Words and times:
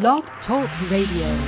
Blog 0.00 0.24
Talk 0.48 0.68
Radio. 0.90 1.38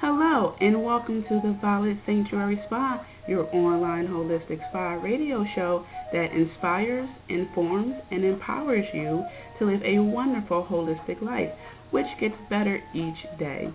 Hello, 0.00 0.54
and 0.60 0.84
welcome 0.84 1.24
to 1.28 1.40
the 1.42 1.58
Violet 1.60 1.96
Sanctuary 2.06 2.60
Spa, 2.66 3.04
your 3.26 3.52
online 3.52 4.06
holistic 4.06 4.60
spa 4.68 4.92
radio 5.02 5.44
show 5.56 5.84
that 6.12 6.28
inspires, 6.30 7.08
informs, 7.28 7.94
and 8.12 8.24
empowers 8.24 8.84
you 8.94 9.24
to 9.58 9.64
live 9.64 9.82
a 9.82 9.98
wonderful 9.98 10.64
holistic 10.70 11.20
life, 11.20 11.50
which 11.90 12.06
gets 12.20 12.36
better 12.48 12.78
each 12.94 13.38
day. 13.40 13.66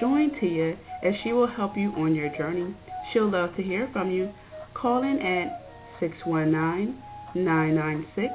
Join 0.00 0.30
Tia 0.40 0.78
as 1.04 1.12
she 1.22 1.34
will 1.34 1.48
help 1.54 1.76
you 1.76 1.90
on 1.90 2.14
your 2.14 2.34
journey. 2.38 2.74
She'll 3.12 3.30
love 3.30 3.54
to 3.56 3.62
hear 3.62 3.86
from 3.92 4.10
you. 4.10 4.32
Call 4.72 5.02
in 5.02 5.18
at 5.20 5.60
619 6.00 7.02
996 7.34 8.32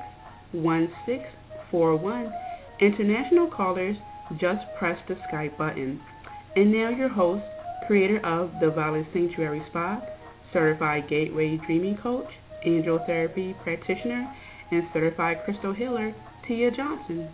1641. 0.51 2.33
International 2.81 3.49
callers 3.49 3.95
just 4.39 4.61
press 4.77 4.97
the 5.07 5.15
Skype 5.31 5.57
button. 5.57 5.99
And 6.55 6.71
now 6.71 6.89
your 6.89 7.09
host, 7.09 7.43
creator 7.87 8.23
of 8.25 8.51
the 8.61 8.69
Violet 8.69 9.05
Sanctuary 9.13 9.61
Spa, 9.69 10.01
certified 10.53 11.09
Gateway 11.09 11.59
Dreaming 11.65 11.97
Coach, 12.01 12.29
Angel 12.65 12.99
Therapy 13.05 13.55
Practitioner, 13.63 14.33
and 14.71 14.83
certified 14.93 15.37
Crystal 15.45 15.73
Healer, 15.73 16.13
Tia 16.47 16.71
Johnson. 16.71 17.29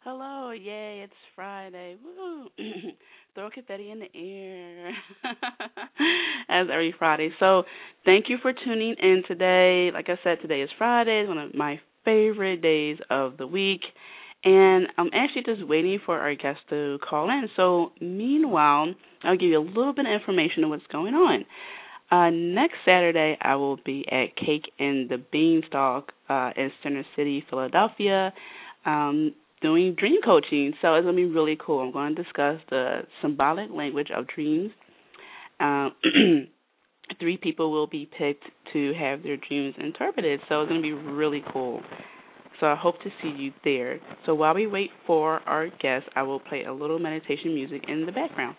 Hello, 0.00 0.50
yay, 0.50 1.00
it's 1.02 1.14
Friday. 1.34 1.96
Woo! 2.02 2.48
Throw 3.34 3.48
a 3.48 3.50
confetti 3.50 3.90
in 3.90 3.98
the 3.98 4.06
air. 4.14 4.90
As 6.48 6.68
every 6.72 6.94
Friday. 6.96 7.30
So, 7.40 7.64
thank 8.04 8.26
you 8.28 8.36
for 8.40 8.52
tuning 8.52 8.94
in 9.02 9.24
today. 9.26 9.90
Like 9.92 10.08
I 10.08 10.16
said, 10.22 10.38
today 10.40 10.60
is 10.60 10.70
Friday. 10.78 11.22
It's 11.22 11.28
one 11.28 11.38
of 11.38 11.52
my 11.52 11.80
favorite 12.04 12.62
days 12.62 12.98
of 13.10 13.36
the 13.36 13.46
week. 13.48 13.80
And 14.44 14.86
I'm 14.96 15.10
actually 15.12 15.42
just 15.46 15.66
waiting 15.66 15.98
for 16.06 16.16
our 16.16 16.36
guest 16.36 16.60
to 16.70 16.98
call 17.08 17.28
in. 17.28 17.48
So, 17.56 17.90
meanwhile, 18.00 18.94
I'll 19.24 19.36
give 19.36 19.48
you 19.48 19.58
a 19.58 19.66
little 19.66 19.94
bit 19.94 20.06
of 20.06 20.12
information 20.12 20.62
on 20.62 20.70
what's 20.70 20.86
going 20.92 21.14
on. 21.14 21.44
Uh, 22.12 22.30
next 22.30 22.76
Saturday, 22.84 23.36
I 23.42 23.56
will 23.56 23.78
be 23.84 24.04
at 24.12 24.36
Cake 24.36 24.70
and 24.78 25.08
the 25.08 25.20
Beanstalk 25.32 26.12
uh, 26.28 26.50
in 26.56 26.70
Center 26.84 27.04
City, 27.16 27.44
Philadelphia, 27.50 28.32
um, 28.86 29.34
doing 29.64 29.96
dream 29.98 30.20
coaching. 30.22 30.74
So 30.82 30.94
it's 30.94 31.04
going 31.04 31.16
to 31.16 31.22
be 31.22 31.24
really 31.24 31.58
cool. 31.58 31.80
I'm 31.80 31.90
going 31.90 32.14
to 32.14 32.22
discuss 32.22 32.60
the 32.68 33.00
symbolic 33.22 33.70
language 33.70 34.08
of 34.14 34.26
dreams. 34.28 34.70
Um, 35.58 35.92
three 37.18 37.38
people 37.38 37.72
will 37.72 37.86
be 37.86 38.08
picked 38.16 38.44
to 38.74 38.92
have 38.92 39.22
their 39.22 39.38
dreams 39.38 39.74
interpreted. 39.78 40.40
So 40.48 40.60
it's 40.60 40.68
going 40.68 40.82
to 40.82 40.86
be 40.86 40.92
really 40.92 41.42
cool. 41.50 41.80
So 42.60 42.66
I 42.66 42.76
hope 42.76 43.00
to 43.02 43.10
see 43.22 43.32
you 43.36 43.52
there. 43.64 43.98
So 44.26 44.34
while 44.34 44.54
we 44.54 44.66
wait 44.66 44.90
for 45.06 45.40
our 45.40 45.68
guest, 45.80 46.06
I 46.14 46.22
will 46.22 46.40
play 46.40 46.64
a 46.64 46.72
little 46.72 46.98
meditation 46.98 47.54
music 47.54 47.84
in 47.88 48.04
the 48.04 48.12
background. 48.12 48.56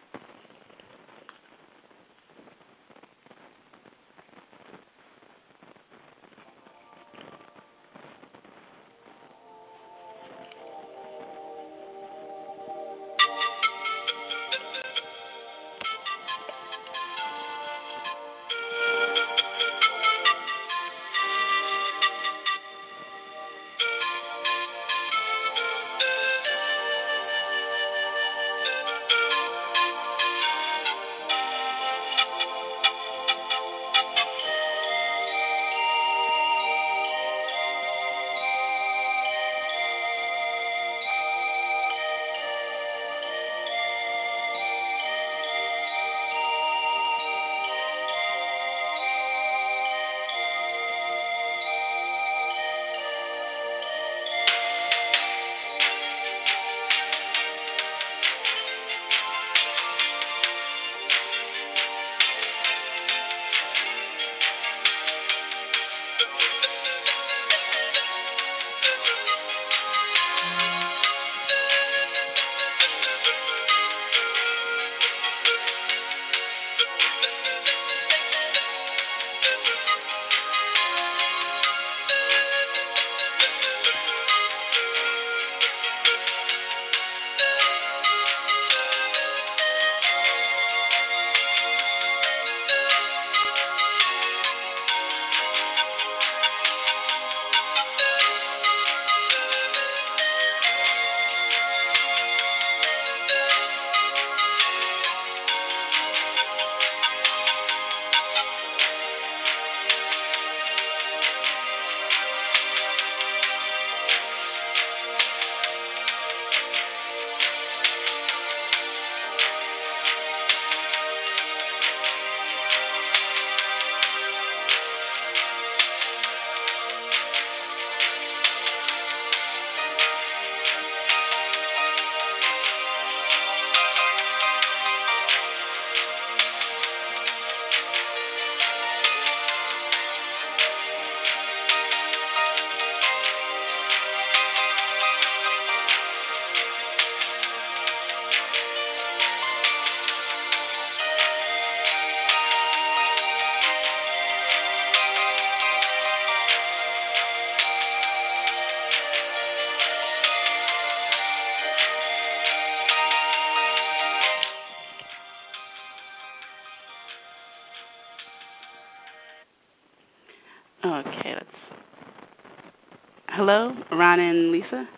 Hello, 173.45 173.69
Ron 173.93 174.19
and 174.19 174.49
Lisa. 174.51 174.89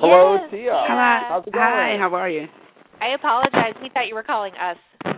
Hello, 0.00 0.40
Yes. 0.40 0.50
Tia. 0.50 0.72
Hi. 0.72 1.20
How's 1.28 1.44
it 1.46 1.52
going? 1.52 1.60
Hi, 1.68 1.96
how 2.00 2.08
are 2.16 2.30
you? 2.30 2.48
I 2.98 3.12
apologize. 3.12 3.76
We 3.84 3.90
thought 3.92 4.08
you 4.08 4.14
were 4.14 4.22
calling 4.24 4.54
us. 4.56 4.78
Oh, 5.04 5.12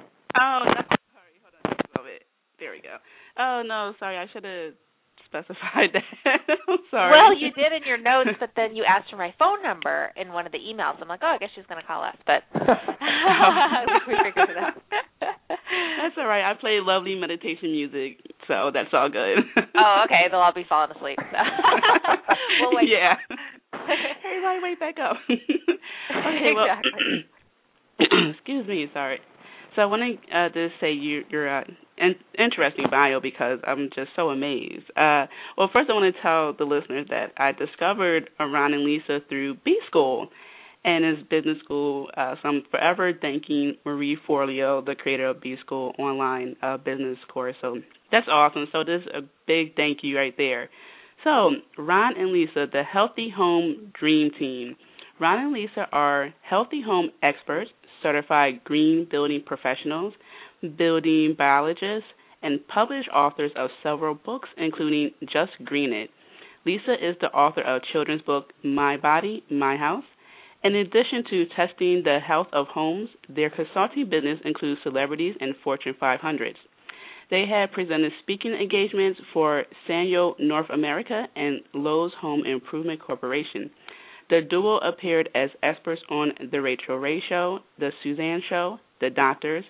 no, 0.66 0.74
sorry. 0.82 1.38
Hold 1.46 1.54
on 1.62 1.70
just 1.70 1.86
a 1.86 1.90
little 1.94 2.10
bit. 2.10 2.26
There 2.58 2.72
we 2.74 2.82
go. 2.82 2.98
Oh 3.38 3.62
no, 3.64 3.94
sorry. 4.00 4.18
I 4.18 4.26
should 4.32 4.42
have 4.42 4.74
specified 5.30 5.94
that. 5.94 6.02
I'm 6.66 6.82
sorry. 6.90 7.12
Well, 7.14 7.38
you 7.38 7.52
did 7.54 7.70
in 7.70 7.86
your 7.86 8.02
notes, 8.02 8.34
but 8.40 8.50
then 8.56 8.74
you 8.74 8.82
asked 8.82 9.10
for 9.14 9.16
my 9.16 9.32
phone 9.38 9.62
number 9.62 10.10
in 10.16 10.32
one 10.32 10.44
of 10.44 10.50
the 10.50 10.58
emails. 10.58 10.98
I'm 11.00 11.06
like, 11.06 11.20
oh, 11.22 11.30
I 11.30 11.38
guess 11.38 11.50
she's 11.54 11.66
going 11.70 11.80
to 11.80 11.86
call 11.86 12.02
us, 12.02 12.16
but 12.26 12.42
we 14.10 14.14
figured 14.26 14.50
it 14.50 14.58
out. 14.58 14.74
That's 15.22 16.18
all 16.18 16.26
right. 16.26 16.42
I 16.50 16.54
play 16.58 16.80
lovely 16.82 17.14
meditation 17.14 17.70
music, 17.70 18.18
so 18.48 18.72
that's 18.74 18.90
all 18.92 19.08
good. 19.08 19.38
oh, 19.78 20.02
okay. 20.06 20.26
They'll 20.28 20.40
all 20.40 20.52
be 20.52 20.66
falling 20.68 20.90
asleep. 20.96 21.18
So. 21.30 21.38
We'll 22.60 22.76
wait. 22.76 22.88
Yeah. 22.90 23.14
Everybody, 24.26 24.58
wake 24.62 24.80
back 24.80 24.96
up. 24.98 25.16
okay, 25.28 26.52
well, 26.54 26.66
excuse 28.34 28.66
me. 28.66 28.86
Sorry. 28.92 29.20
So 29.76 29.82
I 29.82 29.86
want 29.86 30.02
to 30.02 30.36
uh, 30.36 30.48
just 30.48 30.80
say 30.80 30.92
you, 30.92 31.22
you're 31.30 31.48
uh, 31.48 31.64
an 31.98 32.14
interesting 32.38 32.86
bio 32.90 33.20
because 33.20 33.60
I'm 33.64 33.88
just 33.94 34.10
so 34.16 34.30
amazed. 34.30 34.90
Uh, 34.96 35.26
well, 35.56 35.70
first 35.72 35.88
I 35.88 35.92
want 35.92 36.14
to 36.14 36.22
tell 36.22 36.52
the 36.52 36.64
listeners 36.64 37.06
that 37.10 37.32
I 37.36 37.52
discovered 37.52 38.30
Ron 38.40 38.74
and 38.74 38.84
Lisa 38.84 39.20
through 39.28 39.56
B 39.64 39.78
School 39.86 40.28
and 40.84 41.04
his 41.04 41.26
business 41.28 41.58
school. 41.62 42.08
Uh, 42.16 42.34
so 42.42 42.48
I'm 42.48 42.62
forever 42.70 43.12
thanking 43.20 43.76
Marie 43.84 44.18
Forleo, 44.28 44.84
the 44.84 44.94
creator 44.94 45.28
of 45.28 45.40
B 45.40 45.56
School 45.64 45.92
online 45.98 46.56
uh, 46.62 46.78
business 46.78 47.18
course. 47.32 47.54
So 47.60 47.76
that's 48.10 48.26
awesome. 48.28 48.66
So 48.72 48.82
this 48.82 49.02
is 49.02 49.08
a 49.14 49.20
big 49.46 49.76
thank 49.76 49.98
you 50.02 50.16
right 50.16 50.34
there. 50.36 50.70
So 51.24 51.50
Ron 51.78 52.16
and 52.16 52.32
Lisa, 52.32 52.66
the 52.72 52.82
Healthy 52.82 53.32
Home 53.36 53.92
Dream 53.98 54.30
Team. 54.38 54.76
Ron 55.20 55.38
and 55.38 55.52
Lisa 55.52 55.86
are 55.92 56.32
healthy 56.42 56.82
home 56.82 57.10
experts 57.22 57.70
certified 58.02 58.64
green 58.64 59.06
building 59.10 59.42
professionals, 59.44 60.14
building 60.78 61.34
biologists, 61.36 62.08
and 62.42 62.66
published 62.68 63.08
authors 63.10 63.52
of 63.56 63.70
several 63.82 64.14
books, 64.14 64.48
including 64.56 65.10
Just 65.22 65.52
Green 65.64 65.92
It. 65.92 66.10
Lisa 66.64 66.94
is 66.94 67.16
the 67.20 67.28
author 67.28 67.62
of 67.62 67.82
children's 67.92 68.22
book 68.22 68.52
My 68.64 68.96
Body, 68.96 69.42
My 69.50 69.76
House. 69.76 70.04
In 70.62 70.74
addition 70.74 71.24
to 71.30 71.46
testing 71.56 72.02
the 72.04 72.18
health 72.26 72.48
of 72.52 72.66
homes, 72.68 73.08
their 73.28 73.50
consulting 73.50 74.08
business 74.10 74.38
includes 74.44 74.80
celebrities 74.82 75.34
and 75.40 75.54
Fortune 75.64 75.94
500s. 76.00 76.56
They 77.30 77.44
have 77.48 77.70
presented 77.70 78.12
speaking 78.22 78.52
engagements 78.52 79.20
for 79.32 79.64
Sanyo 79.88 80.34
North 80.40 80.68
America 80.70 81.26
and 81.36 81.60
Lowe's 81.72 82.12
Home 82.20 82.44
Improvement 82.44 83.00
Corporation. 83.00 83.70
The 84.30 84.40
duo 84.48 84.78
appeared 84.78 85.28
as 85.34 85.50
experts 85.62 86.02
on 86.10 86.32
The 86.50 86.60
Rachael 86.60 86.96
Ray 86.96 87.22
Show, 87.28 87.60
The 87.78 87.90
Suzanne 88.02 88.42
Show, 88.48 88.78
The 89.00 89.10
Doctors, 89.10 89.64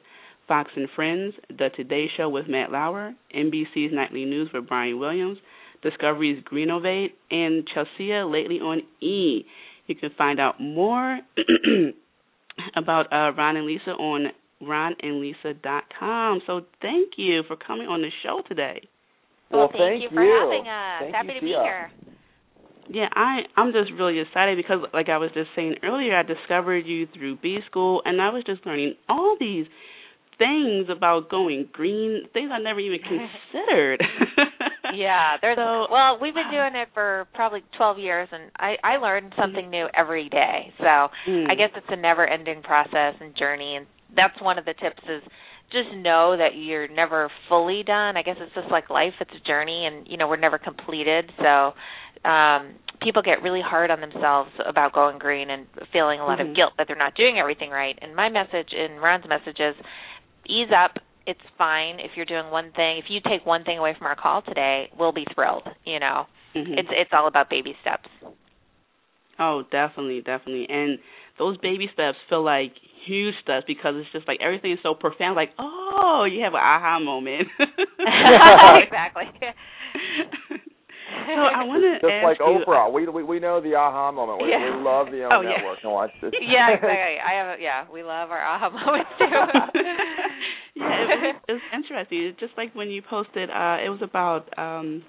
Fox 0.49 0.71
and 0.75 0.89
Friends, 0.97 1.35
The 1.49 1.69
Today 1.77 2.07
Show 2.17 2.29
with 2.29 2.49
Matt 2.49 2.73
Lauer, 2.73 3.15
NBC's 3.35 3.93
Nightly 3.93 4.25
News 4.25 4.51
with 4.53 4.69
Brian 4.69 4.99
Williams, 4.99 5.39
Discovery's 5.83 6.43
Greenovate, 6.45 7.13
and 7.31 7.67
Chelsea 7.73 8.13
lately 8.23 8.59
on 8.59 8.83
E. 9.01 9.45
You 9.87 9.95
can 9.95 10.11
find 10.17 10.41
out 10.41 10.61
more 10.61 11.21
about 12.77 13.13
uh, 13.13 13.33
Ron 13.37 13.57
and 13.57 13.67
Lisa 13.67 13.91
on 13.93 14.27
ronandlisa.com. 14.63 16.41
So 16.47 16.63
thank 16.83 17.13
you 17.17 17.43
for 17.47 17.57
coming 17.57 17.87
on 17.89 18.03
the 18.03 18.11
show 18.23 18.43
today. 18.49 18.83
Well, 19.51 19.61
Well, 19.61 19.69
thank, 19.73 19.83
thank 19.83 20.03
you 20.03 20.09
for 20.15 20.23
you. 20.25 20.41
having 20.41 20.69
us. 20.69 21.01
Thank 21.03 21.15
Happy 21.15 21.29
you, 21.29 21.35
to 21.35 21.41
be 21.41 21.47
Tia. 21.49 21.63
here. 21.63 21.91
Yeah, 22.93 23.09
I 23.15 23.43
I'm 23.57 23.73
just 23.73 23.93
really 23.93 24.19
excited 24.19 24.57
because 24.57 24.81
like 24.93 25.09
I 25.09 25.19
was 25.19 25.31
just 25.33 25.51
saying 25.55 25.77
earlier, 25.85 26.17
I 26.17 26.23
discovered 26.25 26.87
you 26.87 27.07
through 27.15 27.37
B 27.37 27.59
school 27.67 28.03
and 28.05 28.21
I 28.21 28.31
was 28.31 28.43
just 28.45 28.67
learning 28.67 28.95
all 29.09 29.37
these 29.39 29.67
things 30.39 30.87
about 30.91 31.29
going 31.31 31.69
green, 31.73 32.23
things 32.33 32.51
I 32.53 32.59
never 32.59 32.81
even 32.81 32.99
considered. 33.53 34.03
Yeah, 34.93 35.37
there's 35.41 35.57
So- 35.57 35.87
well, 35.89 36.19
we've 36.21 36.35
been 36.35 36.51
doing 36.51 36.75
it 36.75 36.89
for 36.95 37.29
probably 37.33 37.63
12 37.77 37.99
years 38.01 38.29
and 38.33 38.51
I 38.59 38.75
I 38.83 38.97
learn 38.97 39.31
something 39.39 39.71
new 39.71 39.87
every 39.97 40.29
day. 40.29 40.73
So, 40.79 41.09
Mm. 41.31 41.49
I 41.49 41.55
guess 41.55 41.71
it's 41.77 41.87
a 41.91 41.95
never-ending 41.97 42.63
process 42.63 43.15
and 43.21 43.37
journey 43.39 43.77
and 43.77 43.87
that's 44.15 44.41
one 44.41 44.59
of 44.59 44.65
the 44.65 44.75
tips 44.75 45.03
is 45.09 45.23
just 45.73 45.95
know 45.97 46.37
that 46.37 46.57
you're 46.57 46.89
never 46.89 47.31
fully 47.49 47.83
done. 47.85 48.17
I 48.17 48.23
guess 48.23 48.37
it's 48.41 48.55
just 48.55 48.71
like 48.71 48.91
life, 48.91 49.15
it's 49.21 49.31
a 49.31 49.47
journey 49.47 49.87
and 49.87 50.07
you 50.09 50.17
know, 50.17 50.29
we're 50.29 50.37
never 50.37 50.59
completed. 50.59 51.31
So, 51.39 51.73
um 52.29 52.75
people 53.01 53.23
get 53.23 53.41
really 53.43 53.63
hard 53.65 53.91
on 53.91 54.01
themselves 54.03 54.51
about 54.69 54.93
going 54.93 55.19
green 55.19 55.49
and 55.49 55.67
feeling 55.91 56.21
a 56.21 56.25
lot 56.27 56.39
Mhm. 56.39 56.51
of 56.51 56.57
guilt 56.57 56.75
that 56.77 56.87
they're 56.87 56.97
not 56.97 57.15
doing 57.15 57.39
everything 57.39 57.71
right. 57.71 57.99
And 58.03 58.15
my 58.15 58.29
message 58.29 58.75
and 58.75 59.01
Ron's 59.01 59.27
message 59.27 59.59
is 59.59 59.75
ease 60.47 60.71
up. 60.71 60.99
It's 61.27 61.41
fine 61.57 61.99
if 61.99 62.11
you're 62.17 62.27
doing 62.27 62.51
one 62.51 62.73
thing. 62.73 62.99
If 62.99 63.09
you 63.09 63.21
take 63.21 63.47
one 63.47 63.65
thing 63.65 63.79
away 63.79 63.95
from 63.95 64.07
our 64.07 64.17
call 64.17 64.43
today, 64.43 64.91
we'll 64.99 65.13
be 65.13 65.25
thrilled, 65.35 65.67
you 65.85 65.99
know. 65.99 66.27
Mhm. 66.55 66.77
It's 66.79 66.89
it's 66.91 67.13
all 67.15 67.27
about 67.27 67.49
baby 67.49 67.75
steps. 67.81 68.09
Oh, 69.39 69.63
definitely, 69.71 70.21
definitely. 70.21 70.69
And 70.69 70.99
those 71.39 71.57
baby 71.59 71.89
steps 71.95 72.19
feel 72.29 72.43
like 72.43 72.75
huge 73.11 73.35
stuff 73.43 73.65
because 73.67 73.95
it's 73.99 74.11
just 74.13 74.29
like 74.29 74.39
everything 74.41 74.71
is 74.73 74.79
so 74.83 74.95
profound. 74.95 75.35
Like, 75.35 75.51
oh, 75.59 76.25
you 76.31 76.43
have 76.45 76.55
an 76.55 76.63
aha 76.63 76.99
moment. 77.03 77.49
exactly. 77.99 79.27
so 81.27 81.43
I 81.43 81.65
want 81.67 81.83
to 81.83 81.99
Just 81.99 82.07
ask 82.07 82.25
like 82.25 82.39
you, 82.39 82.63
Oprah, 82.65 82.93
we 82.93 83.07
we 83.09 83.23
we 83.27 83.39
know 83.41 83.61
the 83.61 83.75
aha 83.75 84.13
moment. 84.13 84.43
We, 84.43 84.51
Yeah. 84.51 84.77
we 84.77 84.83
love 84.83 85.07
the 85.11 85.27
Oh, 85.27 85.39
own 85.39 85.45
yeah. 85.45 85.59
network. 85.59 85.79
No, 85.85 86.01
it's 86.03 86.15
just 86.21 86.35
yeah, 86.41 86.71
exactly. 86.75 87.19
I 87.19 87.33
have 87.35 87.49
a, 87.59 87.63
yeah, 87.63 87.85
we 87.93 88.03
love 88.03 88.31
our 88.31 88.41
aha 88.43 88.71
moments 88.71 89.11
too. 89.19 89.27
yeah, 90.81 91.03
it 91.03 91.09
was, 91.11 91.35
it 91.49 91.53
was 91.59 91.67
interesting. 91.75 92.19
It's 92.31 92.41
just 92.41 92.55
like 92.57 92.75
when 92.75 92.89
you 92.89 93.03
posted, 93.03 93.51
uh, 93.51 93.79
it 93.85 93.91
was 93.91 94.01
about 94.03 94.47
um 94.59 95.03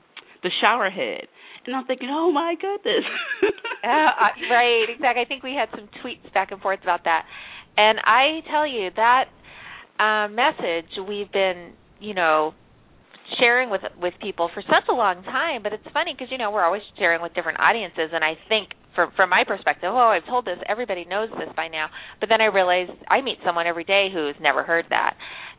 the 0.44 0.50
shower 0.59 0.89
head, 0.89 1.30
and 1.65 1.75
I'm 1.75 1.86
thinking, 1.86 2.09
oh 2.12 2.31
my 2.31 2.56
goodness. 2.59 3.06
Yeah, 3.83 4.09
uh, 4.13 4.53
right, 4.53 4.86
exactly. 4.89 5.21
I 5.21 5.25
think 5.25 5.44
we 5.44 5.53
had 5.53 5.69
some 5.74 5.89
tweets 6.01 6.31
back 6.33 6.51
and 6.51 6.62
forth 6.62 6.80
about 6.83 7.03
that. 7.06 7.25
And 7.77 8.00
I 8.03 8.41
tell 8.50 8.68
you 8.68 8.89
that 8.95 9.25
uh, 10.00 10.27
message 10.27 10.89
we've 11.07 11.31
been, 11.31 11.73
you 12.00 12.13
know, 12.13 12.53
sharing 13.39 13.69
with 13.69 13.81
with 14.01 14.13
people 14.21 14.50
for 14.53 14.62
such 14.63 14.88
a 14.89 14.94
long 14.94 15.23
time. 15.23 15.63
But 15.63 15.73
it's 15.73 15.88
funny 15.94 16.13
because 16.13 16.27
you 16.31 16.38
know 16.38 16.51
we're 16.51 16.65
always 16.65 16.81
sharing 16.97 17.21
with 17.21 17.33
different 17.33 17.59
audiences, 17.59 18.12
and 18.12 18.23
I 18.23 18.35
think 18.50 18.69
from 18.95 19.12
from 19.15 19.29
my 19.29 19.44
perspective, 19.47 19.89
oh, 19.91 20.12
I've 20.12 20.25
told 20.25 20.45
this, 20.45 20.57
everybody 20.68 21.06
knows 21.06 21.29
this 21.38 21.50
by 21.56 21.68
now. 21.68 21.88
But 22.19 22.29
then 22.29 22.41
I 22.41 22.45
realize 22.45 22.89
I 23.09 23.21
meet 23.21 23.38
someone 23.45 23.68
every 23.68 23.85
day 23.85 24.09
who's 24.12 24.35
never 24.41 24.63
heard 24.63 24.85
that, 24.89 25.15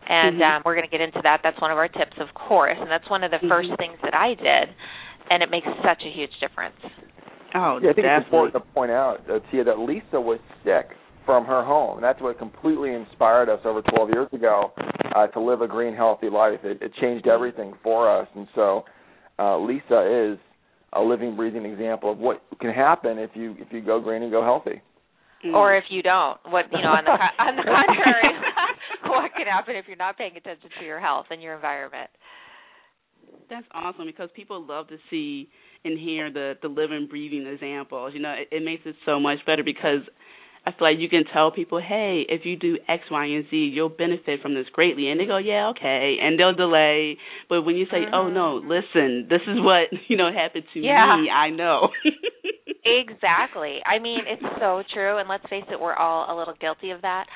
and 0.09 0.41
Mhm. 0.41 0.57
um, 0.57 0.63
we're 0.65 0.75
going 0.75 0.87
to 0.87 0.91
get 0.91 1.01
into 1.01 1.21
that. 1.23 1.41
That's 1.43 1.61
one 1.61 1.71
of 1.71 1.79
our 1.79 1.89
tips, 1.89 2.17
of 2.19 2.33
course, 2.35 2.77
and 2.79 2.91
that's 2.91 3.09
one 3.09 3.25
of 3.25 3.31
the 3.31 3.41
first 3.49 3.71
Mhm. 3.71 3.79
things 3.79 3.99
that 4.03 4.15
I 4.15 4.35
did, 4.35 4.75
and 5.31 5.43
it 5.43 5.51
makes 5.51 5.69
such 5.83 6.03
a 6.05 6.11
huge 6.11 6.39
difference. 6.41 6.77
oh, 7.55 7.79
Yeah, 7.79 7.91
I 7.91 7.93
think 7.93 8.07
it's 8.07 8.25
important 8.25 8.55
to 8.55 8.61
point 8.73 8.91
out, 8.91 9.29
uh, 9.29 9.39
Tia, 9.51 9.65
that 9.65 9.79
Lisa 9.79 10.21
was 10.21 10.41
sick 10.65 10.97
from 11.25 11.45
her 11.45 11.65
home. 11.65 11.97
And 11.97 12.05
That's 12.05 12.21
what 12.21 12.39
completely 12.39 12.95
inspired 12.95 13.49
us 13.49 13.61
over 13.65 13.83
12 13.83 14.11
years 14.11 14.29
ago 14.33 14.73
uh, 15.15 15.27
to 15.29 15.41
live 15.41 15.61
a 15.63 15.69
green, 15.69 15.95
healthy 15.95 16.29
life. 16.29 16.61
It, 16.65 16.83
it 16.83 16.93
changed 17.01 17.27
everything 17.27 17.75
for 17.83 18.11
us, 18.11 18.29
and 18.35 18.47
so 18.55 18.85
uh, 19.39 19.59
Lisa 19.59 20.33
is 20.33 20.39
a 20.93 21.01
living, 21.01 21.37
breathing 21.37 21.65
example 21.65 22.13
of 22.13 22.19
what 22.19 22.43
can 22.61 22.73
happen 22.73 23.19
if 23.19 23.31
you 23.35 23.57
if 23.59 23.69
you 23.71 23.81
go 23.81 24.01
green 24.01 24.23
and 24.23 24.31
go 24.31 24.43
healthy. 24.43 24.83
Mm. 25.45 25.55
or 25.55 25.75
if 25.75 25.83
you 25.91 26.03
don't 26.03 26.39
what 26.51 26.67
you 26.71 26.81
know 26.81 26.91
on 26.91 27.05
the 27.05 27.11
co- 27.19 27.43
on 27.43 27.57
the 27.57 27.65
contrary 27.65 28.31
what 29.07 29.33
can 29.37 29.49
happen 29.49 29.75
if 29.75 29.87
you're 29.89 29.97
not 29.97 30.17
paying 30.17 30.37
attention 30.37 30.71
to 30.79 30.85
your 30.87 31.01
health 31.01 31.27
and 31.31 31.43
your 31.43 31.57
environment 31.57 32.09
That's 33.51 33.67
awesome 33.75 34.07
because 34.07 34.29
people 34.37 34.65
love 34.65 34.87
to 34.89 34.99
see 35.11 35.49
and 35.85 35.99
hear 35.99 36.33
the 36.33 36.55
the 36.63 36.69
living, 36.69 37.07
breathing 37.09 37.47
examples. 37.47 38.13
You 38.15 38.21
know, 38.21 38.33
it, 38.33 38.55
it 38.55 38.65
makes 38.65 38.83
it 38.87 38.95
so 39.05 39.19
much 39.19 39.39
better 39.47 39.65
because 39.65 40.01
I 40.65 40.71
feel 40.71 40.89
like 40.91 40.99
you 41.01 41.09
can 41.09 41.25
tell 41.33 41.51
people, 41.51 41.81
hey, 41.81 42.25
if 42.29 42.43
you 42.45 42.57
do 42.57 42.79
X, 42.89 43.03
Y, 43.11 43.25
and 43.27 43.45
Z, 43.51 43.57
you'll 43.57 43.89
benefit 43.89 44.41
from 44.43 44.55
this 44.55 44.67
greatly, 44.73 45.11
and 45.11 45.19
they 45.19 45.27
go, 45.27 45.37
yeah, 45.39 45.69
okay, 45.77 46.19
and 46.23 46.39
they'll 46.39 46.55
delay. 46.55 47.19
But 47.49 47.63
when 47.63 47.75
you 47.77 47.87
say, 47.91 48.07
oh 48.13 48.29
no, 48.29 48.57
listen, 48.57 49.27
this 49.29 49.43
is 49.49 49.59
what 49.59 49.89
you 50.09 50.17
know 50.17 50.31
happened 50.33 50.65
to 50.75 50.81
Yeah. 50.81 51.17
me, 51.21 51.31
I 51.31 51.51
know. 51.51 51.89
exactly 52.85 53.79
i 53.87 53.99
mean 54.01 54.21
it's 54.27 54.43
so 54.61 54.83
true 54.93 55.19
and 55.19 55.29
let's 55.29 55.45
face 55.49 55.63
it 55.71 55.79
we're 55.81 55.95
all 55.95 56.35
a 56.35 56.35
little 56.37 56.55
guilty 56.61 56.91
of 56.91 57.01
that 57.03 57.27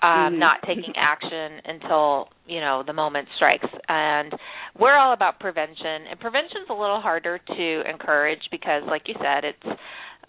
um 0.00 0.34
Mhm. 0.34 0.38
not 0.38 0.60
taking 0.64 0.92
action 0.96 1.60
until 1.64 2.28
you 2.46 2.60
know 2.60 2.82
the 2.86 2.92
moment 2.92 3.26
strikes 3.36 3.66
and 3.88 4.32
we're 4.78 4.96
all 4.96 5.12
about 5.12 5.40
prevention 5.40 6.06
and 6.08 6.20
prevention's 6.20 6.68
a 6.70 6.74
little 6.74 7.00
harder 7.00 7.38
to 7.38 7.82
encourage 7.90 8.42
because 8.52 8.82
like 8.86 9.02
you 9.08 9.14
said 9.18 9.44
it's 9.44 9.80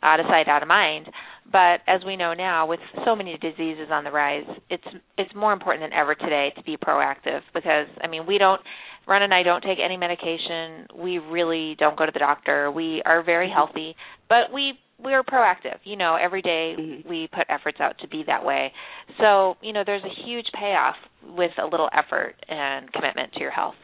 out 0.04 0.20
of 0.20 0.26
sight 0.28 0.48
out 0.48 0.62
of 0.62 0.68
mind 0.68 1.08
but 1.52 1.82
as 1.88 2.02
we 2.06 2.16
know 2.16 2.34
now 2.34 2.66
with 2.66 2.80
so 3.06 3.16
many 3.16 3.38
diseases 3.38 3.88
on 3.92 4.04
the 4.04 4.12
rise 4.12 4.46
it's 4.70 4.84
it's 5.18 5.34
more 5.36 5.54
important 5.54 5.84
than 5.84 5.94
ever 5.98 6.16
today 6.16 6.52
to 6.56 6.64
be 6.64 6.78
proactive 6.78 7.42
because 7.54 7.88
i 8.02 8.08
mean 8.08 8.26
we 8.26 8.38
don't 8.38 8.62
Ron 9.08 9.22
and 9.24 9.34
I 9.34 9.44
don't 9.44 9.62
take 9.62 9.80
any 9.84 9.98
medication. 9.98 10.88
We 10.96 11.18
really 11.18 11.76
don't 11.78 11.98
go 11.98 12.06
to 12.06 12.12
the 12.12 12.20
doctor. 12.20 12.72
We 12.72 13.02
are 13.06 13.24
very 13.24 13.50
healthy, 13.50 13.96
but 14.30 14.54
we 14.54 14.80
we're 15.00 15.24
proactive. 15.24 15.78
You 15.84 15.98
know, 15.98 16.16
every 16.16 16.42
day 16.42 16.76
Mhm. 16.78 17.06
we 17.06 17.28
put 17.28 17.46
efforts 17.50 17.82
out 17.82 17.98
to 18.00 18.08
be 18.08 18.24
that 18.24 18.46
way. 18.46 18.72
So, 19.20 19.58
you 19.62 19.74
know, 19.74 19.84
there's 19.84 20.04
a 20.04 20.24
huge 20.26 20.50
payoff 20.54 20.96
with 21.28 21.52
a 21.58 21.66
little 21.66 21.90
effort 21.92 22.36
and 22.48 22.92
commitment 22.94 23.34
to 23.34 23.40
your 23.42 23.52
health. 23.52 23.76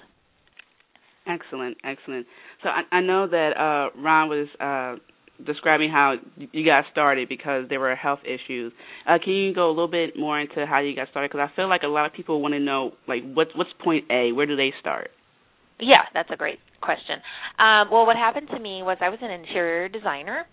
Excellent, 1.27 1.77
excellent. 1.83 2.25
So 2.63 2.69
I, 2.69 2.83
I 2.91 3.01
know 3.01 3.27
that 3.27 3.57
uh, 3.57 3.89
Ron 3.99 4.29
was 4.29 4.47
uh, 4.59 4.95
describing 5.45 5.89
how 5.89 6.15
you 6.37 6.65
got 6.65 6.85
started 6.91 7.29
because 7.29 7.65
there 7.69 7.79
were 7.79 7.95
health 7.95 8.19
issues. 8.23 8.73
Uh, 9.07 9.17
can 9.23 9.33
you 9.33 9.53
go 9.53 9.67
a 9.67 9.71
little 9.71 9.87
bit 9.87 10.17
more 10.17 10.39
into 10.39 10.65
how 10.65 10.79
you 10.79 10.95
got 10.95 11.09
started? 11.09 11.31
Because 11.31 11.49
I 11.51 11.55
feel 11.55 11.69
like 11.69 11.83
a 11.83 11.87
lot 11.87 12.05
of 12.05 12.13
people 12.13 12.41
want 12.41 12.53
to 12.53 12.59
know, 12.59 12.91
like, 13.07 13.23
what's 13.33 13.51
what's 13.55 13.69
point 13.83 14.05
A? 14.11 14.31
Where 14.31 14.45
do 14.45 14.55
they 14.55 14.73
start? 14.79 15.11
Yeah, 15.79 16.03
that's 16.13 16.29
a 16.31 16.35
great 16.35 16.59
question. 16.81 17.17
Um, 17.57 17.89
well, 17.91 18.05
what 18.05 18.17
happened 18.17 18.49
to 18.49 18.59
me 18.59 18.83
was 18.83 18.97
I 19.01 19.09
was 19.09 19.19
an 19.21 19.31
interior 19.31 19.87
designer, 19.87 20.45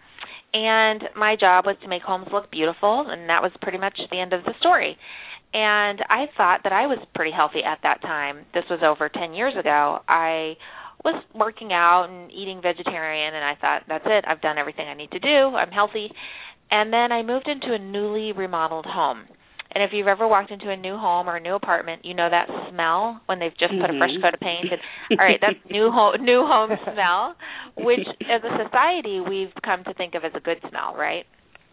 and 0.54 1.02
my 1.16 1.36
job 1.36 1.66
was 1.66 1.76
to 1.82 1.88
make 1.88 2.02
homes 2.02 2.28
look 2.32 2.50
beautiful, 2.50 3.06
and 3.08 3.28
that 3.28 3.42
was 3.42 3.52
pretty 3.60 3.78
much 3.78 3.98
the 4.10 4.20
end 4.20 4.32
of 4.32 4.44
the 4.44 4.52
story. 4.60 4.96
And 5.52 6.00
I 6.10 6.26
thought 6.36 6.60
that 6.64 6.72
I 6.72 6.86
was 6.86 6.98
pretty 7.14 7.30
healthy 7.30 7.60
at 7.64 7.78
that 7.82 8.02
time. 8.02 8.44
This 8.52 8.64
was 8.68 8.80
over 8.84 9.08
10 9.08 9.32
years 9.32 9.54
ago. 9.58 10.00
I 10.08 10.54
was 11.06 11.22
working 11.34 11.72
out 11.72 12.10
and 12.10 12.30
eating 12.32 12.58
vegetarian 12.60 13.32
and 13.34 13.44
I 13.44 13.54
thought 13.60 13.82
that's 13.86 14.04
it. 14.06 14.24
I've 14.26 14.42
done 14.42 14.58
everything 14.58 14.88
I 14.88 14.94
need 14.94 15.12
to 15.12 15.20
do. 15.22 15.54
I'm 15.54 15.70
healthy. 15.70 16.10
And 16.70 16.92
then 16.92 17.12
I 17.12 17.22
moved 17.22 17.46
into 17.46 17.72
a 17.72 17.78
newly 17.78 18.32
remodeled 18.32 18.86
home. 18.86 19.22
And 19.72 19.84
if 19.84 19.90
you've 19.92 20.08
ever 20.08 20.26
walked 20.26 20.50
into 20.50 20.70
a 20.70 20.76
new 20.76 20.96
home 20.96 21.28
or 21.28 21.36
a 21.36 21.40
new 21.40 21.54
apartment, 21.54 22.02
you 22.04 22.14
know 22.14 22.28
that 22.30 22.48
smell 22.70 23.20
when 23.26 23.38
they've 23.38 23.56
just 23.60 23.72
put 23.78 23.90
a 23.90 23.98
fresh 23.98 24.10
Mhm. 24.10 24.22
coat 24.22 24.34
of 24.34 24.40
paint. 24.40 24.72
And, 24.72 24.80
all 25.20 25.26
right, 25.26 25.38
that's 25.40 25.58
new 25.70 25.90
home 25.90 26.16
new 26.24 26.46
home 26.46 26.70
smell, 26.92 27.36
which 27.76 28.06
as 28.28 28.42
a 28.42 28.52
society 28.64 29.20
we've 29.20 29.52
come 29.62 29.84
to 29.84 29.92
think 29.94 30.14
of 30.14 30.24
as 30.24 30.32
a 30.34 30.40
good 30.40 30.58
smell, 30.68 30.94
right? 30.96 31.26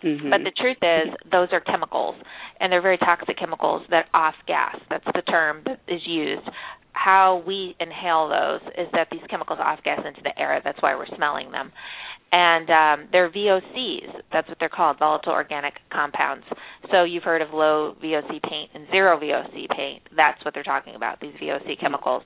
Mhm. 0.04 0.30
But 0.30 0.44
the 0.44 0.52
truth 0.52 0.84
is, 0.84 1.16
those 1.32 1.48
are 1.54 1.62
chemicals, 1.62 2.16
and 2.60 2.70
they're 2.72 2.82
very 2.82 2.98
toxic 2.98 3.38
chemicals 3.38 3.82
that 3.90 4.08
off 4.14 4.36
gas. 4.48 4.76
That's 4.90 5.06
the 5.16 5.22
term 5.24 5.64
that 5.66 5.80
is 5.88 6.06
used. 6.06 6.48
How 6.94 7.44
we 7.46 7.76
inhale 7.80 8.30
those 8.30 8.62
is 8.78 8.88
that 8.94 9.08
these 9.12 9.22
chemicals 9.30 9.60
off 9.62 9.80
gas 9.84 10.00
into 10.06 10.22
the 10.24 10.40
air. 10.40 10.62
That's 10.64 10.82
why 10.82 10.96
we're 10.96 11.14
smelling 11.16 11.52
them. 11.52 11.72
And 12.32 12.70
um, 12.70 13.10
they're 13.12 13.30
VOCs. 13.30 14.22
That's 14.32 14.48
what 14.48 14.58
they're 14.60 14.70
called, 14.70 14.98
volatile 14.98 15.34
organic 15.34 15.74
compounds. 15.92 16.46
So 16.92 17.04
you've 17.04 17.24
heard 17.24 17.42
of 17.42 17.50
low 17.54 17.96
VOC 18.04 18.42
paint 18.42 18.72
and 18.74 18.88
zero 18.92 19.20
VOC 19.20 19.70
paint. 19.76 20.02
That's 20.16 20.44
what 20.44 20.54
they're 20.54 20.64
talking 20.64 20.96
about, 20.96 21.20
these 21.20 21.34
VOC 21.42 21.80
chemicals. 21.80 22.24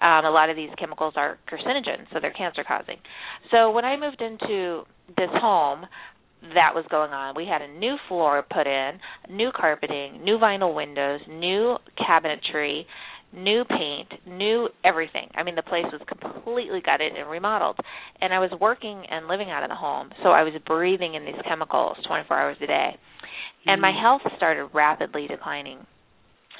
Um, 0.00 0.26
a 0.26 0.30
lot 0.30 0.50
of 0.50 0.56
these 0.56 0.68
chemicals 0.78 1.14
are 1.16 1.38
carcinogens, 1.50 2.04
so 2.12 2.20
they're 2.20 2.32
cancer 2.32 2.64
causing. 2.68 2.96
So 3.50 3.70
when 3.70 3.86
I 3.86 3.96
moved 3.96 4.20
into 4.20 4.82
this 5.16 5.30
home, 5.32 5.86
that 6.54 6.74
was 6.74 6.84
going 6.90 7.12
on. 7.12 7.34
We 7.34 7.46
had 7.46 7.62
a 7.62 7.78
new 7.78 7.96
floor 8.08 8.44
put 8.52 8.66
in, 8.66 8.92
new 9.30 9.50
carpeting, 9.56 10.22
new 10.22 10.38
vinyl 10.38 10.74
windows, 10.74 11.20
new 11.28 11.76
cabinetry, 11.98 12.84
new 13.36 13.64
paint, 13.64 14.08
new 14.26 14.68
everything. 14.84 15.28
I 15.34 15.42
mean, 15.42 15.54
the 15.54 15.62
place 15.62 15.84
was 15.92 16.00
completely 16.08 16.80
gutted 16.84 17.12
and 17.14 17.28
remodeled. 17.30 17.78
And 18.20 18.32
I 18.32 18.38
was 18.38 18.50
working 18.60 19.04
and 19.10 19.28
living 19.28 19.50
out 19.50 19.62
of 19.62 19.68
the 19.68 19.76
home, 19.76 20.10
so 20.22 20.30
I 20.30 20.42
was 20.42 20.54
breathing 20.66 21.14
in 21.14 21.24
these 21.24 21.40
chemicals 21.46 21.98
24 22.06 22.38
hours 22.38 22.56
a 22.62 22.66
day. 22.66 22.96
And 23.66 23.80
my 23.80 23.92
Mhm. 23.92 24.00
health 24.00 24.22
started 24.36 24.66
rapidly 24.72 25.26
declining. 25.26 25.86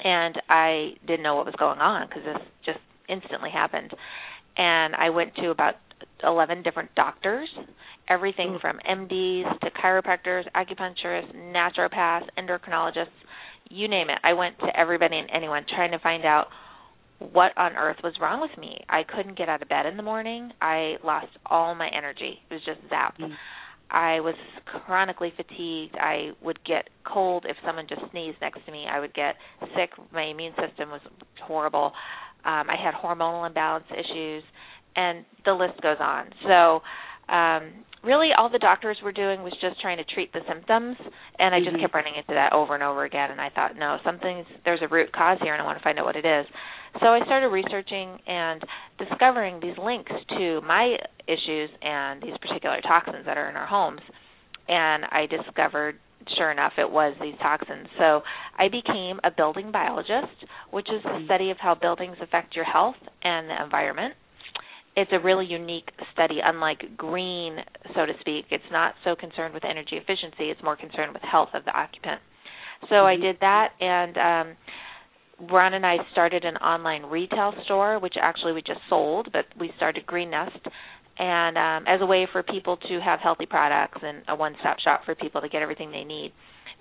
And 0.03 0.39
I 0.49 0.95
didn't 1.05 1.23
know 1.23 1.35
what 1.35 1.45
was 1.45 1.55
going 1.55 1.81
on 1.81 2.07
because 2.07 2.23
this 2.23 2.41
just 2.63 2.79
instantly 3.07 3.49
happened. 3.49 3.93
And 4.57 4.95
I 4.95 5.09
went 5.09 5.35
to 5.35 5.49
about 5.49 5.75
11 6.23 6.61
different 6.61 6.93
doctors, 6.95 7.49
everything 8.07 8.53
Mm. 8.55 8.61
from 8.61 8.79
MDs 8.85 9.59
to 9.59 9.71
chiropractors, 9.71 10.47
acupuncturists, 10.51 11.33
naturopaths, 11.33 12.29
endocrinologists, 12.37 13.09
you 13.69 13.87
name 13.87 14.09
it. 14.09 14.19
I 14.23 14.33
went 14.33 14.57
to 14.59 14.79
everybody 14.79 15.17
and 15.17 15.29
anyone 15.31 15.65
trying 15.65 15.91
to 15.91 15.99
find 15.99 16.25
out 16.25 16.49
what 17.19 17.57
on 17.57 17.73
earth 17.73 17.97
was 18.03 18.13
wrong 18.21 18.41
with 18.41 18.55
me. 18.57 18.77
I 18.89 19.03
couldn't 19.03 19.37
get 19.37 19.49
out 19.49 19.61
of 19.61 19.69
bed 19.69 19.85
in 19.85 19.97
the 19.97 20.03
morning. 20.03 20.51
I 20.61 20.95
lost 21.03 21.27
all 21.45 21.73
my 21.75 21.89
energy. 21.95 22.39
It 22.49 22.53
was 22.53 22.63
just 22.65 22.81
zapped. 22.91 23.19
Mm. 23.19 23.33
I 23.89 24.19
was 24.19 24.35
chronically 24.85 25.33
fatigued. 25.35 25.95
I 25.99 26.31
would 26.43 26.63
get 26.65 26.89
cold 27.05 27.45
if 27.47 27.55
someone 27.65 27.87
just 27.87 28.01
sneezed 28.11 28.37
next 28.41 28.65
to 28.65 28.71
me. 28.71 28.85
I 28.91 28.99
would 28.99 29.13
get 29.13 29.35
sick. 29.75 29.91
My 30.11 30.23
immune 30.23 30.53
system 30.59 30.89
was 30.89 31.01
horrible. 31.41 31.93
Um, 32.45 32.69
I 32.69 32.75
had 32.81 32.93
hormonal 32.93 33.47
imbalance 33.47 33.85
issues, 33.91 34.43
and 34.95 35.25
the 35.45 35.53
list 35.53 35.81
goes 35.81 35.97
on. 35.99 36.25
So, 36.45 36.81
um, 37.33 37.71
really, 38.03 38.29
all 38.37 38.49
the 38.49 38.59
doctors 38.59 38.97
were 39.03 39.11
doing 39.11 39.41
was 39.41 39.53
just 39.61 39.81
trying 39.81 39.97
to 39.97 40.05
treat 40.13 40.31
the 40.33 40.41
symptoms, 40.47 40.97
and 41.39 41.55
I 41.55 41.59
just 41.59 41.75
Mhm. 41.75 41.81
kept 41.81 41.93
running 41.95 42.15
into 42.15 42.33
that 42.33 42.53
over 42.53 42.73
and 42.73 42.83
over 42.83 43.05
again. 43.05 43.31
And 43.31 43.41
I 43.41 43.49
thought, 43.49 43.75
no, 43.75 43.99
something's 44.03 44.47
there's 44.63 44.81
a 44.81 44.87
root 44.87 45.11
cause 45.11 45.39
here, 45.41 45.53
and 45.53 45.61
I 45.61 45.65
want 45.65 45.77
to 45.77 45.83
find 45.83 45.97
out 45.97 46.05
what 46.05 46.15
it 46.15 46.25
is. 46.25 46.45
So 47.01 47.07
I 47.07 47.23
started 47.25 47.47
researching 47.49 48.17
and 48.27 48.61
discovering 48.97 49.59
these 49.61 49.77
links 49.77 50.11
to 50.37 50.61
my 50.61 50.95
issues 51.27 51.69
and 51.81 52.21
these 52.21 52.37
particular 52.41 52.81
toxins 52.81 53.25
that 53.25 53.37
are 53.37 53.49
in 53.49 53.55
our 53.55 53.67
homes. 53.67 54.01
And 54.67 55.05
I 55.05 55.27
discovered, 55.29 55.95
sure 56.37 56.51
enough, 56.51 56.73
it 56.77 56.89
was 56.89 57.15
these 57.21 57.35
toxins. 57.41 57.87
So 57.97 58.21
I 58.57 58.67
became 58.67 59.19
a 59.23 59.31
building 59.35 59.71
biologist, 59.71 60.33
which 60.71 60.87
is 60.89 61.03
the 61.03 61.21
study 61.25 61.51
of 61.51 61.57
how 61.59 61.75
buildings 61.75 62.17
affect 62.21 62.55
your 62.55 62.65
health 62.65 62.95
and 63.23 63.49
the 63.49 63.63
environment. 63.63 64.13
It's 64.95 65.11
a 65.13 65.19
really 65.19 65.45
unique 65.45 65.89
study, 66.11 66.39
unlike 66.43 66.97
green, 66.97 67.57
so 67.95 68.05
to 68.07 68.13
speak. 68.19 68.45
It's 68.49 68.63
not 68.71 68.95
so 69.03 69.15
concerned 69.15 69.53
with 69.53 69.63
energy 69.63 69.95
efficiency, 69.95 70.49
it's 70.49 70.63
more 70.63 70.75
concerned 70.75 71.13
with 71.13 71.21
health 71.21 71.49
of 71.53 71.63
the 71.65 71.71
occupant. 71.71 72.19
So 72.89 73.05
I 73.05 73.15
Mhm. 73.15 73.21
did 73.21 73.39
that 73.39 73.73
and 73.79 74.17
um 74.17 74.57
Ron 75.39 75.73
and 75.75 75.85
I 75.85 75.97
started 76.11 76.45
an 76.45 76.57
online 76.57 77.03
retail 77.05 77.53
store, 77.65 77.99
which 77.99 78.15
actually 78.21 78.53
we 78.53 78.61
just 78.61 78.79
sold, 78.89 79.29
but 79.31 79.45
we 79.59 79.71
started 79.77 80.05
Green 80.05 80.31
Nest, 80.31 80.57
and 81.19 81.57
um, 81.57 81.93
as 81.93 82.01
a 82.01 82.05
way 82.05 82.27
for 82.31 82.43
people 82.43 82.77
to 82.77 82.99
have 83.03 83.19
healthy 83.19 83.45
products 83.45 83.99
and 84.01 84.23
a 84.27 84.35
one-stop 84.35 84.79
shop 84.79 85.01
for 85.05 85.15
people 85.15 85.41
to 85.41 85.49
get 85.49 85.61
everything 85.61 85.91
they 85.91 86.03
need. 86.03 86.31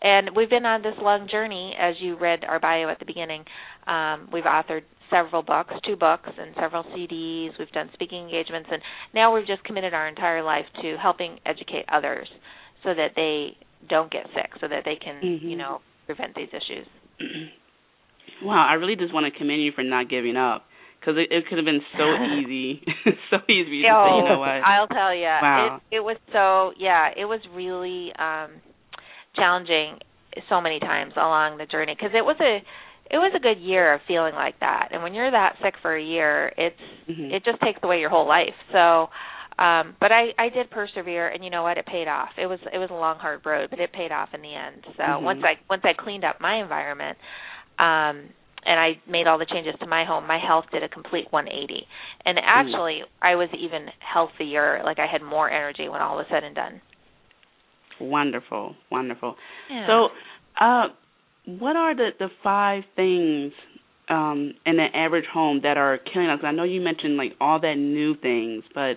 And 0.00 0.30
we've 0.36 0.50
been 0.50 0.66
on 0.66 0.82
this 0.82 0.94
long 1.00 1.28
journey, 1.30 1.74
as 1.78 1.94
you 2.00 2.16
read 2.18 2.44
our 2.44 2.60
bio 2.60 2.88
at 2.88 2.98
the 2.98 3.06
beginning. 3.06 3.44
Um, 3.86 4.28
we've 4.32 4.44
authored 4.44 4.82
several 5.10 5.42
books, 5.42 5.72
two 5.86 5.96
books, 5.96 6.28
and 6.38 6.54
several 6.60 6.84
CDs. 6.84 7.50
We've 7.58 7.70
done 7.72 7.90
speaking 7.94 8.24
engagements, 8.24 8.68
and 8.70 8.82
now 9.14 9.34
we've 9.34 9.46
just 9.46 9.64
committed 9.64 9.94
our 9.94 10.08
entire 10.08 10.42
life 10.42 10.66
to 10.82 10.96
helping 11.00 11.38
educate 11.46 11.84
others 11.90 12.28
so 12.82 12.90
that 12.94 13.12
they 13.16 13.56
don't 13.88 14.10
get 14.10 14.26
sick, 14.34 14.50
so 14.60 14.68
that 14.68 14.84
they 14.84 14.96
can, 14.96 15.20
Mhm. 15.22 15.42
you 15.42 15.56
know, 15.56 15.80
prevent 16.06 16.34
these 16.34 16.52
issues. 16.52 16.86
wow, 18.44 18.66
I 18.68 18.74
really 18.74 18.96
just 18.96 19.12
want 19.14 19.30
to 19.32 19.36
commend 19.36 19.62
you 19.62 19.72
for 19.72 19.82
not 19.84 20.08
giving 20.08 20.36
up 20.36 20.64
because 21.00 21.16
it, 21.18 21.30
it 21.32 21.46
could 21.48 21.58
have 21.58 21.64
been 21.64 21.82
so 21.96 22.04
easy, 22.36 22.82
so 23.30 23.36
easy 23.48 23.82
to 23.82 23.88
say, 23.88 24.10
you 24.16 24.24
know 24.28 24.38
what? 24.38 24.48
I'll 24.64 24.88
tell 24.88 25.14
you. 25.14 25.22
Wow. 25.24 25.80
It 25.90 25.96
it 25.96 26.00
was 26.00 26.16
so 26.32 26.72
yeah, 26.78 27.10
it 27.16 27.24
was 27.24 27.40
really 27.54 28.12
um 28.18 28.60
challenging 29.34 29.98
so 30.48 30.60
many 30.60 30.80
times 30.80 31.12
along 31.16 31.58
the 31.58 31.66
journey 31.66 31.94
because 31.96 32.10
it 32.14 32.24
was 32.24 32.36
a 32.40 32.58
it 33.08 33.18
was 33.18 33.32
a 33.36 33.40
good 33.40 33.58
year 33.60 33.94
of 33.94 34.00
feeling 34.08 34.34
like 34.34 34.58
that. 34.60 34.88
And 34.90 35.02
when 35.02 35.14
you're 35.14 35.30
that 35.30 35.56
sick 35.62 35.74
for 35.80 35.94
a 35.96 36.02
year, 36.02 36.52
it's 36.56 36.80
Mhm. 37.08 37.32
it 37.32 37.44
just 37.44 37.60
takes 37.60 37.78
away 37.82 38.00
your 38.00 38.10
whole 38.10 38.26
life. 38.26 38.54
So 38.72 39.08
um 39.62 39.96
but 40.00 40.10
I 40.12 40.34
I 40.38 40.48
did 40.50 40.70
persevere 40.70 41.28
and 41.28 41.44
you 41.44 41.50
know 41.50 41.62
what? 41.62 41.78
It 41.78 41.86
paid 41.86 42.08
off. 42.08 42.30
It 42.36 42.46
was 42.46 42.58
it 42.72 42.78
was 42.78 42.90
a 42.90 42.94
long 42.94 43.18
hard 43.18 43.46
road, 43.46 43.70
but 43.70 43.78
it 43.78 43.92
paid 43.92 44.10
off 44.12 44.30
in 44.34 44.42
the 44.42 44.54
end. 44.54 44.84
So 44.96 45.02
Mhm. 45.02 45.22
once 45.22 45.40
I 45.44 45.54
once 45.70 45.82
I 45.84 45.92
cleaned 45.94 46.24
up 46.24 46.40
my 46.40 46.56
environment 46.60 47.16
um 47.78 48.30
and 48.68 48.80
I 48.80 49.00
made 49.08 49.28
all 49.28 49.38
the 49.38 49.46
changes 49.46 49.74
to 49.78 49.86
my 49.86 50.04
home, 50.04 50.26
my 50.26 50.40
health 50.44 50.64
did 50.72 50.82
a 50.82 50.88
complete 50.88 51.26
180. 51.30 51.86
And 52.24 52.36
actually, 52.44 53.02
I 53.22 53.36
was 53.36 53.48
even 53.56 53.86
healthier, 54.00 54.82
like 54.84 54.98
I 54.98 55.06
had 55.06 55.22
more 55.22 55.48
energy 55.48 55.88
when 55.88 56.00
all 56.02 56.16
was 56.16 56.26
said 56.28 56.42
and 56.42 56.52
done. 56.52 56.80
Wonderful, 58.00 58.74
wonderful. 58.90 59.36
Yeah. 59.70 59.86
So, 59.86 60.08
uh, 60.60 60.88
what 61.46 61.76
are 61.76 61.94
the 61.94 62.10
the 62.18 62.28
five 62.42 62.82
things 62.94 63.52
um, 64.10 64.52
in 64.66 64.78
an 64.80 64.90
average 64.94 65.24
home 65.32 65.60
that 65.62 65.76
are 65.78 65.98
killing 66.12 66.28
us? 66.28 66.40
I 66.42 66.50
know 66.50 66.64
you 66.64 66.80
mentioned 66.80 67.16
like 67.16 67.32
all 67.40 67.58
that 67.60 67.76
new 67.76 68.16
things, 68.16 68.64
but 68.74 68.94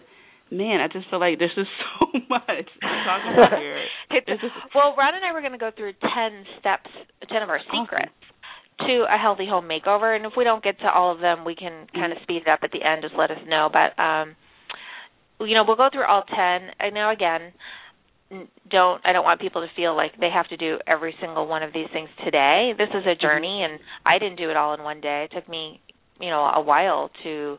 man, 0.51 0.81
I 0.81 0.87
just 0.91 1.09
feel 1.09 1.19
like 1.19 1.37
there's 1.39 1.53
just 1.55 1.69
so 1.99 2.07
much 2.29 2.43
to 2.81 2.87
talk 3.05 3.21
about 3.37 3.59
here. 3.61 3.77
It's- 4.11 4.23
It's 4.27 4.41
just- 4.41 4.75
well, 4.75 4.95
Ron 4.97 5.13
and 5.15 5.23
I 5.23 5.31
were 5.31 5.41
going 5.41 5.53
to 5.53 5.57
go 5.59 5.71
through 5.77 5.93
10 5.93 6.45
steps, 6.59 6.89
10 7.31 7.43
of 7.43 7.49
our 7.49 7.59
secrets 7.71 8.11
to 8.87 9.05
a 9.09 9.17
healthy 9.17 9.45
home 9.47 9.67
makeover. 9.67 10.15
And 10.15 10.25
if 10.25 10.33
we 10.37 10.43
don't 10.43 10.63
get 10.63 10.79
to 10.79 10.89
all 10.91 11.11
of 11.13 11.19
them, 11.19 11.45
we 11.45 11.55
can 11.55 11.87
kind 11.93 12.11
of 12.11 12.17
Mm-hmm. 12.17 12.23
speed 12.23 12.43
it 12.43 12.47
up 12.47 12.59
at 12.63 12.71
the 12.71 12.83
end. 12.83 13.01
Just 13.03 13.15
let 13.17 13.31
us 13.31 13.39
know. 13.47 13.69
But, 13.71 14.01
um, 14.01 14.35
you 15.41 15.53
know, 15.55 15.63
we'll 15.67 15.75
go 15.77 15.89
through 15.91 16.05
all 16.05 16.23
10. 16.23 16.35
I 16.37 16.89
know, 16.91 17.09
again, 17.11 17.53
don't 18.69 19.01
I 19.05 19.11
don't 19.11 19.23
want 19.23 19.41
people 19.41 19.61
to 19.61 19.67
feel 19.75 19.95
like 19.95 20.11
they 20.19 20.29
have 20.29 20.47
to 20.49 20.57
do 20.57 20.77
every 20.85 21.15
single 21.19 21.47
one 21.47 21.63
of 21.63 21.73
these 21.73 21.87
things 21.91 22.09
today. 22.23 22.73
This 22.77 22.89
is 22.89 23.03
a 23.05 23.15
Mm-hmm. 23.21 23.21
journey, 23.21 23.63
and 23.63 23.79
I 24.05 24.19
didn't 24.19 24.37
do 24.37 24.49
it 24.51 24.57
all 24.57 24.73
in 24.75 24.83
one 24.83 25.01
day. 25.01 25.27
It 25.29 25.35
took 25.35 25.49
me, 25.49 25.81
you 26.19 26.29
know, 26.29 26.41
a 26.43 26.61
while 26.61 27.09
to 27.23 27.57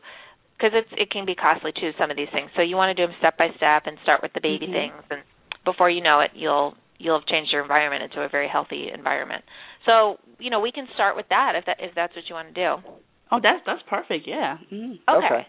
because 0.57 0.71
it's 0.73 0.89
it 0.93 1.11
can 1.11 1.25
be 1.25 1.35
costly 1.35 1.71
too 1.73 1.91
some 1.99 2.09
of 2.09 2.15
these 2.17 2.29
things. 2.31 2.49
So 2.55 2.61
you 2.61 2.75
want 2.77 2.95
to 2.95 3.01
do 3.01 3.05
them 3.07 3.15
step 3.19 3.37
by 3.37 3.49
step 3.57 3.83
and 3.85 3.97
start 4.03 4.21
with 4.23 4.31
the 4.33 4.39
baby 4.41 4.67
Mhm. 4.67 4.71
things, 4.71 5.03
and 5.09 5.21
before 5.65 5.89
you 5.89 6.01
know 6.01 6.21
it, 6.21 6.31
you'll 6.33 6.75
you'll 7.01 7.19
have 7.19 7.27
changed 7.27 7.51
your 7.51 7.61
environment 7.61 8.03
into 8.03 8.21
a 8.21 8.29
very 8.29 8.47
healthy 8.47 8.89
environment. 8.93 9.43
So 9.85 10.17
you 10.39 10.49
know 10.49 10.59
we 10.59 10.71
can 10.71 10.87
start 10.93 11.15
with 11.15 11.25
that 11.29 11.53
if 11.55 11.65
that 11.65 11.77
if 11.79 11.95
that's 11.95 12.15
what 12.15 12.25
you 12.29 12.35
want 12.35 12.53
to 12.53 12.53
do. 12.53 12.71
oh, 13.31 13.39
that's 13.41 13.61
that's 13.65 13.81
perfect. 13.89 14.25
Yeah. 14.27 14.57
Mm. 14.71 14.99
Okay. 15.09 15.25
Okay. 15.25 15.47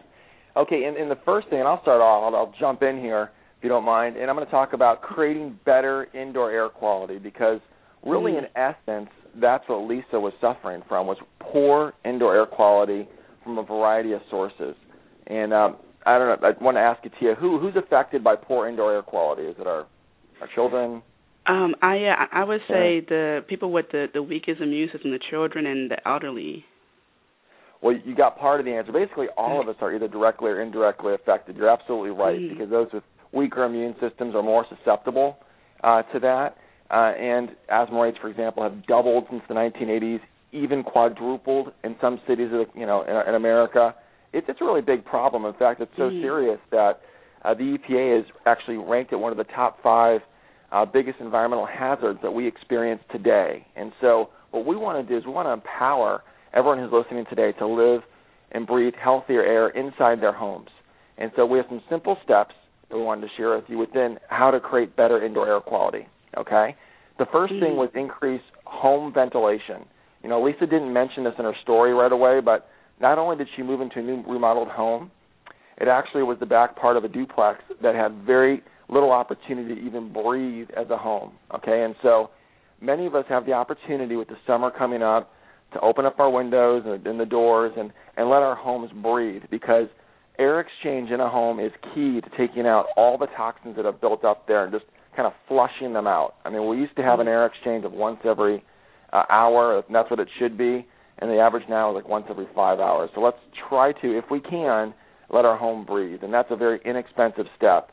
Okay, 0.54 0.84
and, 0.84 0.98
and 0.98 1.10
the 1.10 1.18
first 1.24 1.48
thing, 1.48 1.60
and 1.60 1.66
I'll 1.68 1.80
start 1.80 2.02
off. 2.02 2.24
I'll, 2.34 2.36
I'll 2.38 2.54
jump 2.60 2.82
in 2.82 2.98
here 3.00 3.30
if 3.56 3.64
you 3.64 3.70
don't 3.70 3.84
mind, 3.86 4.16
and 4.18 4.28
I'm 4.28 4.36
going 4.36 4.44
to 4.46 4.50
talk 4.50 4.74
about 4.74 5.00
creating 5.00 5.58
better 5.64 6.08
indoor 6.14 6.50
air 6.50 6.68
quality 6.68 7.18
because 7.18 7.58
really, 8.04 8.32
Mm. 8.32 8.38
in 8.40 8.44
essence, 8.54 9.08
that's 9.40 9.64
what 9.66 9.88
Lisa 9.88 10.20
was 10.20 10.34
suffering 10.42 10.82
from 10.86 11.06
was 11.06 11.16
poor 11.40 11.94
indoor 12.04 12.36
air 12.36 12.44
quality 12.44 13.08
from 13.42 13.56
a 13.56 13.62
variety 13.62 14.12
of 14.12 14.20
sources. 14.28 14.74
And 15.26 15.54
um, 15.54 15.76
I 16.04 16.18
don't 16.18 16.28
know. 16.42 16.48
I 16.48 16.62
want 16.62 16.76
to 16.76 16.80
ask 16.82 17.02
you, 17.02 17.10
Tia, 17.18 17.34
who 17.34 17.58
who's 17.58 17.74
affected 17.76 18.22
by 18.22 18.36
poor 18.36 18.68
indoor 18.68 18.92
air 18.92 19.02
quality? 19.02 19.44
Is 19.44 19.56
it 19.58 19.66
our 19.66 19.86
our 20.42 20.48
children? 20.54 21.00
Um, 21.46 21.74
I 21.82 21.96
yeah, 21.96 22.26
I 22.30 22.44
would 22.44 22.60
say 22.68 23.00
the 23.00 23.44
people 23.48 23.72
with 23.72 23.86
the 23.90 24.06
the 24.12 24.22
weakest 24.22 24.60
immune 24.60 24.88
system, 24.92 25.10
the 25.10 25.18
children 25.30 25.66
and 25.66 25.90
the 25.90 25.96
elderly. 26.06 26.64
Well, 27.82 27.96
you 28.04 28.14
got 28.14 28.38
part 28.38 28.60
of 28.60 28.66
the 28.66 28.72
answer. 28.72 28.92
Basically, 28.92 29.26
all 29.36 29.60
of 29.60 29.68
us 29.68 29.74
are 29.80 29.92
either 29.92 30.06
directly 30.06 30.50
or 30.50 30.60
indirectly 30.62 31.14
affected. 31.14 31.56
You're 31.56 31.68
absolutely 31.68 32.10
right 32.10 32.38
Mhm. 32.38 32.50
because 32.50 32.70
those 32.70 32.92
with 32.92 33.02
weaker 33.32 33.64
immune 33.64 33.96
systems 33.98 34.36
are 34.36 34.42
more 34.42 34.64
susceptible 34.68 35.36
uh, 35.82 36.02
to 36.12 36.20
that. 36.20 36.56
Uh, 36.92 37.12
and 37.18 37.56
asthma 37.70 38.00
rates, 38.00 38.18
for 38.18 38.28
example, 38.28 38.62
have 38.62 38.86
doubled 38.86 39.26
since 39.30 39.42
the 39.48 39.54
1980s, 39.54 40.20
even 40.52 40.84
quadrupled 40.84 41.72
in 41.82 41.96
some 42.00 42.20
cities, 42.26 42.52
of, 42.52 42.68
you 42.76 42.86
know, 42.86 43.02
in, 43.02 43.16
in 43.28 43.34
America. 43.34 43.94
It's 44.32 44.48
it's 44.48 44.60
a 44.60 44.64
really 44.64 44.82
big 44.82 45.04
problem. 45.04 45.44
In 45.44 45.54
fact, 45.54 45.80
it's 45.80 45.96
so 45.96 46.08
Mhm. 46.10 46.20
serious 46.20 46.60
that 46.70 47.00
uh, 47.44 47.54
the 47.54 47.64
EPA 47.74 48.20
is 48.20 48.26
actually 48.46 48.76
ranked 48.76 49.12
at 49.12 49.18
one 49.18 49.32
of 49.32 49.38
the 49.38 49.44
top 49.52 49.82
five 49.82 50.22
uh, 50.72 50.84
biggest 50.86 51.20
environmental 51.20 51.66
hazards 51.66 52.18
that 52.22 52.30
we 52.30 52.48
experience 52.48 53.02
today. 53.12 53.66
And 53.76 53.92
so, 54.00 54.30
what 54.50 54.66
we 54.66 54.76
want 54.76 55.06
to 55.06 55.10
do 55.10 55.18
is 55.18 55.24
we 55.24 55.32
want 55.32 55.46
to 55.46 55.52
empower 55.52 56.22
everyone 56.54 56.78
who's 56.78 56.92
listening 56.92 57.24
today 57.28 57.52
to 57.58 57.66
live 57.66 58.02
and 58.52 58.66
breathe 58.66 58.94
healthier 59.02 59.42
air 59.42 59.68
inside 59.70 60.20
their 60.20 60.32
homes. 60.32 60.68
And 61.18 61.30
so, 61.36 61.46
we 61.46 61.58
have 61.58 61.66
some 61.68 61.82
simple 61.90 62.16
steps 62.24 62.54
that 62.88 62.96
we 62.96 63.02
wanted 63.02 63.22
to 63.22 63.28
share 63.36 63.54
with 63.54 63.64
you 63.68 63.78
within 63.78 64.18
how 64.28 64.50
to 64.50 64.60
create 64.60 64.96
better 64.96 65.24
indoor 65.24 65.46
air 65.46 65.60
quality. 65.60 66.06
Okay, 66.36 66.74
the 67.18 67.26
1st 67.26 67.52
thing 67.60 67.72
Mhm. 67.72 67.76
was 67.76 67.90
increase 67.94 68.42
home 68.64 69.12
ventilation. 69.12 69.84
You 70.22 70.30
know, 70.30 70.40
Lisa 70.40 70.66
didn't 70.66 70.92
mention 70.92 71.24
this 71.24 71.34
in 71.38 71.44
her 71.44 71.54
story 71.62 71.92
right 71.92 72.12
away, 72.12 72.40
but 72.40 72.68
not 73.00 73.18
only 73.18 73.36
did 73.36 73.48
she 73.54 73.62
move 73.62 73.80
into 73.80 73.98
a 73.98 74.02
new 74.02 74.22
remodeled 74.26 74.68
home, 74.68 75.10
it 75.78 75.88
actually 75.88 76.22
was 76.22 76.38
the 76.38 76.46
back 76.46 76.76
part 76.76 76.96
of 76.96 77.04
a 77.04 77.08
duplex 77.08 77.62
that 77.82 77.94
had 77.94 78.12
very 78.24 78.62
little 78.92 79.12
opportunity 79.12 79.74
to 79.74 79.80
even 79.80 80.12
breathe 80.12 80.68
as 80.76 80.90
a 80.90 80.96
home. 80.96 81.32
Okay, 81.54 81.82
and 81.82 81.94
so 82.02 82.30
many 82.80 83.06
of 83.06 83.14
us 83.14 83.24
have 83.28 83.46
the 83.46 83.52
opportunity 83.52 84.16
with 84.16 84.28
the 84.28 84.36
summer 84.46 84.70
coming 84.70 85.02
up 85.02 85.30
to 85.72 85.80
open 85.80 86.04
up 86.04 86.18
our 86.20 86.30
windows 86.30 86.82
and, 86.84 87.06
and 87.06 87.18
the 87.18 87.26
doors 87.26 87.72
and 87.76 87.92
and 88.16 88.28
let 88.28 88.42
our 88.42 88.54
homes 88.54 88.90
breathe 89.02 89.42
because 89.50 89.86
air 90.38 90.60
exchange 90.60 91.10
in 91.10 91.20
a 91.20 91.28
home 91.28 91.58
is 91.60 91.72
key 91.94 92.20
to 92.20 92.30
taking 92.36 92.66
out 92.66 92.86
all 92.96 93.18
the 93.18 93.26
toxins 93.36 93.76
that 93.76 93.84
have 93.84 94.00
built 94.00 94.24
up 94.24 94.46
there 94.46 94.64
and 94.64 94.72
just 94.72 94.84
kind 95.16 95.26
of 95.26 95.32
flushing 95.48 95.92
them 95.92 96.06
out. 96.06 96.34
I 96.44 96.50
mean, 96.50 96.66
we 96.68 96.78
used 96.78 96.96
to 96.96 97.02
have 97.02 97.20
an 97.20 97.28
air 97.28 97.46
exchange 97.46 97.84
of 97.84 97.92
once 97.92 98.18
every 98.24 98.64
uh, 99.12 99.24
hour, 99.28 99.78
and 99.78 99.94
that's 99.94 100.10
what 100.10 100.20
it 100.20 100.28
should 100.38 100.56
be, 100.56 100.86
and 101.18 101.30
the 101.30 101.38
average 101.38 101.64
now 101.68 101.90
is 101.90 101.94
like 101.94 102.08
once 102.08 102.26
every 102.30 102.46
five 102.54 102.80
hours. 102.80 103.10
So 103.14 103.20
let's 103.20 103.36
try 103.68 103.92
to, 103.92 104.18
if 104.18 104.24
we 104.30 104.40
can, 104.40 104.94
let 105.30 105.44
our 105.44 105.56
home 105.56 105.84
breathe, 105.84 106.20
and 106.22 106.32
that's 106.32 106.50
a 106.50 106.56
very 106.56 106.80
inexpensive 106.84 107.46
step. 107.56 107.91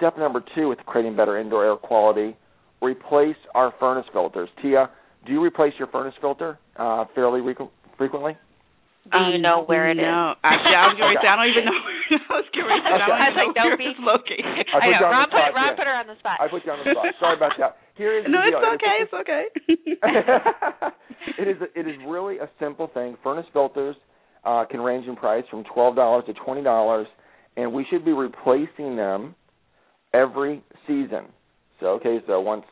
Step 0.00 0.16
number 0.16 0.40
two 0.54 0.68
with 0.68 0.78
creating 0.88 1.14
better 1.14 1.36
indoor 1.38 1.64
air 1.64 1.76
quality, 1.76 2.34
replace 2.80 3.36
our 3.54 3.72
furnace 3.78 4.06
filters. 4.12 4.48
Tia, 4.62 4.88
do 5.26 5.32
you 5.32 5.42
replace 5.44 5.74
your 5.78 5.88
furnace 5.88 6.14
filter 6.20 6.58
uh, 6.76 7.04
fairly 7.14 7.42
re- 7.42 7.54
frequently? 7.98 8.32
Do 9.12 9.16
you 9.18 9.36
Um, 9.36 9.42
know 9.42 9.64
where 9.68 9.88
it 9.92 9.96
is? 10.00 10.04
no. 10.04 10.34
Actually, 10.44 10.76
I 10.76 10.86
was 10.88 10.96
going 10.96 11.12
to 11.16 11.20
say 11.20 11.28
I 11.28 11.36
don't 11.36 11.48
even 11.52 11.64
know. 11.68 11.80
I 12.32 12.32
was 12.32 12.48
going 12.52 12.64
to 12.68 12.80
say 12.80 12.88
I 12.88 12.96
Okay. 12.96 13.04
don't 13.04 13.12
I 13.12 13.28
was 13.28 13.36
even 13.36 13.44
like, 13.44 13.56
don't 13.60 13.76
be- 13.76 13.88
it's 13.92 14.00
located. 14.00 14.44
I 14.72 14.76
put 14.80 14.80
I 14.80 14.88
know. 14.88 15.06
on 15.06 15.12
Ron 15.12 15.28
put, 15.28 15.40
spot, 15.40 15.52
Ron 15.56 15.64
yeah. 15.68 15.76
put 15.76 15.86
her 15.88 15.96
on 16.00 16.06
the 16.08 16.16
spot. 16.20 16.36
I 16.40 16.46
put 16.48 16.60
you 16.64 16.70
on 16.72 16.78
the 16.80 16.86
spot. 16.96 17.04
Sorry 17.20 17.36
about 17.36 17.52
that. 17.60 17.72
Here 18.00 18.12
is 18.16 18.24
no, 18.28 18.40
the 18.40 18.48
it's 18.48 18.60
deal. 18.60 18.72
okay. 18.80 18.96
It's 19.04 19.16
okay. 19.20 19.44
it 21.38 21.48
is 21.48 21.56
it 21.76 21.86
is 21.88 21.96
really 22.08 22.38
a 22.38 22.48
simple 22.58 22.88
thing. 22.92 23.16
Furnace 23.22 23.46
filters 23.52 23.96
uh, 24.44 24.64
can 24.70 24.80
range 24.80 25.06
in 25.06 25.16
price 25.16 25.44
from 25.50 25.64
twelve 25.74 25.96
dollars 25.96 26.24
to 26.26 26.32
twenty 26.44 26.62
dollars, 26.62 27.06
and 27.56 27.72
we 27.72 27.84
should 27.90 28.04
be 28.04 28.12
replacing 28.12 28.96
them 28.96 29.34
every 30.12 30.62
season. 30.86 31.26
So 31.80 31.86
okay, 32.00 32.18
so 32.26 32.40
once 32.40 32.64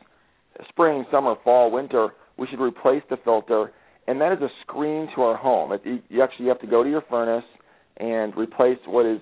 spring, 0.68 1.04
summer, 1.10 1.34
fall, 1.44 1.70
winter, 1.70 2.10
we 2.36 2.46
should 2.48 2.60
replace 2.60 3.02
the 3.10 3.16
filter, 3.24 3.72
and 4.06 4.20
that 4.20 4.32
is 4.32 4.38
a 4.40 4.48
screen 4.62 5.08
to 5.14 5.22
our 5.22 5.36
home. 5.36 5.72
It, 5.72 5.82
you- 5.84 6.02
you 6.08 6.22
actually 6.22 6.48
have 6.48 6.60
to 6.60 6.66
go 6.66 6.82
to 6.82 6.90
your 6.90 7.02
furnace 7.08 7.44
and 7.96 8.36
replace 8.36 8.78
what 8.86 9.06
is. 9.06 9.20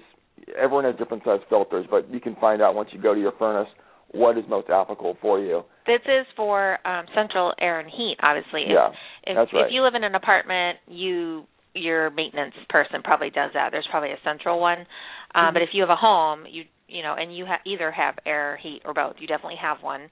Everyone 0.56 0.84
has 0.84 0.94
different 0.96 1.24
size 1.24 1.40
filters, 1.48 1.86
but 1.90 2.08
you 2.12 2.20
can 2.20 2.36
find 2.36 2.60
out 2.62 2.74
once 2.74 2.90
you 2.92 3.00
go 3.00 3.14
to 3.14 3.20
your 3.20 3.32
furnace 3.38 3.68
what 4.12 4.38
is 4.38 4.44
most 4.48 4.68
applicable 4.70 5.16
for 5.20 5.40
you. 5.40 5.62
This 5.86 6.00
is 6.06 6.26
for 6.36 6.78
um, 6.86 7.06
central 7.14 7.52
air 7.60 7.80
and 7.80 7.88
heat, 7.90 8.16
obviously. 8.22 8.62
If, 8.62 8.70
Yeah, 8.70 8.88
if, 9.24 9.36
that's 9.36 9.52
right. 9.52 9.66
if 9.66 9.72
you 9.72 9.82
live 9.82 9.94
in 9.94 10.04
an 10.04 10.14
apartment, 10.14 10.78
you 10.86 11.44
your 11.74 12.08
maintenance 12.10 12.54
person 12.70 13.02
probably 13.02 13.28
does 13.30 13.50
that. 13.52 13.68
There's 13.70 13.86
probably 13.90 14.10
a 14.10 14.18
central 14.24 14.60
one. 14.60 14.78
Um, 14.80 14.86
Mm-hmm. 15.34 15.52
But 15.54 15.62
if 15.62 15.68
you 15.72 15.82
have 15.82 15.90
a 15.90 15.96
home, 15.96 16.44
you 16.48 16.64
you 16.88 17.02
know, 17.02 17.14
and 17.18 17.36
you 17.36 17.46
ha- 17.46 17.62
either 17.66 17.90
have 17.90 18.14
air, 18.24 18.56
heat, 18.62 18.82
or 18.84 18.94
both, 18.94 19.16
you 19.18 19.26
definitely 19.26 19.58
have 19.60 19.78
one. 19.82 20.02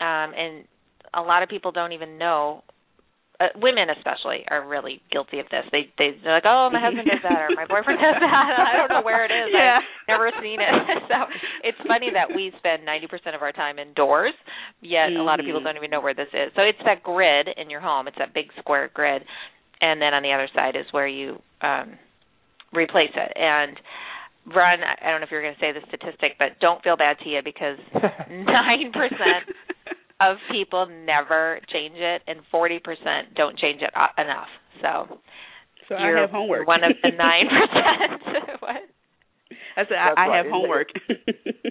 Um, 0.00 0.32
and 0.36 0.64
a 1.14 1.20
lot 1.22 1.42
of 1.42 1.48
people 1.48 1.72
don't 1.72 1.92
even 1.92 2.18
know. 2.18 2.62
Uh, 3.40 3.46
women 3.56 3.90
especially 3.90 4.46
are 4.48 4.62
really 4.66 5.02
guilty 5.10 5.40
of 5.40 5.46
this. 5.50 5.64
They 5.72 5.90
they 5.98 6.14
they're 6.22 6.34
like, 6.34 6.46
oh, 6.46 6.70
my 6.72 6.78
husband 6.78 7.08
does 7.10 7.18
that, 7.26 7.34
or 7.42 7.50
my 7.56 7.66
boyfriend 7.66 7.98
does 7.98 8.14
that. 8.22 8.50
I 8.70 8.78
don't 8.78 8.90
know 8.94 9.02
where 9.02 9.24
it 9.26 9.32
is. 9.34 9.50
Yeah. 9.52 9.78
I've 9.82 10.06
never 10.06 10.30
seen 10.40 10.60
it. 10.62 10.70
so 11.10 11.16
it's 11.64 11.78
funny 11.88 12.10
that 12.14 12.30
we 12.30 12.52
spend 12.58 12.86
90% 12.86 13.34
of 13.34 13.42
our 13.42 13.50
time 13.50 13.80
indoors, 13.80 14.34
yet 14.82 15.10
a 15.18 15.22
lot 15.22 15.40
of 15.40 15.46
people 15.46 15.60
Mhm. 15.60 15.64
don't 15.64 15.76
even 15.76 15.90
know 15.90 16.00
where 16.00 16.14
this 16.14 16.30
is. 16.32 16.52
So 16.54 16.62
it's 16.62 16.78
that 16.86 17.02
grid 17.02 17.48
in 17.56 17.70
your 17.70 17.80
home. 17.80 18.06
It's 18.06 18.18
that 18.18 18.34
big 18.34 18.54
square 18.60 18.88
grid, 18.94 19.24
and 19.80 20.00
then 20.00 20.14
on 20.14 20.22
the 20.22 20.30
other 20.32 20.48
side 20.54 20.76
is 20.76 20.86
where 20.92 21.08
you 21.08 21.42
um, 21.60 21.98
replace 22.72 23.10
it. 23.16 23.32
And 23.34 23.74
Ron, 24.46 24.80
I 24.82 24.94
I 25.00 25.10
don't 25.10 25.20
know 25.20 25.26
if 25.26 25.30
you're 25.30 25.42
going 25.42 25.54
to 25.54 25.60
say 25.60 25.72
the 25.72 25.80
statistic, 25.88 26.36
but 26.38 26.60
don't 26.60 26.82
feel 26.82 26.96
bad, 26.96 27.16
Tia, 27.24 27.40
because 27.44 27.78
nine 28.30 28.92
percent 28.92 29.48
of 30.20 30.36
people 30.50 30.86
never 30.86 31.60
change 31.72 31.96
it, 31.96 32.22
and 32.26 32.40
forty 32.50 32.78
percent 32.78 33.34
don't 33.36 33.58
change 33.58 33.82
it 33.82 33.90
uh, 33.96 34.12
enough. 34.20 34.48
So 34.82 35.18
so 35.88 35.96
you're 35.98 36.18
I 36.18 36.20
have 36.22 36.30
homework. 36.30 36.66
one 36.66 36.84
of 36.84 36.92
the 37.02 37.10
nine 37.16 37.46
percent. 37.48 38.60
what? 38.60 38.82
I 39.76 39.82
said 39.82 39.98
That's 39.98 40.14
I, 40.16 40.24
I 40.24 40.28
right. 40.28 40.36
have 40.44 40.52
homework. 40.52 40.88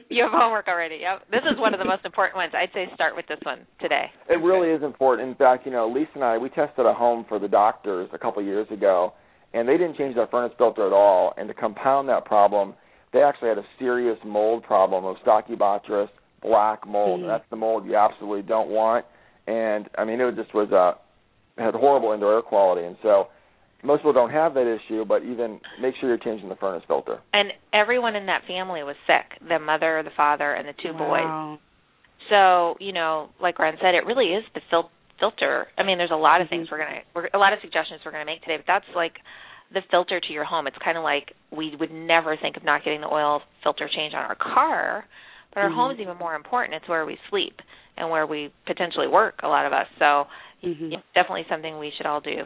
You 0.10 0.24
have 0.24 0.32
homework 0.34 0.68
already. 0.68 1.00
Yep. 1.02 1.32
This 1.32 1.42
is 1.50 1.58
one 1.58 1.74
of 1.74 1.80
the 1.80 1.86
most 1.86 2.06
important 2.06 2.36
ones. 2.36 2.52
I'd 2.54 2.70
say 2.74 2.86
start 2.94 3.16
with 3.16 3.26
this 3.28 3.40
one 3.44 3.66
today. 3.80 4.08
It 4.30 4.42
really 4.44 4.70
is 4.76 4.84
important. 4.84 5.30
In 5.30 5.36
fact, 5.36 5.66
you 5.66 5.72
know, 5.72 5.88
Lisa 5.88 6.12
and 6.16 6.24
I 6.24 6.38
we 6.38 6.50
tested 6.50 6.86
a 6.86 6.94
home 6.94 7.26
for 7.30 7.40
the 7.40 7.48
doctors 7.48 8.10
a 8.14 8.18
couple 8.18 8.42
of 8.42 8.46
years 8.46 8.68
ago, 8.72 9.14
and 9.54 9.68
they 9.68 9.78
didn't 9.78 9.98
change 9.98 10.16
their 10.16 10.28
furnace 10.28 10.54
filter 10.58 10.86
at 10.86 10.94
all. 10.94 11.34
And 11.38 11.48
to 11.48 11.54
compound 11.54 12.10
that 12.10 12.26
problem, 12.26 12.74
they 13.12 13.22
actually 13.22 13.50
had 13.50 13.58
a 13.58 13.66
serious 13.78 14.18
mold 14.26 14.64
problem 14.64 15.06
of 15.06 15.18
Stachybotrys 15.26 16.10
black 16.42 16.86
mold. 16.86 17.20
Mhm. 17.20 17.24
And 17.24 17.30
that's 17.30 17.50
the 17.50 17.56
mold 17.56 17.86
you 17.86 17.96
absolutely 17.96 18.42
don't 18.42 18.70
want. 18.70 19.06
And 19.48 19.90
I 19.98 20.04
mean, 20.04 20.20
it 20.20 20.36
just 20.36 20.54
was 20.54 20.72
uh 20.72 20.94
had 21.58 21.76
horrible 21.76 22.12
indoor 22.14 22.34
air 22.34 22.42
quality. 22.42 22.86
And 22.86 22.98
so 23.04 23.28
most 23.84 24.00
people 24.00 24.14
don't 24.14 24.32
have 24.32 24.54
that 24.56 24.66
issue, 24.66 25.06
but 25.06 25.24
even 25.24 25.60
make 25.80 25.96
sure 25.98 26.10
you're 26.10 26.18
changing 26.18 26.50
the 26.50 26.56
furnace 26.56 26.84
filter. 26.88 27.20
And 27.34 27.52
everyone 27.74 28.16
in 28.16 28.26
that 28.26 28.42
family 28.48 28.82
was 28.82 28.96
sick. 29.06 29.38
The 29.48 29.60
mother, 29.60 30.02
the 30.04 30.12
father, 30.16 30.54
and 30.54 30.68
the 30.68 30.74
two 30.82 30.94
boys. 30.94 31.60
So, 32.30 32.78
you 32.80 32.94
know, 32.94 33.30
like 33.42 33.60
Ron 33.60 33.76
said, 33.82 33.94
it 33.96 34.06
really 34.06 34.34
is 34.34 34.44
the 34.56 34.62
fil- 34.70 34.90
filter. 35.20 35.68
I 35.78 35.84
mean, 35.84 35.98
there's 35.98 36.12
a 36.12 36.16
lot 36.16 36.42
of 36.42 36.50
things 36.50 36.68
we're 36.72 36.80
gonna, 36.80 37.02
we're, 37.16 37.30
a 37.34 37.38
lot 37.38 37.54
of 37.54 37.60
suggestions 37.62 38.02
we're 38.06 38.12
gonna 38.12 38.26
make 38.26 38.42
today, 38.42 38.58
but 38.58 38.66
that's 38.68 38.86
like 38.96 39.14
the 39.74 39.82
filter 39.90 40.20
to 40.20 40.34
your 40.34 40.44
home. 40.44 40.68
It's 40.68 40.78
kind 40.84 40.98
of 40.98 41.04
like 41.04 41.34
we 41.52 41.76
would 41.80 41.92
never 41.92 42.38
think 42.38 42.58
of 42.58 42.64
not 42.64 42.84
getting 42.84 43.02
the 43.02 43.12
oil 43.12 43.42
filter 43.64 43.90
change 43.94 44.14
on 44.14 44.24
our 44.24 44.36
car, 44.36 45.06
but 45.54 45.62
our 45.62 45.70
Mhm. 45.70 45.94
is 45.94 46.00
even 46.00 46.18
more 46.18 46.36
important. 46.36 46.76
It's 46.76 46.88
where 46.88 47.06
we 47.06 47.18
sleep 47.30 47.62
and 47.98 48.10
where 48.10 48.26
we 48.26 48.52
potentially 48.66 49.08
work. 49.08 49.42
A 49.44 49.48
lot 49.48 49.66
of 49.66 49.74
us. 49.74 49.88
So, 50.00 50.28
Mhm. 50.64 50.94
it's 50.94 51.04
definitely 51.14 51.46
something 51.50 51.78
we 51.78 51.92
should 51.92 52.06
all 52.06 52.22
do. 52.22 52.46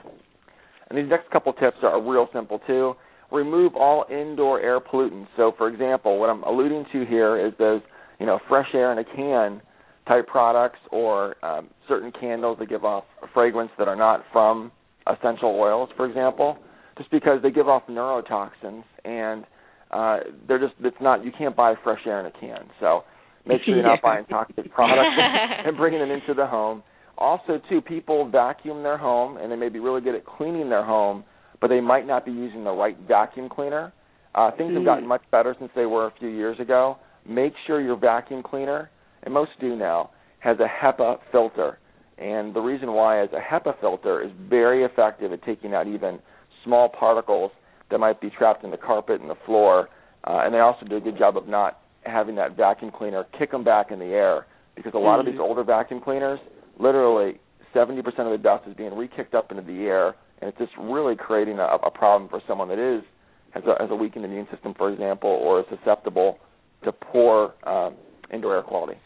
And 0.89 0.97
these 0.97 1.09
next 1.09 1.29
couple 1.29 1.53
tips 1.53 1.83
are 1.83 1.99
real 1.99 2.29
simple 2.31 2.59
too. 2.59 2.95
Remove 3.31 3.75
all 3.75 4.05
indoor 4.09 4.61
air 4.61 4.79
pollutants. 4.79 5.27
So, 5.35 5.51
for 5.51 5.67
example, 5.67 6.17
what 6.17 6.29
I'm 6.29 6.43
alluding 6.43 6.85
to 6.93 7.05
here 7.05 7.35
is 7.35 7.53
those, 7.57 7.81
you 8.19 8.25
know, 8.25 8.39
fresh 8.47 8.73
air 8.73 8.91
in 8.93 8.97
a 8.97 9.03
can 9.03 9.61
type 10.07 10.27
products 10.27 10.79
or 10.91 11.35
um, 11.45 11.69
certain 11.87 12.11
candles 12.11 12.57
that 12.59 12.69
give 12.69 12.85
off 12.85 13.03
a 13.23 13.27
fragrance 13.33 13.71
that 13.77 13.87
are 13.87 13.95
not 13.95 14.23
from 14.31 14.71
essential 15.07 15.49
oils, 15.59 15.89
for 15.95 16.07
example, 16.07 16.57
just 16.97 17.11
because 17.11 17.41
they 17.41 17.51
give 17.51 17.67
off 17.67 17.83
neurotoxins 17.89 18.83
and 19.05 19.45
uh, 19.91 20.17
they're 20.47 20.59
just 20.59 20.73
it's 20.81 20.97
not 20.99 21.23
you 21.23 21.31
can't 21.37 21.55
buy 21.55 21.73
fresh 21.83 22.01
air 22.05 22.19
in 22.19 22.25
a 22.25 22.31
can. 22.31 22.67
So 22.79 23.03
make 23.45 23.61
sure 23.63 23.75
you're 23.75 23.83
not 23.83 24.01
buying 24.03 24.25
toxic 24.25 24.71
products 24.73 25.15
and 25.65 25.77
bringing 25.77 25.99
them 25.99 26.11
into 26.11 26.33
the 26.33 26.45
home. 26.45 26.83
Also, 27.17 27.59
too, 27.69 27.81
people 27.81 28.29
vacuum 28.29 28.83
their 28.83 28.97
home 28.97 29.37
and 29.37 29.51
they 29.51 29.55
may 29.55 29.69
be 29.69 29.79
really 29.79 30.01
good 30.01 30.15
at 30.15 30.25
cleaning 30.25 30.69
their 30.69 30.85
home, 30.85 31.23
but 31.59 31.67
they 31.67 31.79
might 31.79 32.05
not 32.05 32.25
be 32.25 32.31
using 32.31 32.63
the 32.63 32.71
right 32.71 32.97
vacuum 33.07 33.49
cleaner. 33.49 33.91
Uh, 34.35 34.51
things 34.55 34.75
have 34.75 34.85
gotten 34.85 35.07
much 35.07 35.23
better 35.31 35.55
since 35.57 35.71
they 35.75 35.87
were 35.87 36.07
a 36.07 36.13
few 36.19 36.29
years 36.29 36.59
ago. 36.59 36.97
Make 37.27 37.53
sure 37.65 37.81
your 37.81 37.97
vacuum 37.97 38.43
cleaner, 38.43 38.91
and 39.27 39.33
most 39.33 39.51
do 39.59 39.75
now, 39.75 40.11
has 40.39 40.55
a 40.59 40.67
HEPA 40.67 41.17
filter. 41.33 41.79
And 42.17 42.53
the 42.53 42.61
reason 42.61 42.93
why 42.93 43.21
is 43.21 43.29
a 43.33 43.41
HEPA 43.41 43.77
filter 43.81 44.23
is 44.23 44.31
very 44.49 44.85
effective 44.85 45.33
at 45.33 45.43
taking 45.43 45.73
out 45.73 45.85
even 45.85 46.19
small 46.63 46.87
particles 46.87 47.51
that 47.91 47.99
might 47.99 48.21
be 48.21 48.29
trapped 48.29 48.63
in 48.63 48.71
the 48.71 48.77
carpet 48.77 49.19
and 49.19 49.29
the 49.29 49.35
floor. 49.45 49.89
Uh, 50.23 50.43
and 50.45 50.53
they 50.53 50.59
also 50.59 50.85
do 50.85 50.95
a 50.95 51.01
good 51.01 51.17
job 51.17 51.35
of 51.35 51.45
not 51.45 51.81
having 52.03 52.35
that 52.35 52.55
vacuum 52.55 52.89
cleaner 52.89 53.25
kick 53.37 53.51
them 53.51 53.65
back 53.65 53.91
in 53.91 53.99
the 53.99 54.05
air 54.05 54.47
because 54.75 54.93
a 54.95 54.97
lot 54.97 55.19
mm-hmm. 55.19 55.27
of 55.27 55.33
these 55.33 55.41
older 55.41 55.65
vacuum 55.65 55.99
cleaners, 55.99 56.39
literally 56.79 57.33
70% 57.75 57.99
of 58.19 58.31
the 58.31 58.37
dust 58.41 58.63
is 58.65 58.77
being 58.77 58.95
re-kicked 58.95 59.35
up 59.35 59.51
into 59.51 59.61
the 59.61 59.87
air, 59.87 60.15
and 60.39 60.47
it's 60.47 60.57
just 60.57 60.71
really 60.79 61.17
creating 61.17 61.59
a, 61.59 61.65
a 61.83 61.91
problem 61.91 62.29
for 62.29 62.41
someone 62.47 62.69
that 62.69 62.79
is 62.79 63.03
has 63.51 63.63
a, 63.65 63.75
has 63.81 63.91
a 63.91 63.95
weakened 63.95 64.23
immune 64.23 64.47
system, 64.53 64.73
for 64.77 64.89
example, 64.89 65.29
or 65.29 65.59
is 65.59 65.65
susceptible 65.69 66.39
to 66.85 66.93
poor 66.93 67.53
um, 67.65 67.95
indoor 68.31 68.55
air 68.55 68.63
quality. 68.63 68.97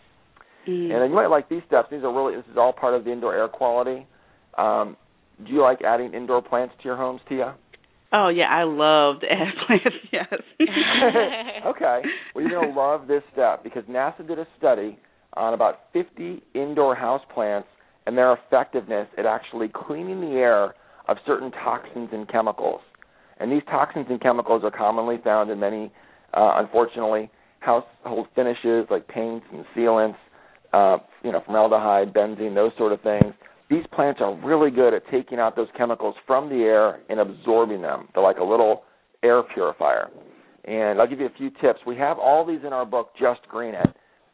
Mm. 0.67 0.91
And 0.91 1.01
then 1.01 1.09
you 1.09 1.15
might 1.15 1.27
like 1.27 1.49
these 1.49 1.61
steps. 1.67 1.89
These 1.91 2.03
are 2.03 2.13
really 2.13 2.35
this 2.35 2.45
is 2.51 2.57
all 2.57 2.73
part 2.73 2.93
of 2.93 3.03
the 3.03 3.11
indoor 3.11 3.35
air 3.35 3.47
quality. 3.47 4.05
Um, 4.57 4.97
do 5.45 5.51
you 5.51 5.61
like 5.61 5.81
adding 5.81 6.13
indoor 6.13 6.41
plants 6.41 6.75
to 6.77 6.83
your 6.85 6.97
homes, 6.97 7.21
Tia? 7.27 7.55
Oh 8.13 8.27
yeah, 8.27 8.49
I 8.49 8.63
love 8.63 9.21
to 9.21 9.27
add 9.31 9.53
plants. 9.67 9.97
Yes. 10.11 10.33
okay. 11.65 12.01
Well, 12.35 12.45
you're 12.45 12.61
gonna 12.61 12.75
love 12.75 13.07
this 13.07 13.23
step 13.31 13.63
because 13.63 13.83
NASA 13.85 14.27
did 14.27 14.37
a 14.37 14.47
study 14.57 14.99
on 15.33 15.53
about 15.53 15.79
50 15.93 16.43
indoor 16.53 16.93
house 16.95 17.21
plants 17.33 17.67
and 18.05 18.17
their 18.17 18.33
effectiveness 18.33 19.07
at 19.17 19.25
actually 19.25 19.69
cleaning 19.73 20.21
the 20.21 20.35
air 20.37 20.75
of 21.07 21.17
certain 21.25 21.51
toxins 21.51 22.09
and 22.11 22.27
chemicals. 22.29 22.81
And 23.39 23.51
these 23.51 23.63
toxins 23.69 24.07
and 24.09 24.21
chemicals 24.21 24.63
are 24.63 24.71
commonly 24.71 25.17
found 25.23 25.49
in 25.49 25.59
many, 25.59 25.91
uh, 26.33 26.53
unfortunately, 26.55 27.29
household 27.59 28.27
finishes 28.35 28.87
like 28.89 29.07
paints 29.07 29.45
and 29.51 29.65
sealants, 29.75 30.17
uh, 30.73 30.97
you 31.23 31.31
know, 31.31 31.41
formaldehyde, 31.45 32.13
benzene, 32.13 32.55
those 32.55 32.71
sort 32.77 32.91
of 32.91 33.01
things. 33.01 33.33
These 33.69 33.85
plants 33.93 34.19
are 34.21 34.35
really 34.45 34.69
good 34.69 34.93
at 34.93 35.03
taking 35.09 35.39
out 35.39 35.55
those 35.55 35.69
chemicals 35.77 36.15
from 36.27 36.49
the 36.49 36.63
air 36.63 36.99
and 37.09 37.19
absorbing 37.19 37.81
them. 37.81 38.07
They're 38.13 38.23
like 38.23 38.37
a 38.37 38.43
little 38.43 38.83
air 39.23 39.43
purifier. 39.43 40.09
And 40.65 40.99
I'll 40.99 41.07
give 41.07 41.19
you 41.19 41.25
a 41.25 41.37
few 41.37 41.49
tips. 41.61 41.79
We 41.87 41.95
have 41.97 42.19
all 42.19 42.45
these 42.45 42.59
in 42.65 42.73
our 42.73 42.85
book, 42.85 43.11
Just 43.19 43.41
Green 43.47 43.73
It. 43.73 43.87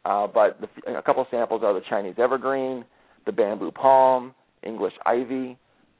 Uh, 0.04 0.26
but 0.26 0.60
the, 0.60 0.94
a 0.96 1.02
couple 1.02 1.26
samples 1.30 1.62
are 1.64 1.74
the 1.74 1.82
Chinese 1.88 2.14
evergreen, 2.18 2.84
the 3.26 3.32
bamboo 3.32 3.70
palm, 3.70 4.34
English 4.62 4.94
ivy, 5.06 5.58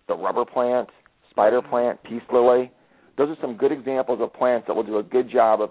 the 0.09 0.15
rubber 0.17 0.45
plant, 0.45 0.89
spider 1.31 1.63
plant, 1.63 2.03
peace 2.03 2.23
lily. 2.33 2.71
Those 3.17 3.31
are 3.31 3.37
some 3.41 3.57
good 3.57 3.73
examples 3.73 4.21
of 4.21 4.33
plants 4.33 4.67
that 4.67 4.75
will 4.75 4.85
do 4.85 4.99
a 4.99 5.03
good 5.03 5.31
job 5.31 5.61
of 5.61 5.71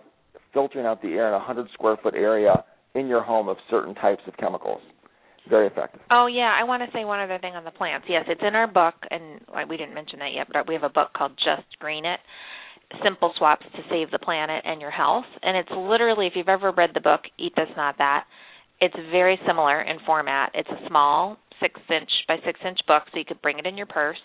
filtering 0.53 0.85
out 0.85 1.01
the 1.01 1.09
air 1.09 1.27
in 1.27 1.33
a 1.33 1.37
100 1.37 1.67
square 1.73 1.97
foot 2.01 2.13
area 2.15 2.63
in 2.97 3.07
your 3.07 3.23
home 3.23 3.47
of 3.47 3.57
certain 3.69 3.95
types 3.95 4.21
of 4.27 4.35
chemicals. 4.37 4.81
Very 5.49 5.67
effective. 5.67 6.01
Oh 6.11 6.27
yeah, 6.27 6.51
I 6.59 6.65
want 6.65 6.83
to 6.83 6.89
say 6.91 7.05
one 7.05 7.21
other 7.21 7.39
thing 7.39 7.53
on 7.53 7.63
the 7.63 7.71
plants. 7.71 8.05
Yes, 8.09 8.25
it's 8.27 8.41
in 8.45 8.53
our 8.53 8.67
book, 8.67 8.95
and 9.09 9.39
we 9.69 9.77
didn't 9.77 9.93
mention 9.93 10.19
that 10.19 10.33
yet, 10.35 10.47
but 10.51 10.67
we 10.67 10.73
have 10.73 10.83
a 10.83 10.89
book 10.89 11.13
called 11.15 11.31
Just 11.37 11.79
Green 11.79 12.03
It. 12.05 12.19
Simple 13.03 13.33
swaps 13.37 13.65
to 13.75 13.81
save 13.89 14.11
the 14.11 14.19
planet 14.19 14.63
and 14.65 14.81
your 14.81 14.91
health. 14.91 15.25
And 15.41 15.55
it's 15.55 15.71
literally, 15.71 16.27
if 16.27 16.33
you've 16.35 16.49
ever 16.49 16.71
read 16.71 16.91
the 16.93 17.01
book 17.01 17.21
Eat 17.37 17.53
This 17.55 17.69
Not 17.77 17.97
That, 17.97 18.25
it's 18.79 18.95
very 19.11 19.39
similar 19.47 19.81
in 19.81 19.97
format. 20.05 20.51
It's 20.53 20.69
a 20.69 20.87
small 20.87 21.37
six 21.59 21.79
inch 21.89 22.09
by 22.27 22.37
six 22.45 22.59
inch 22.65 22.79
book, 22.87 23.03
so 23.11 23.17
you 23.17 23.25
could 23.25 23.41
bring 23.41 23.59
it 23.59 23.65
in 23.65 23.77
your 23.77 23.87
purse, 23.87 24.17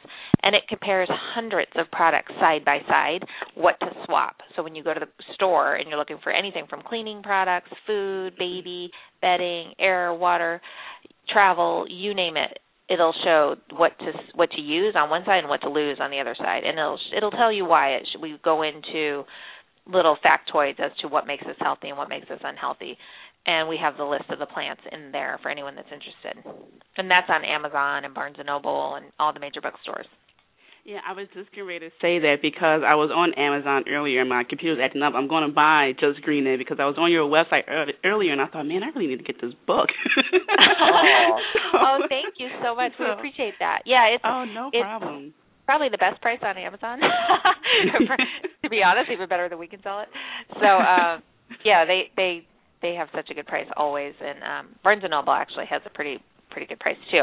and 0.43 0.55
it 0.55 0.62
compares 0.69 1.09
hundreds 1.11 1.71
of 1.77 1.91
products 1.91 2.33
side 2.41 2.65
by 2.65 2.79
side, 2.88 3.25
what 3.55 3.79
to 3.81 3.87
swap. 4.05 4.37
So 4.57 4.62
when 4.62 4.75
you 4.75 4.85
go 4.85 4.95
to 4.95 5.01
the 5.01 5.09
store 5.35 5.77
and 5.77 5.88
you're 5.88 5.99
looking 5.99 6.19
for 6.23 6.33
anything 6.33 6.67
from 6.69 6.83
cleaning 6.87 7.23
products, 7.23 7.71
food, 7.87 8.35
baby, 8.38 8.91
bedding, 9.21 9.73
air, 9.79 10.12
water, 10.12 10.61
travel, 11.33 11.87
you 11.88 12.15
name 12.15 12.37
it, 12.37 12.59
it'll 12.91 13.15
show 13.25 13.57
what 13.77 13.99
to 14.01 14.12
what 14.35 14.51
to 14.51 14.61
use 14.61 14.95
on 14.97 15.09
one 15.09 15.23
side 15.25 15.38
and 15.38 15.49
what 15.49 15.62
to 15.62 15.71
lose 15.71 15.99
on 16.01 16.11
the 16.11 16.21
other 16.21 16.37
side, 16.38 16.65
and 16.65 16.79
it'll 16.79 16.99
it'll 17.17 17.31
tell 17.31 17.53
you 17.53 17.65
why 17.65 17.93
it 17.93 18.07
should, 18.12 18.21
we 18.21 18.38
go 18.45 18.62
into 18.62 19.25
little 19.87 20.17
factoids 20.25 20.79
as 20.79 20.93
to 21.01 21.09
what 21.09 21.27
makes 21.27 21.43
us 21.45 21.57
healthy 21.59 21.88
and 21.88 21.99
what 21.99 22.09
makes 22.09 22.31
us 22.31 22.38
unhealthy 22.45 22.97
and 23.46 23.68
we 23.68 23.76
have 23.81 23.96
the 23.96 24.05
list 24.05 24.24
of 24.31 24.38
the 24.38 24.46
plants 24.46 24.83
in 24.90 25.11
there 25.12 25.38
for 25.42 25.50
anyone 25.50 25.74
that's 25.74 25.90
interested. 25.90 26.38
And 26.96 27.11
that's 27.11 27.28
on 27.28 27.44
Amazon 27.44 28.05
and 28.05 28.14
Barnes 28.14 28.37
and 28.38 28.46
Noble 28.46 28.94
and 28.94 29.07
all 29.18 29.33
the 29.33 29.40
major 29.40 29.61
bookstores. 29.61 30.07
Yeah, 30.85 30.98
I 31.07 31.14
was 31.14 31.31
just 31.31 31.46
getting 31.55 31.70
ready 31.70 31.87
to 31.87 31.94
say 32.02 32.18
that 32.26 32.42
because 32.42 32.83
I 32.83 32.98
was 32.98 33.14
on 33.14 33.38
Amazon 33.38 33.87
earlier 33.87 34.18
and 34.18 34.26
my 34.26 34.42
computer 34.42 34.74
was 34.74 34.83
acting 34.83 35.02
up. 35.02 35.14
I'm 35.14 35.31
going 35.31 35.46
to 35.46 35.55
buy 35.55 35.94
Just 35.94 36.26
Green 36.26 36.42
It 36.42 36.59
because 36.59 36.83
I 36.83 36.90
was 36.90 36.98
on 36.98 37.07
your 37.14 37.31
website 37.31 37.70
earlier 38.02 38.35
and 38.35 38.42
I 38.42 38.50
thought, 38.50 38.66
man, 38.66 38.83
I 38.83 38.90
really 38.90 39.07
need 39.07 39.22
to 39.22 39.26
get 39.26 39.38
this 39.38 39.55
book. 39.62 39.94
oh, 41.78 42.02
thank 42.11 42.35
you 42.42 42.50
so 42.66 42.74
much. 42.74 42.98
We 42.98 43.07
appreciate 43.07 43.55
that. 43.62 43.87
Yeah, 43.87 44.11
it's 44.11 44.26
oh 44.26 44.42
no 44.42 44.74
it's 44.74 44.83
problem. 44.83 45.35
Probably 45.66 45.87
the 45.87 46.02
best 46.02 46.20
price 46.20 46.42
on 46.42 46.59
Amazon. 46.59 46.98
to 48.66 48.68
be 48.68 48.83
honest, 48.83 49.07
even 49.07 49.28
better 49.31 49.48
than 49.48 49.62
we 49.62 49.68
can 49.70 49.78
sell 49.87 50.02
it. 50.02 50.11
So, 50.59 50.66
um, 50.66 51.22
yeah, 51.62 51.87
they 51.87 52.11
they 52.18 52.42
they 52.83 52.95
have 52.95 53.09
such 53.14 53.31
a 53.31 53.35
good 53.35 53.47
price 53.47 53.66
always, 53.77 54.14
and 54.21 54.42
um, 54.42 54.75
Barnes 54.83 55.03
and 55.05 55.11
Noble 55.11 55.33
actually 55.33 55.66
has 55.71 55.83
a 55.87 55.90
pretty 55.90 56.18
pretty 56.51 56.66
good 56.66 56.81
price 56.81 56.99
too. 57.11 57.23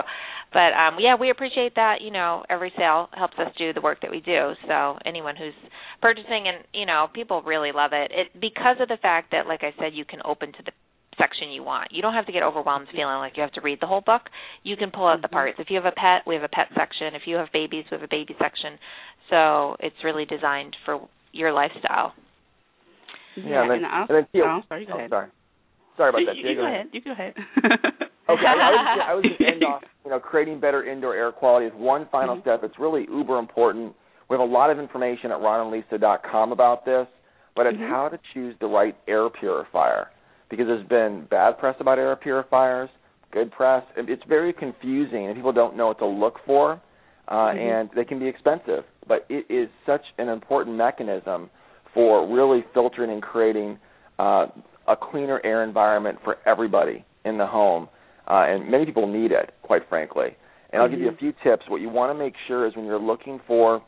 But 0.52 0.74
um 0.74 0.98
yeah, 1.00 1.16
we 1.16 1.30
appreciate 1.30 1.76
that, 1.76 2.02
you 2.02 2.10
know, 2.10 2.44
every 2.50 2.74
sale 2.76 3.10
helps 3.14 3.38
us 3.38 3.54
do 3.60 3.74
the 3.74 3.82
work 3.82 4.00
that 4.02 4.10
we 4.10 4.22
do. 4.22 4.54
So 4.68 4.98
anyone 5.06 5.36
who's 5.36 5.54
purchasing 6.02 6.48
and, 6.48 6.66
you 6.74 6.88
know, 6.88 7.08
people 7.14 7.44
really 7.44 7.72
love 7.72 7.92
it. 7.94 8.12
It 8.12 8.42
because 8.42 8.78
of 8.80 8.88
the 8.88 8.98
fact 9.00 9.32
that 9.32 9.46
like 9.46 9.62
I 9.62 9.72
said 9.80 9.94
you 9.94 10.04
can 10.04 10.22
open 10.26 10.52
to 10.54 10.64
the 10.66 10.72
section 11.20 11.52
you 11.52 11.62
want. 11.64 11.90
You 11.92 12.02
don't 12.02 12.14
have 12.14 12.26
to 12.28 12.32
get 12.32 12.44
overwhelmed 12.44 12.88
feeling 12.92 13.18
like 13.18 13.34
you 13.36 13.44
have 13.44 13.52
to 13.54 13.62
read 13.62 13.80
the 13.82 13.88
whole 13.88 14.02
book. 14.02 14.24
You 14.64 14.76
can 14.78 14.90
pull 14.90 15.06
out 15.06 15.22
the 15.22 15.28
Mm-hmm. 15.28 15.34
parts. 15.36 15.58
If 15.60 15.70
you 15.70 15.76
have 15.76 15.86
a 15.86 15.92
pet, 15.92 16.24
we 16.26 16.34
have 16.36 16.44
a 16.44 16.48
pet 16.48 16.68
section. 16.76 17.14
If 17.14 17.24
you 17.26 17.36
have 17.36 17.50
babies, 17.54 17.86
we 17.92 17.96
have 17.98 18.04
a 18.04 18.08
baby 18.10 18.36
section. 18.40 18.80
So 19.30 19.76
it's 19.80 19.96
really 20.04 20.26
designed 20.26 20.76
for 20.86 21.08
your 21.34 21.52
lifestyle. 21.54 22.14
Yeah, 23.36 23.62
and 23.62 23.72
then, 23.72 23.78
and 23.78 23.86
also, 23.86 24.14
and 24.14 24.28
then 24.34 24.42
oh, 24.44 24.62
sorry, 24.68 24.86
go 24.86 24.94
oh, 24.94 24.98
ahead. 24.98 25.10
sorry. 25.10 25.28
Sorry 26.00 26.10
about 26.10 26.22
that. 26.26 26.38
You, 26.38 26.50
you 26.50 26.56
go 26.56 26.66
ahead. 26.66 26.88
You 26.94 27.02
go 27.02 27.12
ahead. 27.12 27.34
Okay, 28.30 28.46
I, 28.46 28.54
I 28.54 28.70
was 28.70 29.00
I 29.10 29.14
was 29.16 29.26
to 29.40 29.46
end 29.52 29.64
off. 29.68 29.82
You 30.06 30.12
know, 30.12 30.20
creating 30.20 30.60
better 30.60 30.84
indoor 30.86 31.16
air 31.16 31.32
quality 31.32 31.66
is 31.66 31.74
one 31.76 32.08
final 32.12 32.36
Mhm. 32.38 32.42
step. 32.42 32.64
It's 32.64 32.78
really 32.78 33.08
uber 33.10 33.40
important. 33.40 33.96
We 34.30 34.36
have 34.36 34.48
a 34.48 34.52
lot 34.52 34.70
of 34.70 34.78
information 34.78 35.32
at 35.32 35.40
ronandlisa.com 35.40 36.52
about 36.52 36.86
this, 36.86 37.08
but 37.56 37.66
it's 37.66 37.80
Mhm. 37.80 37.90
how 37.90 38.08
to 38.08 38.20
choose 38.32 38.56
the 38.60 38.68
right 38.68 38.96
air 39.08 39.32
purifier 39.32 40.10
because 40.48 40.68
there's 40.68 40.86
been 40.88 41.26
bad 41.32 41.58
press 41.58 41.76
about 41.80 41.98
air 41.98 42.16
purifiers, 42.16 42.92
good 43.32 43.52
press. 43.52 43.84
It's 43.98 44.24
very 44.26 44.54
confusing, 44.54 45.26
and 45.26 45.36
people 45.36 45.52
don't 45.52 45.76
know 45.76 45.88
what 45.88 45.98
to 45.98 46.06
look 46.06 46.38
for, 46.46 46.80
uh, 47.30 47.34
Mhm. 47.50 47.58
and 47.58 47.90
they 47.96 48.06
can 48.06 48.20
be 48.20 48.28
expensive. 48.28 48.86
But 49.08 49.26
it 49.30 49.48
is 49.50 49.70
such 49.88 50.06
an 50.20 50.30
important 50.30 50.76
mechanism 50.78 51.50
for 51.96 52.28
really 52.28 52.62
filtering 52.76 53.10
and 53.10 53.24
creating 53.24 53.80
uh, 54.20 54.48
a 54.90 54.96
cleaner 54.96 55.40
air 55.46 55.64
environment 55.64 56.18
for 56.24 56.38
everybody 56.46 57.06
in 57.24 57.38
the 57.38 57.46
home. 57.46 57.88
Uh, 58.28 58.46
and 58.48 58.70
many 58.70 58.86
people 58.86 59.08
need 59.08 59.32
it, 59.32 59.54
quite 59.62 59.88
frankly. 59.88 60.36
And 60.72 60.82
I'll 60.82 60.90
give 60.90 61.00
you 61.00 61.10
a 61.10 61.14
Mhm. 61.14 61.20
few 61.20 61.34
tips. 61.44 61.68
What 61.68 61.82
you 61.82 61.90
want 61.90 62.12
to 62.12 62.14
make 62.14 62.36
sure 62.48 62.66
is 62.66 62.76
when 62.76 62.86
you're 62.86 63.00
looking 63.00 63.40
for 63.48 63.82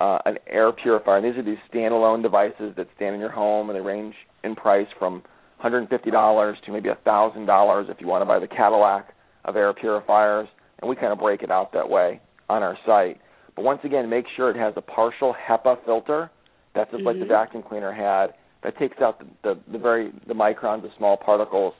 uh, 0.00 0.18
an 0.26 0.38
air 0.46 0.70
purifier, 0.70 1.16
and 1.16 1.24
these 1.24 1.36
are 1.36 1.42
these 1.42 1.58
standalone 1.68 2.22
devices 2.22 2.72
that 2.76 2.86
stand 2.94 3.16
in 3.16 3.20
your 3.20 3.30
home, 3.30 3.68
and 3.68 3.76
they 3.76 3.80
range 3.80 4.14
in 4.44 4.54
price 4.54 4.86
from 4.96 5.22
$150 5.60 6.60
to 6.60 6.70
maybe 6.70 6.88
$1,000 6.88 7.88
if 7.88 8.00
you 8.00 8.06
want 8.06 8.22
to 8.22 8.24
buy 8.24 8.38
the 8.38 8.46
Cadillac 8.46 9.12
of 9.44 9.56
air 9.56 9.72
purifiers. 9.72 10.48
And 10.78 10.88
we 10.88 10.94
kind 10.94 11.12
of 11.12 11.18
break 11.18 11.42
it 11.42 11.50
out 11.50 11.72
that 11.72 11.88
way 11.88 12.20
on 12.48 12.62
our 12.62 12.78
site. 12.86 13.20
But 13.56 13.64
once 13.64 13.80
again, 13.82 14.08
make 14.08 14.26
sure 14.36 14.50
it 14.50 14.56
has 14.56 14.72
a 14.76 14.80
partial 14.80 15.34
HEPA 15.34 15.78
filter. 15.84 16.30
That's 16.74 16.92
just 16.92 17.02
like 17.02 17.18
the 17.18 17.24
Mhm. 17.24 17.28
vacuum 17.28 17.64
cleaner 17.64 17.90
had. 17.90 18.34
That 18.62 18.76
takes 18.78 18.98
out 19.00 19.18
the, 19.18 19.26
the, 19.42 19.72
the 19.72 19.78
very 19.78 20.12
the 20.26 20.34
microns 20.34 20.84
of 20.84 20.90
small 20.96 21.16
particles 21.16 21.74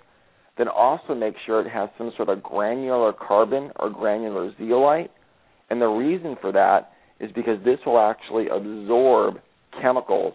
then 0.59 0.69
also 0.69 1.15
make 1.15 1.35
sure 1.47 1.61
it 1.61 1.71
has 1.71 1.89
some 1.97 2.13
sort 2.17 2.29
of 2.29 2.43
granular 2.43 3.13
carbon 3.13 3.71
or 3.77 3.89
granular 3.89 4.53
zeolite. 4.59 5.11
And 5.71 5.81
the 5.81 5.87
reason 5.87 6.37
for 6.41 6.53
that 6.53 6.93
is 7.21 7.31
because 7.35 7.65
this 7.65 7.79
will 7.87 8.01
actually 8.01 8.49
absorb 8.49 9.37
chemicals 9.81 10.35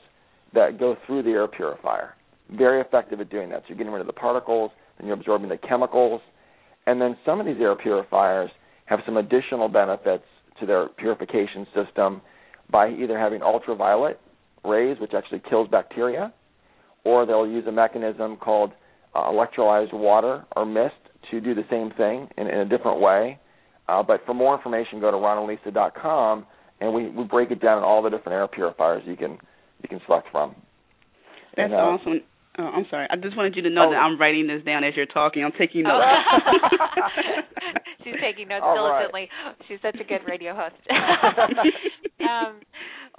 that 0.53 0.79
go 0.79 0.95
through 1.05 1.23
the 1.23 1.31
air 1.31 1.47
purifier. 1.47 2.15
Very 2.51 2.79
effective 2.79 3.19
at 3.19 3.29
doing 3.29 3.49
that. 3.49 3.59
So 3.61 3.65
you're 3.69 3.77
getting 3.77 3.91
rid 3.91 4.01
of 4.01 4.07
the 4.07 4.13
particles, 4.13 4.71
then 4.97 5.07
you're 5.07 5.17
absorbing 5.17 5.49
the 5.49 5.57
chemicals. 5.57 6.21
And 6.87 7.01
then 7.01 7.17
some 7.25 7.39
of 7.39 7.45
these 7.45 7.57
air 7.59 7.75
purifiers 7.75 8.49
have 8.85 8.99
some 9.05 9.17
additional 9.17 9.67
benefits 9.67 10.23
to 10.59 10.65
their 10.65 10.87
purification 10.87 11.65
system 11.73 12.21
by 12.71 12.89
either 12.89 13.17
having 13.17 13.41
ultraviolet 13.41 14.19
rays, 14.63 14.97
which 14.99 15.13
actually 15.15 15.41
kills 15.49 15.67
bacteria, 15.69 16.33
or 17.03 17.25
they'll 17.25 17.47
use 17.47 17.65
a 17.67 17.71
mechanism 17.71 18.37
called 18.37 18.71
uh, 19.15 19.23
electrolyzed 19.23 19.93
water 19.93 20.45
or 20.55 20.65
mist 20.65 20.95
to 21.31 21.39
do 21.41 21.53
the 21.53 21.63
same 21.69 21.91
thing 21.97 22.27
in, 22.37 22.47
in 22.47 22.59
a 22.59 22.65
different 22.65 22.99
way. 22.99 23.39
Uh, 23.87 24.01
but 24.01 24.21
for 24.25 24.33
more 24.33 24.55
information, 24.55 24.99
go 25.01 25.11
to 25.11 25.17
ronandlisa.com, 25.17 26.45
and 26.79 26.93
we, 26.93 27.09
we 27.09 27.23
break 27.25 27.51
it 27.51 27.61
down 27.61 27.77
in 27.77 27.83
all 27.83 28.01
the 28.01 28.09
different 28.09 28.33
air 28.33 28.47
purifiers 28.47 29.03
you 29.05 29.15
can 29.15 29.37
you 29.81 29.89
can 29.89 29.99
select 30.05 30.27
from. 30.31 30.55
That's 31.57 31.65
and, 31.65 31.73
uh, 31.73 31.77
awesome. 31.77 32.21
Oh, 32.57 32.63
I'm 32.63 32.85
sorry. 32.89 33.07
I 33.11 33.15
just 33.17 33.35
wanted 33.35 33.55
you 33.55 33.63
to 33.63 33.69
know 33.69 33.87
Oh. 33.87 33.91
that 33.91 33.97
I'm 33.97 34.19
writing 34.19 34.47
this 34.47 34.63
down 34.63 34.83
as 34.83 34.93
you're 34.95 35.05
talking. 35.07 35.43
I'm 35.43 35.51
taking 35.57 35.83
notes. 35.83 36.05
She's 38.03 38.19
taking 38.21 38.47
notes 38.47 38.63
All 38.65 38.75
right. 38.75 39.09
diligently. 39.09 39.29
She's 39.67 39.79
such 39.81 39.95
a 39.99 40.03
good 40.03 40.27
radio 40.27 40.53
host. 40.55 40.79
um, 42.21 42.61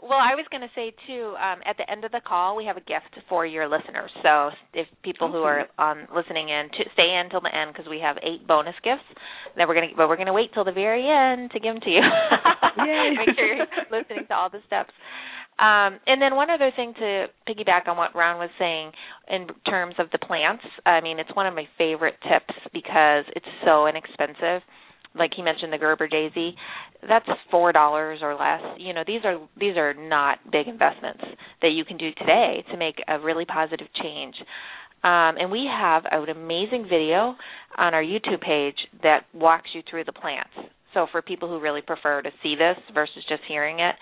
well, 0.03 0.21
I 0.21 0.37
was 0.37 0.45
going 0.51 0.61
to 0.61 0.73
say 0.75 0.93
too. 1.07 1.33
Um, 1.41 1.65
at 1.65 1.77
the 1.81 1.89
end 1.89 2.05
of 2.05 2.13
the 2.13 2.21
call, 2.21 2.57
we 2.57 2.67
have 2.67 2.77
a 2.77 2.85
gift 2.85 3.17
for 3.29 3.47
your 3.47 3.69
listeners. 3.69 4.11
So 4.23 4.51
if 4.75 4.87
people 5.03 5.33
who 5.33 5.43
are 5.43 5.65
on 5.79 6.09
listening 6.15 6.49
in, 6.49 6.69
to 6.77 6.83
stay 6.93 7.09
in 7.09 7.31
till 7.31 7.41
the 7.41 7.55
end 7.55 7.73
because 7.73 7.89
we 7.89 8.01
have 8.05 8.17
eight 8.21 8.47
bonus 8.47 8.77
gifts 8.85 9.07
that 9.57 9.67
we're 9.67 9.75
going 9.75 9.89
to. 9.89 9.97
But 9.97 10.09
we're 10.09 10.21
going 10.21 10.29
to 10.29 10.37
wait 10.37 10.53
till 10.53 10.65
the 10.65 10.77
very 10.77 11.09
end 11.09 11.51
to 11.53 11.61
give 11.61 11.75
them 11.75 11.83
to 11.83 11.91
you. 11.91 12.05
Make 13.17 13.33
sure 13.33 13.49
you're 13.55 13.67
listening 13.89 14.27
to 14.29 14.35
all 14.35 14.51
the 14.51 14.61
steps. 14.67 14.93
Um, 15.59 16.01
and 16.07 16.21
then 16.21 16.35
one 16.35 16.51
other 16.51 16.73
thing 16.75 16.95
to 16.99 17.27
piggyback 17.49 17.87
on 17.87 17.97
what 17.97 18.15
Ron 18.15 18.39
was 18.39 18.51
saying 18.59 18.91
in 19.31 19.47
terms 19.71 19.95
of 19.99 20.09
the 20.11 20.19
plants. 20.19 20.65
I 20.85 21.01
mean, 21.01 21.19
it's 21.21 21.35
one 21.35 21.47
of 21.47 21.55
my 21.55 21.67
favorite 21.79 22.15
tips 22.23 22.59
because 22.73 23.25
it's 23.37 23.47
so 23.65 23.87
inexpensive. 23.87 24.63
Like 25.17 25.31
he 25.37 25.43
mentioned, 25.43 25.73
the 25.73 25.79
Gerber 25.79 26.09
daisy, 26.09 26.57
that's 27.09 27.29
four 27.51 27.71
dollars 27.71 28.19
or 28.21 28.35
less. 28.35 28.61
You 28.79 28.95
know, 28.95 29.05
these 29.07 29.21
are 29.25 29.39
these 29.59 29.77
are 29.77 29.95
not 29.95 30.39
big 30.51 30.67
investments 30.67 31.23
that 31.63 31.71
you 31.71 31.85
can 31.85 31.99
do 31.99 32.11
today 32.19 32.65
to 32.73 32.77
make 32.77 32.97
a 33.07 33.21
really 33.21 33.45
positive 33.45 33.87
change. 34.03 34.35
Um, 35.05 35.37
and 35.39 35.53
we 35.53 35.69
have 35.71 36.05
an 36.11 36.31
amazing 36.31 36.89
video 36.91 37.37
on 37.77 37.95
our 37.95 38.03
YouTube 38.03 38.41
page 38.41 38.77
that 39.03 39.27
walks 39.35 39.69
you 39.75 39.83
through 39.89 40.05
the 40.05 40.13
plants. 40.13 40.51
So 40.95 41.07
for 41.11 41.21
people 41.21 41.49
who 41.49 41.61
really 41.61 41.83
prefer 41.83 42.23
to 42.23 42.31
see 42.43 42.55
this 42.55 42.77
versus 42.95 43.25
just 43.29 43.43
hearing 43.49 43.81
it, 43.81 43.95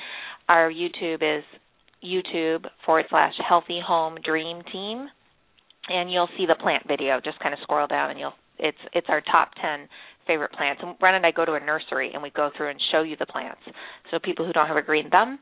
our 0.48 0.70
YouTube 0.70 1.22
is 1.22 1.44
YouTube 2.04 2.66
forward 2.84 3.06
slash 3.08 3.32
Healthy 3.48 3.80
Home 3.86 4.18
Dream 4.24 4.62
Team, 4.72 5.08
and 5.88 6.12
you'll 6.12 6.28
see 6.36 6.46
the 6.46 6.56
plant 6.60 6.84
video. 6.86 7.20
Just 7.24 7.38
kind 7.40 7.54
of 7.54 7.60
scroll 7.62 7.86
down, 7.86 8.10
and 8.10 8.18
you'll 8.18 8.34
it's 8.58 8.78
it's 8.92 9.06
our 9.08 9.22
top 9.22 9.50
ten 9.60 9.88
favorite 10.26 10.52
plants. 10.52 10.82
And 10.84 10.94
Ron 11.00 11.14
and 11.14 11.26
I 11.26 11.30
go 11.32 11.44
to 11.44 11.54
a 11.54 11.60
nursery, 11.60 12.10
and 12.12 12.22
we 12.22 12.30
go 12.30 12.50
through 12.56 12.70
and 12.70 12.80
show 12.92 13.02
you 13.02 13.16
the 13.18 13.26
plants, 13.26 13.60
so 14.10 14.18
people 14.18 14.44
who 14.44 14.52
don't 14.52 14.66
have 14.66 14.76
a 14.76 14.82
green 14.82 15.08
thumb 15.10 15.38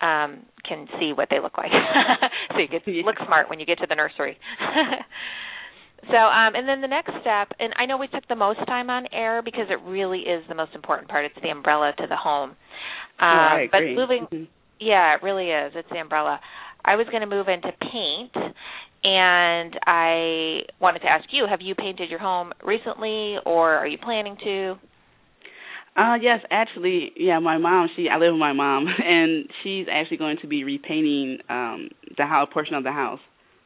um, 0.00 0.42
can 0.66 0.86
see 0.98 1.12
what 1.12 1.28
they 1.30 1.40
look 1.40 1.58
like. 1.58 1.70
so 2.52 2.58
you 2.58 2.68
get 2.68 2.86
you 2.86 3.02
look 3.02 3.16
smart 3.26 3.50
when 3.50 3.60
you 3.60 3.66
get 3.66 3.78
to 3.78 3.86
the 3.88 3.94
nursery. 3.94 4.38
So, 6.06 6.16
um, 6.16 6.54
and 6.54 6.68
then 6.68 6.80
the 6.80 6.88
next 6.88 7.10
step, 7.20 7.48
and 7.58 7.72
I 7.76 7.84
know 7.86 7.98
we 7.98 8.06
took 8.06 8.26
the 8.28 8.36
most 8.36 8.60
time 8.66 8.88
on 8.88 9.06
air 9.12 9.42
because 9.42 9.66
it 9.68 9.80
really 9.84 10.20
is 10.20 10.44
the 10.48 10.54
most 10.54 10.74
important 10.74 11.08
part. 11.08 11.24
It's 11.24 11.34
the 11.42 11.50
umbrella 11.50 11.92
to 11.98 12.06
the 12.08 12.16
home. 12.16 12.50
Um, 12.50 12.56
Oh, 13.20 13.26
I 13.26 13.68
but 13.72 13.78
agree. 13.78 13.96
moving, 13.96 14.26
Mhm. 14.26 14.46
yeah, 14.78 15.14
it 15.16 15.22
really 15.22 15.50
is. 15.50 15.72
It's 15.74 15.88
the 15.90 15.98
umbrella. 15.98 16.40
I 16.84 16.96
was 16.96 17.06
going 17.08 17.20
to 17.20 17.26
move 17.26 17.48
into 17.48 17.72
paint, 17.72 18.32
and 19.04 19.78
I 19.86 20.62
wanted 20.80 21.00
to 21.00 21.08
ask 21.08 21.24
you: 21.32 21.46
Have 21.46 21.60
you 21.60 21.74
painted 21.74 22.08
your 22.10 22.20
home 22.20 22.52
recently, 22.62 23.38
or 23.44 23.74
are 23.74 23.86
you 23.86 23.98
planning 23.98 24.36
to? 24.44 24.78
Uh 25.96 26.14
yes, 26.20 26.40
actually, 26.52 27.10
yeah, 27.16 27.40
my 27.40 27.58
mom, 27.58 27.88
she 27.96 28.08
I 28.08 28.18
live 28.18 28.32
with 28.32 28.38
my 28.38 28.52
mom 28.52 28.86
and 29.04 29.48
she's 29.62 29.86
actually 29.90 30.18
going 30.18 30.36
to 30.42 30.46
be 30.46 30.62
repainting 30.62 31.38
um 31.48 31.88
the 32.16 32.24
house 32.24 32.48
portion 32.52 32.74
of 32.74 32.84
the 32.84 32.92
house. 32.92 33.20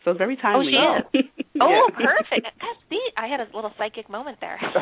So 0.04 0.10
it's 0.12 0.18
very 0.18 0.36
timely. 0.36 0.72
Oh, 0.76 0.98
she 1.12 1.18
is? 1.18 1.24
Oh, 1.60 1.68
Yeah. 1.68 1.94
perfect. 1.94 2.48
God, 2.60 2.76
see, 2.88 2.98
I 3.16 3.28
had 3.28 3.38
a 3.40 3.46
little 3.54 3.70
psychic 3.78 4.08
moment 4.08 4.38
there. 4.40 4.58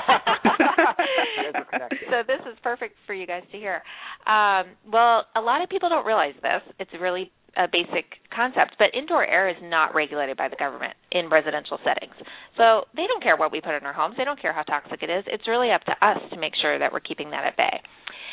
Guys 0.41 1.53
are 1.55 1.65
connected. 1.65 1.99
so 2.09 2.23
this 2.27 2.41
is 2.51 2.57
perfect 2.63 2.95
for 3.07 3.13
you 3.15 3.27
guys 3.27 3.43
to 3.53 3.59
hear. 3.59 3.83
Um, 4.27 4.77
well, 4.91 5.27
a 5.37 5.41
lot 5.41 5.63
of 5.63 5.69
people 5.69 5.89
don't 5.89 6.07
realize 6.07 6.35
this. 6.43 6.63
It's 6.79 6.91
really 7.01 7.31
a 7.57 7.67
basic 7.67 8.07
concept, 8.35 8.77
but 8.79 8.95
indoor 8.95 9.27
air 9.27 9.49
is 9.49 9.57
not 9.63 9.95
regulated 9.95 10.37
by 10.37 10.49
the 10.49 10.57
government 10.57 10.95
in 11.11 11.29
residential 11.29 11.79
settings. 11.85 12.15
So 12.57 12.85
they 12.95 13.07
don't 13.09 13.23
care 13.23 13.37
what 13.37 13.51
we 13.51 13.61
put 13.61 13.75
in 13.75 13.85
our 13.85 13.93
homes. 13.93 14.15
They 14.17 14.25
don't 14.25 14.41
care 14.41 14.53
how 14.53 14.63
toxic 14.63 15.03
it 15.03 15.11
is. 15.11 15.25
It's 15.27 15.49
really 15.49 15.73
up 15.73 15.83
to 15.85 15.93
us 16.07 16.19
to 16.33 16.39
make 16.39 16.53
sure 16.63 16.79
that 16.79 16.93
we're 16.93 17.01
keeping 17.01 17.31
that 17.31 17.45
at 17.45 17.57
bay. 17.57 17.81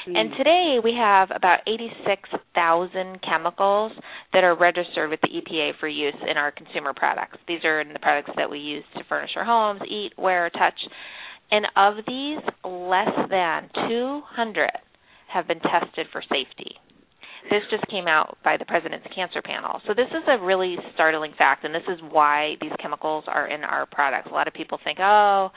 And 0.07 0.31
today 0.37 0.77
we 0.81 0.93
have 0.97 1.31
about 1.35 1.59
86,000 1.67 3.19
chemicals 3.27 3.91
that 4.37 4.43
are 4.43 4.55
registered 4.55 5.09
with 5.09 5.19
the 5.21 5.29
EPA 5.29 5.71
for 5.79 5.87
use 5.87 6.13
in 6.29 6.37
our 6.37 6.51
consumer 6.51 6.93
products. 6.95 7.39
These 7.47 7.65
are 7.65 7.81
in 7.81 7.91
the 7.91 7.97
products 7.97 8.29
that 8.37 8.47
we 8.47 8.59
use 8.59 8.83
to 8.95 9.03
furnish 9.09 9.31
our 9.35 9.43
homes, 9.43 9.81
eat, 9.89 10.11
wear, 10.15 10.51
touch. 10.51 10.77
And 11.49 11.65
of 11.75 11.95
these, 12.05 12.37
less 12.63 13.09
than 13.31 13.67
200 13.89 14.69
have 15.33 15.47
been 15.47 15.59
tested 15.59 16.05
for 16.11 16.21
safety. 16.21 16.75
This 17.49 17.63
just 17.71 17.87
came 17.87 18.07
out 18.07 18.37
by 18.43 18.57
the 18.57 18.65
President's 18.65 19.07
Cancer 19.15 19.41
Panel. 19.41 19.79
So 19.87 19.93
this 19.93 20.09
is 20.11 20.23
a 20.27 20.43
really 20.43 20.75
startling 20.93 21.31
fact, 21.37 21.63
and 21.63 21.73
this 21.73 21.87
is 21.87 21.99
why 22.11 22.55
these 22.59 22.71
chemicals 22.81 23.23
are 23.27 23.47
in 23.47 23.63
our 23.63 23.85
products. 23.85 24.27
A 24.29 24.33
lot 24.33 24.47
of 24.47 24.53
people 24.53 24.77
think, 24.83 24.99
oh, 24.99 25.49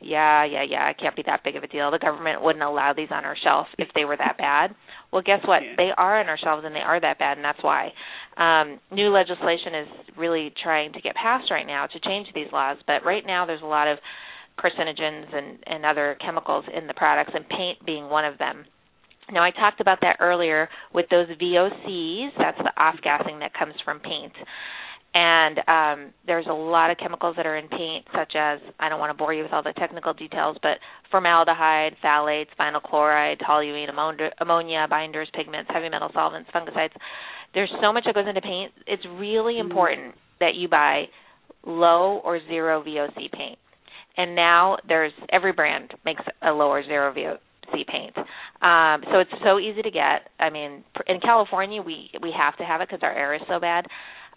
yeah, 0.00 0.44
yeah, 0.44 0.62
yeah, 0.68 0.90
it 0.90 0.96
can't 1.00 1.16
be 1.16 1.22
that 1.26 1.42
big 1.44 1.56
of 1.56 1.62
a 1.62 1.66
deal. 1.66 1.90
The 1.90 1.98
government 1.98 2.42
wouldn't 2.42 2.62
allow 2.62 2.92
these 2.92 3.08
on 3.10 3.24
our 3.24 3.36
shelf 3.42 3.66
if 3.78 3.88
they 3.94 4.04
were 4.04 4.16
that 4.16 4.36
bad. 4.36 4.74
Well, 5.10 5.22
guess 5.22 5.40
what? 5.46 5.62
Yeah. 5.62 5.74
They 5.76 5.90
are 5.96 6.20
on 6.20 6.28
our 6.28 6.38
shelves, 6.38 6.64
and 6.66 6.74
they 6.74 6.80
are 6.80 7.00
that 7.00 7.18
bad, 7.18 7.38
and 7.38 7.44
that's 7.44 7.62
why. 7.62 7.92
Um, 8.36 8.78
new 8.92 9.08
legislation 9.08 9.74
is 9.74 9.88
really 10.16 10.52
trying 10.62 10.92
to 10.92 11.00
get 11.00 11.14
passed 11.16 11.50
right 11.50 11.66
now 11.66 11.86
to 11.86 12.00
change 12.00 12.28
these 12.34 12.52
laws, 12.52 12.76
but 12.86 13.04
right 13.04 13.24
now 13.26 13.46
there's 13.46 13.62
a 13.62 13.66
lot 13.66 13.88
of 13.88 13.98
carcinogens 14.58 15.34
and, 15.34 15.58
and 15.66 15.86
other 15.86 16.16
chemicals 16.20 16.64
in 16.76 16.86
the 16.86 16.94
products, 16.94 17.32
and 17.34 17.48
paint 17.48 17.78
being 17.86 18.10
one 18.10 18.24
of 18.24 18.36
them. 18.38 18.64
Now, 19.32 19.42
I 19.42 19.50
talked 19.50 19.80
about 19.80 19.98
that 20.00 20.16
earlier 20.20 20.68
with 20.94 21.06
those 21.10 21.26
VOCs. 21.28 22.30
That's 22.38 22.58
the 22.58 22.72
off 22.76 22.96
gassing 23.02 23.40
that 23.40 23.52
comes 23.54 23.74
from 23.84 24.00
paint. 24.00 24.32
And 25.14 25.58
um, 25.66 26.12
there's 26.26 26.46
a 26.48 26.52
lot 26.52 26.90
of 26.90 26.98
chemicals 26.98 27.34
that 27.36 27.46
are 27.46 27.56
in 27.56 27.68
paint, 27.68 28.04
such 28.14 28.32
as 28.36 28.60
I 28.78 28.88
don't 28.88 29.00
want 29.00 29.10
to 29.10 29.16
bore 29.16 29.32
you 29.32 29.42
with 29.42 29.52
all 29.52 29.62
the 29.62 29.72
technical 29.78 30.12
details, 30.12 30.56
but 30.62 30.78
formaldehyde, 31.10 31.96
phthalates, 32.04 32.48
vinyl 32.60 32.82
chloride, 32.82 33.38
toluene, 33.40 33.88
ammonia, 34.40 34.86
binders, 34.88 35.28
pigments, 35.34 35.70
heavy 35.72 35.88
metal 35.88 36.10
solvents, 36.12 36.50
fungicides. 36.54 36.92
There's 37.54 37.72
so 37.80 37.92
much 37.92 38.04
that 38.04 38.14
goes 38.14 38.28
into 38.28 38.42
paint. 38.42 38.72
It's 38.86 39.02
really 39.18 39.58
important 39.58 40.14
that 40.40 40.54
you 40.54 40.68
buy 40.68 41.04
low 41.64 42.20
or 42.22 42.40
zero 42.46 42.82
VOC 42.82 43.32
paint. 43.32 43.58
And 44.16 44.34
now 44.34 44.76
there's 44.86 45.12
every 45.32 45.52
brand 45.52 45.94
makes 46.04 46.22
a 46.42 46.50
low 46.50 46.68
or 46.68 46.84
zero 46.84 47.14
VOC 47.74 47.86
paint. 47.86 48.16
Um, 48.62 49.02
so 49.12 49.20
it's 49.20 49.30
so 49.44 49.58
easy 49.58 49.82
to 49.82 49.90
get. 49.90 50.28
I 50.38 50.50
mean, 50.50 50.84
in 51.06 51.20
California, 51.20 51.82
we 51.82 52.10
we 52.22 52.32
have 52.36 52.56
to 52.58 52.64
have 52.64 52.80
it 52.80 52.88
because 52.88 53.02
our 53.02 53.12
air 53.12 53.34
is 53.34 53.42
so 53.48 53.60
bad. 53.60 53.86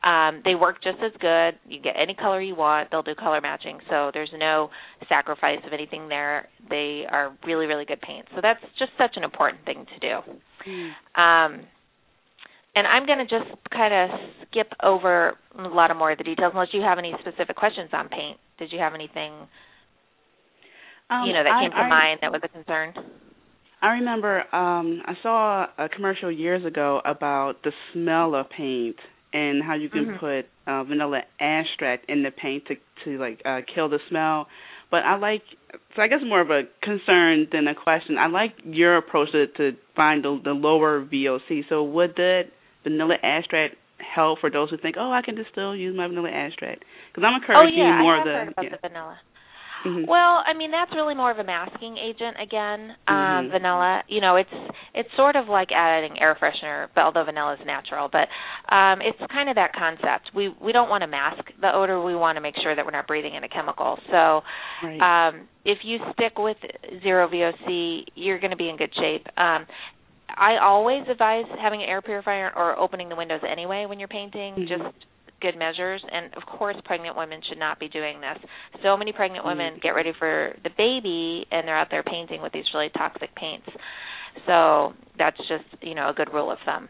Um, 0.03 0.41
they 0.43 0.55
work 0.55 0.81
just 0.81 0.97
as 1.03 1.11
good. 1.19 1.59
You 1.69 1.79
get 1.79 1.93
any 1.95 2.15
color 2.15 2.41
you 2.41 2.55
want. 2.55 2.89
They'll 2.89 3.03
do 3.03 3.13
color 3.13 3.39
matching. 3.39 3.79
So 3.89 4.09
there's 4.13 4.31
no 4.35 4.69
sacrifice 5.07 5.59
of 5.65 5.73
anything 5.73 6.09
there. 6.09 6.49
They 6.69 7.03
are 7.09 7.37
really, 7.45 7.67
really 7.67 7.85
good 7.85 8.01
paints. 8.01 8.29
So 8.33 8.41
that's 8.41 8.59
just 8.79 8.91
such 8.97 9.11
an 9.15 9.23
important 9.23 9.63
thing 9.63 9.85
to 9.85 9.99
do. 9.99 10.15
Um, 11.21 11.61
and 12.73 12.87
I'm 12.87 13.05
going 13.05 13.19
to 13.19 13.25
just 13.25 13.51
kind 13.69 13.93
of 13.93 14.19
skip 14.49 14.71
over 14.81 15.33
a 15.59 15.67
lot 15.67 15.91
of 15.91 15.97
more 15.97 16.11
of 16.11 16.17
the 16.17 16.23
details, 16.23 16.51
unless 16.53 16.69
you 16.73 16.81
have 16.81 16.97
any 16.97 17.13
specific 17.19 17.55
questions 17.55 17.89
on 17.93 18.07
paint. 18.09 18.37
Did 18.57 18.71
you 18.71 18.79
have 18.79 18.95
anything 18.95 19.33
Um, 21.11 21.25
you 21.27 21.33
know 21.33 21.43
that 21.43 21.51
I- 21.51 21.61
came 21.61 21.71
to 21.71 21.77
I- 21.77 21.89
mind 21.89 22.19
that 22.21 22.31
was 22.31 22.41
a 22.43 22.47
concern? 22.47 22.93
I 23.83 23.93
remember 23.93 24.43
um 24.55 25.01
I 25.05 25.15
saw 25.23 25.67
a 25.77 25.89
commercial 25.89 26.31
years 26.31 26.63
ago 26.65 27.01
about 27.03 27.63
the 27.63 27.73
smell 27.93 28.35
of 28.35 28.49
paint 28.49 28.95
and 29.33 29.63
how 29.63 29.73
you 29.73 29.89
can 29.89 30.05
Mhm. 30.05 30.19
put 30.19 30.45
uh, 30.67 30.83
vanilla 30.83 31.23
extract 31.39 32.05
in 32.09 32.21
the 32.23 32.31
paint 32.31 32.65
to 32.67 32.75
to 33.03 33.17
like 33.17 33.41
uh 33.43 33.61
kill 33.73 33.89
the 33.89 33.99
smell. 34.09 34.47
But 34.91 35.03
I 35.05 35.15
like 35.15 35.41
so 35.95 36.01
I 36.01 36.07
guess 36.07 36.21
more 36.23 36.41
of 36.41 36.51
a 36.51 36.63
concern 36.83 37.47
than 37.51 37.67
a 37.67 37.73
question. 37.75 38.17
I 38.19 38.27
like 38.27 38.53
your 38.65 38.97
approach 38.97 39.31
to, 39.31 39.47
to 39.47 39.75
find 39.95 40.23
the, 40.23 40.39
the 40.43 40.53
lower 40.53 41.01
VOC. 41.01 41.67
So 41.69 41.83
would 41.83 42.13
the 42.15 42.43
vanilla 42.83 43.15
extract 43.23 43.75
help 43.99 44.39
for 44.39 44.49
those 44.51 44.69
who 44.69 44.77
think, 44.77 44.95
oh, 44.99 45.11
I 45.11 45.21
can 45.21 45.35
just 45.37 45.49
still 45.51 45.75
use 45.75 45.95
my 45.95 46.07
vanilla 46.07 46.29
extract? 46.29 46.83
Because 47.11 47.23
I'm 47.25 47.33
Oh 47.33 47.37
encouraging 47.37 47.77
yeah, 47.79 47.97
more 47.99 48.15
I 48.15 48.17
have 48.19 48.27
of 48.27 48.31
the 48.31 48.37
heard 48.39 48.47
about 48.49 48.63
yeah. 48.65 48.69
the 48.81 48.87
vanilla. 48.89 49.17
Mhm. 49.85 50.05
Well, 50.07 50.43
I 50.45 50.53
mean 50.53 50.71
that's 50.71 50.91
really 50.93 51.15
more 51.15 51.31
of 51.31 51.39
a 51.39 51.43
masking 51.43 51.97
agent 51.97 52.37
again. 52.41 52.95
Um 53.07 53.47
Mhm. 53.47 53.51
vanilla, 53.51 54.03
you 54.07 54.21
know, 54.21 54.35
it's 54.35 54.53
it's 54.93 55.09
sort 55.15 55.35
of 55.35 55.47
like 55.49 55.71
adding 55.71 56.19
air 56.19 56.35
freshener, 56.35 56.87
but 56.93 57.01
although 57.01 57.23
vanilla 57.23 57.53
is 57.59 57.65
natural, 57.65 58.07
but 58.09 58.27
um 58.73 59.01
it's 59.01 59.19
kind 59.31 59.49
of 59.49 59.55
that 59.55 59.73
concept. 59.73 60.31
We 60.35 60.49
we 60.61 60.71
don't 60.71 60.89
want 60.89 61.01
to 61.01 61.07
mask 61.07 61.43
the 61.59 61.73
odor, 61.73 62.01
we 62.01 62.15
want 62.15 62.35
to 62.37 62.41
make 62.41 62.55
sure 62.61 62.75
that 62.75 62.85
we're 62.85 62.91
not 62.91 63.07
breathing 63.07 63.35
in 63.35 63.43
a 63.43 63.49
chemical. 63.49 63.97
So, 64.11 64.41
right. 64.83 65.01
um 65.01 65.47
if 65.65 65.79
you 65.83 65.99
stick 66.13 66.37
with 66.37 66.57
zero 67.03 67.27
VOC, 67.27 68.05
you're 68.15 68.39
going 68.39 68.51
to 68.51 68.57
be 68.57 68.69
in 68.69 68.77
good 68.77 68.93
shape. 68.95 69.25
Um 69.37 69.65
I 70.33 70.57
always 70.61 71.03
advise 71.09 71.45
having 71.61 71.81
an 71.83 71.89
air 71.89 72.01
purifier 72.01 72.51
or 72.55 72.77
opening 72.79 73.09
the 73.09 73.15
windows 73.15 73.41
anyway 73.49 73.85
when 73.85 73.99
you're 73.99 74.07
painting, 74.07 74.55
Mhm. 74.55 74.67
just 74.67 74.95
good 75.41 75.57
measures. 75.57 76.01
And 76.11 76.33
of 76.35 76.43
course, 76.45 76.75
pregnant 76.85 77.17
women 77.17 77.41
should 77.49 77.59
not 77.59 77.79
be 77.79 77.89
doing 77.89 78.21
this. 78.21 78.37
So 78.83 78.95
many 78.95 79.11
pregnant 79.11 79.45
women 79.45 79.79
get 79.81 79.89
ready 79.89 80.13
for 80.17 80.55
the 80.63 80.69
baby 80.77 81.45
and 81.51 81.67
they're 81.67 81.77
out 81.77 81.87
there 81.91 82.03
painting 82.03 82.41
with 82.41 82.53
these 82.53 82.65
really 82.73 82.89
toxic 82.95 83.33
paints. 83.35 83.67
So 84.47 84.93
that's 85.17 85.37
just, 85.37 85.65
you 85.81 85.95
know, 85.95 86.09
a 86.09 86.13
good 86.13 86.33
rule 86.33 86.51
of 86.51 86.57
thumb. 86.65 86.87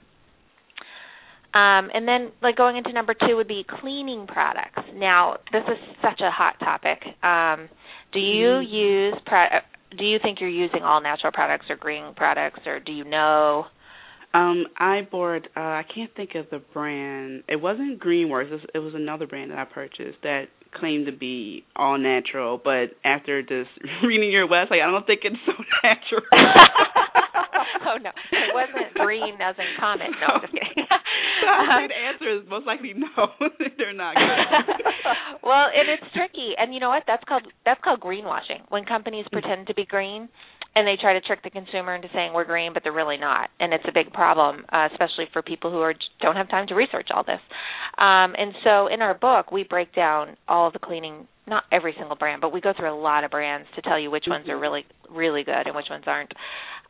Um, 1.53 1.89
and 1.93 2.07
then, 2.07 2.31
like 2.41 2.55
going 2.55 2.77
into 2.77 2.93
number 2.93 3.13
two 3.13 3.35
would 3.35 3.47
be 3.47 3.65
cleaning 3.81 4.25
products. 4.25 4.83
Now, 4.93 5.35
this 5.51 5.63
is 5.67 5.77
such 6.01 6.21
a 6.21 6.31
hot 6.31 6.55
topic. 6.59 7.03
Um, 7.23 7.67
do 8.13 8.19
you 8.19 8.47
Mm. 8.61 8.69
use? 8.69 9.21
Pro- 9.25 9.59
do 9.97 10.05
you 10.05 10.19
think 10.19 10.39
you're 10.39 10.49
using 10.49 10.83
all 10.83 11.01
natural 11.01 11.33
products 11.33 11.69
or 11.69 11.75
green 11.75 12.13
products, 12.15 12.65
or 12.65 12.79
do 12.79 12.93
you 12.93 13.03
know? 13.03 13.67
Um, 14.33 14.65
I 14.77 15.01
bought. 15.09 15.47
Uh, 15.55 15.59
I 15.59 15.83
can't 15.93 16.11
think 16.15 16.31
of 16.35 16.45
the 16.49 16.59
brand. 16.73 17.43
It 17.49 17.57
wasn't 17.61 17.99
Greenworks. 17.99 18.47
It 18.47 18.51
was, 18.51 18.61
it 18.75 18.79
was 18.79 18.93
another 18.95 19.27
brand 19.27 19.51
that 19.51 19.59
I 19.59 19.65
purchased 19.65 20.17
that 20.23 20.45
claimed 20.73 21.05
to 21.07 21.11
be 21.11 21.65
all 21.75 21.97
natural. 21.97 22.59
But 22.63 22.95
after 23.03 23.41
just 23.41 23.69
reading 24.05 24.31
your 24.31 24.47
website, 24.47 24.81
I 24.81 24.89
don't 24.89 25.05
think 25.05 25.21
it's 25.23 25.35
so 25.45 25.51
natural. 25.83 26.21
oh 27.87 27.97
no, 28.01 28.09
it 28.31 28.53
wasn't 28.53 28.93
green 28.95 29.35
as 29.41 29.55
in 29.57 29.65
comet. 29.79 30.07
No, 30.21 30.27
I'm 30.35 30.41
just 30.41 30.53
kidding. 30.53 30.85
the 31.89 31.95
answer 32.13 32.37
is 32.37 32.49
most 32.49 32.65
likely 32.65 32.93
no. 32.95 33.07
They're 33.77 33.93
not 33.93 34.15
well, 35.43 35.67
and 35.73 35.89
it's 35.89 36.13
tricky, 36.13 36.53
and 36.57 36.73
you 36.73 36.79
know 36.79 36.89
what? 36.89 37.03
That's 37.07 37.23
called 37.27 37.43
that's 37.65 37.81
called 37.83 37.99
greenwashing. 37.99 38.61
When 38.69 38.85
companies 38.85 39.25
Mm-hmm. 39.31 39.37
pretend 39.47 39.67
to 39.67 39.73
be 39.75 39.85
green, 39.85 40.29
and 40.75 40.87
they 40.87 40.95
try 40.99 41.13
to 41.13 41.21
trick 41.21 41.43
the 41.43 41.49
consumer 41.49 41.95
into 41.95 42.07
saying 42.13 42.31
we're 42.33 42.45
green, 42.45 42.73
but 42.73 42.83
they're 42.83 42.93
really 42.93 43.17
not, 43.17 43.49
and 43.59 43.73
it's 43.73 43.83
a 43.87 43.91
big 43.91 44.13
problem, 44.13 44.65
uh, 44.71 44.87
especially 44.91 45.25
for 45.33 45.41
people 45.41 45.69
who 45.69 45.81
are 45.81 45.93
don't 46.21 46.35
have 46.35 46.49
time 46.49 46.67
to 46.67 46.75
research 46.75 47.09
all 47.13 47.23
this. 47.23 47.41
Um, 47.97 48.35
and 48.37 48.53
so, 48.63 48.87
in 48.87 49.01
our 49.01 49.13
book, 49.13 49.51
we 49.51 49.63
break 49.63 49.93
down 49.93 50.37
all 50.47 50.67
of 50.67 50.73
the 50.73 50.79
cleaning. 50.79 51.27
Not 51.47 51.63
every 51.71 51.93
single 51.97 52.15
brand, 52.15 52.39
but 52.39 52.53
we 52.53 52.61
go 52.61 52.71
through 52.77 52.93
a 52.93 52.95
lot 52.95 53.23
of 53.23 53.31
brands 53.31 53.67
to 53.75 53.81
tell 53.81 53.99
you 53.99 54.11
which 54.11 54.25
ones 54.27 54.47
are 54.47 54.55
Mhm. 54.55 54.61
really, 54.61 54.85
really 55.09 55.43
good 55.43 55.67
and 55.67 55.75
which 55.75 55.89
ones 55.89 56.07
aren't. 56.07 56.31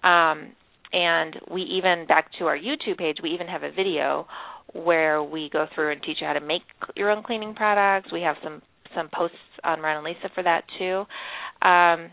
Um, 0.04 0.56
and 0.94 1.40
we 1.50 1.62
even 1.64 2.06
back 2.06 2.32
to 2.34 2.48
our 2.48 2.58
YouTube 2.58 2.98
page, 2.98 3.22
we 3.22 3.32
even 3.32 3.48
have 3.48 3.64
a 3.64 3.72
video 3.72 4.28
where 4.74 5.24
we 5.24 5.50
go 5.50 5.66
through 5.74 5.92
and 5.92 6.04
teach 6.04 6.22
you 6.22 6.28
how 6.28 6.34
to 6.34 6.40
make 6.40 6.64
your 6.96 7.10
own 7.10 7.24
cleaning 7.24 7.56
products. 7.56 8.12
We 8.12 8.22
have 8.22 8.38
some 8.44 8.62
some 8.94 9.10
posts 9.14 9.38
on 9.64 9.80
Ron 9.80 9.98
and 9.98 10.06
Lisa 10.06 10.30
for 10.36 10.44
that 10.44 10.66
too. 10.78 11.06
Um, 11.62 12.12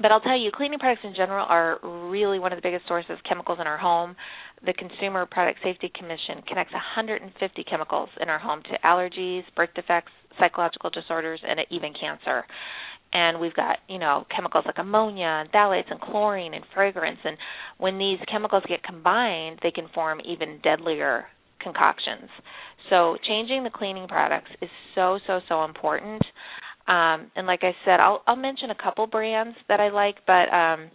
but 0.00 0.10
I'll 0.10 0.20
tell 0.20 0.38
you, 0.38 0.50
cleaning 0.54 0.78
products 0.78 1.02
in 1.04 1.14
general 1.14 1.46
are 1.48 1.78
really 2.08 2.38
one 2.38 2.52
of 2.52 2.56
the 2.56 2.62
biggest 2.62 2.86
sources 2.88 3.10
of 3.10 3.18
chemicals 3.28 3.58
in 3.60 3.66
our 3.66 3.78
home. 3.78 4.16
The 4.64 4.72
Consumer 4.72 5.26
Product 5.26 5.58
Safety 5.62 5.90
Commission 5.94 6.42
connects 6.48 6.72
150 6.72 7.64
chemicals 7.64 8.08
in 8.20 8.28
our 8.28 8.38
home 8.38 8.62
to 8.62 8.78
allergies, 8.86 9.42
birth 9.56 9.70
defects, 9.74 10.12
psychological 10.38 10.90
disorders, 10.90 11.40
and 11.46 11.60
even 11.70 11.92
cancer. 11.98 12.44
And 13.12 13.40
we've 13.40 13.54
got, 13.54 13.78
you 13.88 13.98
know, 13.98 14.24
chemicals 14.34 14.64
like 14.64 14.78
ammonia 14.78 15.44
and 15.44 15.52
phthalates 15.52 15.90
and 15.90 16.00
chlorine 16.00 16.54
and 16.54 16.64
fragrance. 16.72 17.18
And 17.24 17.36
when 17.78 17.98
these 17.98 18.18
chemicals 18.30 18.62
get 18.68 18.82
combined, 18.82 19.58
they 19.62 19.70
can 19.70 19.88
form 19.94 20.20
even 20.24 20.60
deadlier 20.62 21.26
concoctions. 21.62 22.30
So 22.90 23.16
changing 23.28 23.64
the 23.64 23.70
cleaning 23.70 24.08
products 24.08 24.50
is 24.60 24.70
so 24.94 25.18
so 25.26 25.40
so 25.48 25.64
important. 25.64 26.22
Um, 26.88 27.30
and 27.36 27.46
like 27.46 27.60
I 27.62 27.72
said, 27.84 28.00
I'll 28.00 28.22
I'll 28.26 28.36
mention 28.36 28.70
a 28.70 28.82
couple 28.82 29.06
brands 29.06 29.56
that 29.68 29.80
I 29.80 29.88
like, 29.90 30.16
but 30.26 30.52
um, 30.52 30.90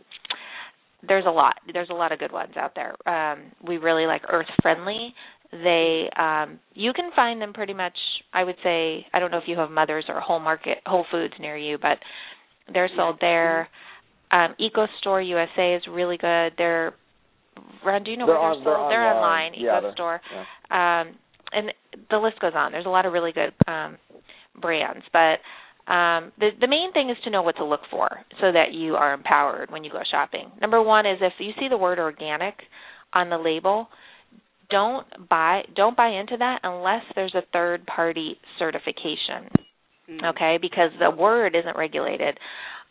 there's 1.07 1.25
a 1.25 1.31
lot. 1.31 1.55
There's 1.71 1.89
a 1.89 1.93
lot 1.93 2.11
of 2.11 2.19
good 2.19 2.31
ones 2.31 2.53
out 2.57 2.73
there. 2.75 2.95
Um, 3.07 3.51
we 3.65 3.77
really 3.77 4.05
like 4.05 4.21
Earth 4.29 4.47
Friendly. 4.61 5.13
They 5.51 6.09
um, 6.17 6.59
you 6.73 6.91
can 6.93 7.11
find 7.15 7.41
them 7.41 7.53
pretty 7.53 7.73
much. 7.73 7.93
I 8.33 8.43
would 8.43 8.57
say 8.63 9.05
I 9.13 9.19
don't 9.19 9.31
know 9.31 9.37
if 9.37 9.47
you 9.47 9.57
have 9.57 9.71
Mothers 9.71 10.05
or 10.09 10.19
Whole 10.19 10.39
Market 10.39 10.79
Whole 10.85 11.05
Foods 11.09 11.33
near 11.39 11.57
you, 11.57 11.77
but 11.81 11.97
they're 12.73 12.89
sold 12.95 13.17
there. 13.21 13.69
Um, 14.31 14.55
Eco 14.59 14.87
Store 14.99 15.21
USA 15.21 15.75
is 15.75 15.83
really 15.89 16.17
good. 16.17 16.51
They're 16.57 16.93
Ron, 17.85 18.03
do 18.03 18.11
you 18.11 18.17
know 18.17 18.25
They're 18.25 18.39
where 18.39 18.55
they're 18.55 18.63
they're 18.63 18.73
sold? 18.73 18.91
They're 18.91 19.13
online. 19.15 19.53
online. 19.53 19.61
Yeah, 19.63 19.77
Eco 19.79 19.93
Store. 19.93 20.21
yeah. 20.33 21.01
Um, 21.01 21.15
and 21.53 21.71
the 22.09 22.17
list 22.17 22.39
goes 22.39 22.51
on. 22.55 22.71
There's 22.71 22.85
a 22.85 22.89
lot 22.89 23.05
of 23.05 23.13
really 23.13 23.31
good 23.31 23.53
um, 23.67 23.97
brands, 24.61 25.05
but 25.13 25.37
um, 25.87 26.33
the 26.37 26.49
the 26.59 26.67
main 26.67 26.91
thing 26.91 27.09
is 27.09 27.17
to 27.23 27.29
know 27.29 27.41
what 27.41 27.55
to 27.57 27.65
look 27.65 27.81
for 27.89 28.09
so 28.41 28.51
that 28.51 28.73
you 28.73 28.95
are 28.95 29.13
empowered 29.13 29.71
when 29.71 29.83
you 29.83 29.91
go 29.91 30.01
shopping. 30.11 30.51
Number 30.61 30.81
one 30.81 31.05
is 31.05 31.17
if 31.21 31.33
you 31.39 31.51
see 31.59 31.67
the 31.69 31.77
word 31.77 31.97
organic 31.97 32.55
on 33.13 33.29
the 33.29 33.37
label, 33.37 33.87
don't 34.69 35.07
buy 35.29 35.61
don't 35.75 35.95
buy 35.95 36.09
into 36.09 36.35
that 36.37 36.59
unless 36.63 37.03
there's 37.15 37.35
a 37.35 37.43
third 37.53 37.85
party 37.85 38.37
certification. 38.59 39.49
Mm. 40.09 40.29
Okay, 40.35 40.57
because 40.61 40.91
the 40.99 41.09
word 41.09 41.55
isn't 41.55 41.77
regulated 41.77 42.37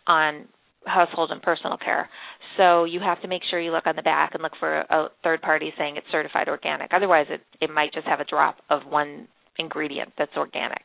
on 0.07 0.47
household 0.87 1.31
and 1.33 1.43
personal 1.43 1.77
care. 1.77 2.09
So 2.57 2.85
you 2.85 3.01
have 3.01 3.21
to 3.23 3.29
make 3.29 3.43
sure 3.51 3.61
you 3.61 3.73
look 3.73 3.87
on 3.87 3.97
the 3.97 4.03
back 4.03 4.31
and 4.33 4.43
look 4.43 4.53
for 4.59 4.81
a 4.81 5.09
third 5.23 5.43
party 5.43 5.73
saying 5.77 5.97
it's 5.97 6.07
certified 6.11 6.49
organic. 6.49 6.93
Otherwise, 6.95 7.27
it 7.29 7.43
it 7.61 7.71
might 7.71 7.93
just 7.93 8.07
have 8.07 8.21
a 8.21 8.25
drop 8.25 8.57
of 8.71 8.83
one 8.89 9.29
ingredient 9.59 10.13
that's 10.19 10.37
organic. 10.37 10.83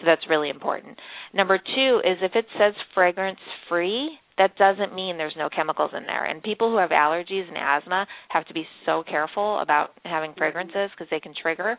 So 0.00 0.06
that's 0.06 0.22
really 0.30 0.48
important. 0.48 0.98
Number 1.34 1.58
2 1.58 2.00
is 2.04 2.16
if 2.22 2.32
it 2.34 2.46
says 2.58 2.74
fragrance 2.94 3.38
free, 3.68 4.18
that 4.38 4.56
doesn't 4.56 4.94
mean 4.94 5.18
there's 5.18 5.34
no 5.36 5.50
chemicals 5.54 5.90
in 5.94 6.04
there. 6.04 6.24
And 6.24 6.42
people 6.42 6.70
who 6.70 6.78
have 6.78 6.90
allergies 6.90 7.46
and 7.46 7.58
asthma 7.58 8.06
have 8.30 8.46
to 8.46 8.54
be 8.54 8.66
so 8.86 9.04
careful 9.06 9.58
about 9.60 9.90
having 10.04 10.32
fragrances 10.36 10.90
because 10.96 11.08
they 11.10 11.20
can 11.20 11.34
trigger. 11.40 11.78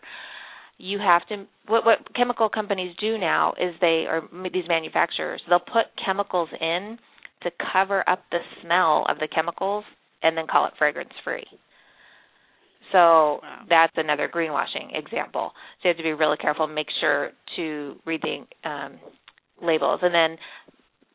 You 0.78 1.00
have 1.00 1.28
to 1.30 1.46
what 1.68 1.86
what 1.86 2.00
chemical 2.16 2.50
companies 2.50 2.96
do 3.00 3.18
now 3.18 3.54
is 3.60 3.74
they 3.82 4.06
or 4.08 4.22
these 4.54 4.68
manufacturers, 4.68 5.42
they'll 5.50 5.60
put 5.60 5.86
chemicals 6.04 6.50
in 6.60 6.98
to 7.44 7.52
cover 7.74 8.08
up 8.08 8.24
the 8.32 8.40
smell 8.62 9.06
of 9.10 9.18
the 9.18 9.28
chemicals 9.34 9.84
and 10.22 10.38
then 10.38 10.46
call 10.48 10.66
it 10.68 10.74
fragrance 10.78 11.14
free. 11.24 11.46
So 12.92 13.40
Wow. 13.42 13.64
that's 13.70 13.94
another 13.98 14.28
greenwashing 14.34 14.98
example. 14.98 15.52
So 15.82 15.88
you 15.88 15.90
have 15.90 15.98
to 15.98 16.04
be 16.04 16.14
really 16.14 16.38
careful 16.38 16.66
and 16.66 16.76
make 16.76 16.88
sure 17.00 17.32
to 17.56 17.96
read 18.06 18.22
the 18.22 18.70
um, 18.70 19.00
labels. 19.62 20.00
And 20.04 20.14
then 20.14 20.38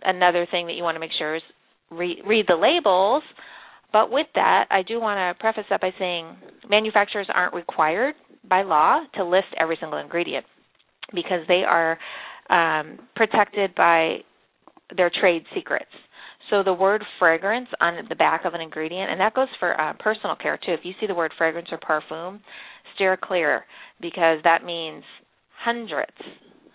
another 0.02 0.46
thing 0.50 0.66
that 0.66 0.74
you 0.74 0.82
want 0.82 0.96
to 0.96 1.00
make 1.00 1.10
sure 1.18 1.36
is 1.36 1.42
re- 1.90 2.22
read 2.26 2.46
the 2.48 2.54
labels. 2.56 3.22
But 3.92 4.10
with 4.10 4.26
that, 4.34 4.66
I 4.70 4.82
do 4.82 5.00
want 5.00 5.18
to 5.18 5.40
preface 5.40 5.64
that 5.70 5.80
by 5.80 5.90
saying 5.98 6.36
manufacturers 6.68 7.28
aren't 7.32 7.54
required 7.54 8.14
by 8.48 8.62
law 8.62 9.00
to 9.14 9.24
list 9.24 9.46
every 9.58 9.76
single 9.80 9.98
ingredient 9.98 10.44
because 11.14 11.40
they 11.48 11.62
are 11.66 11.98
um, 12.50 12.98
protected 13.14 13.74
by 13.74 14.18
their 14.96 15.10
trade 15.20 15.44
secrets. 15.54 15.90
So 16.50 16.62
the 16.62 16.72
word 16.72 17.02
fragrance 17.18 17.68
on 17.80 17.96
the 18.08 18.14
back 18.14 18.44
of 18.44 18.54
an 18.54 18.60
ingredient, 18.60 19.10
and 19.10 19.20
that 19.20 19.34
goes 19.34 19.48
for 19.58 19.78
uh, 19.80 19.94
personal 19.98 20.36
care 20.36 20.56
too. 20.56 20.72
If 20.72 20.80
you 20.84 20.92
see 21.00 21.06
the 21.06 21.14
word 21.14 21.32
fragrance 21.36 21.68
or 21.72 21.78
parfum, 21.78 22.40
steer 22.94 23.16
clear 23.20 23.64
because 24.00 24.38
that 24.44 24.64
means 24.64 25.02
hundreds, 25.64 26.12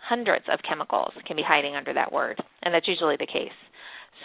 hundreds 0.08 0.46
of 0.52 0.60
chemicals 0.68 1.14
can 1.26 1.36
be 1.36 1.44
hiding 1.46 1.76
under 1.76 1.94
that 1.94 2.12
word, 2.12 2.42
and 2.64 2.74
that's 2.74 2.88
usually 2.88 3.16
the 3.18 3.28
case. 3.28 3.56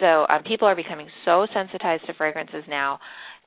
So 0.00 0.26
um, 0.28 0.42
people 0.42 0.66
are 0.68 0.76
becoming 0.76 1.08
so 1.24 1.46
sensitized 1.54 2.06
to 2.06 2.14
fragrances 2.14 2.64
now, 2.68 2.98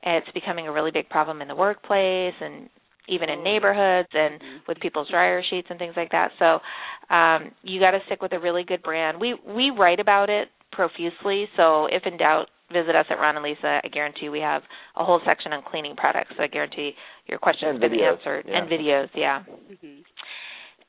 it's 0.04 0.28
becoming 0.34 0.68
a 0.68 0.72
really 0.72 0.92
big 0.92 1.10
problem 1.10 1.42
in 1.42 1.48
the 1.48 1.56
workplace 1.56 2.34
and 2.40 2.70
even 3.10 3.30
in 3.30 3.44
neighborhoods 3.44 4.08
and 4.14 4.40
with 4.68 4.80
people's 4.80 5.10
dryer 5.10 5.42
sheets 5.50 5.68
and 5.70 5.80
things 5.80 5.96
like 5.98 6.12
that. 6.12 6.32
So 6.40 6.60
um, 7.14 7.52
you 7.64 7.80
got 7.80 7.92
to 7.92 8.00
stick 8.06 8.22
with 8.22 8.34
a 8.34 8.40
really 8.40 8.64
good 8.64 8.82
brand. 8.84 9.20
We 9.20 9.36
we 9.46 9.72
write 9.72 10.00
about 10.00 10.30
it 10.30 10.48
profusely. 10.72 11.48
So 11.58 11.86
if 11.88 12.04
in 12.06 12.18
doubt, 12.18 12.48
visit 12.72 12.96
us 12.96 13.06
at 13.10 13.16
Ron 13.16 13.36
and 13.36 13.44
Lisa. 13.44 13.82
I 13.84 13.88
guarantee 13.88 14.30
we 14.30 14.40
have 14.40 14.62
a 14.96 15.04
whole 15.04 15.22
section 15.26 15.54
on 15.54 15.64
cleaning 15.70 15.96
products. 15.96 16.32
So 16.38 16.44
I 16.44 16.48
guarantee 16.48 16.92
your 17.28 17.40
question's 17.40 17.82
And 17.82 17.92
been 17.92 18.00
answered 18.00 18.46
yeah. 18.48 18.58
and 18.58 18.70
videos. 18.70 19.10
Yeah. 19.16 19.44
Mhm. 19.72 20.04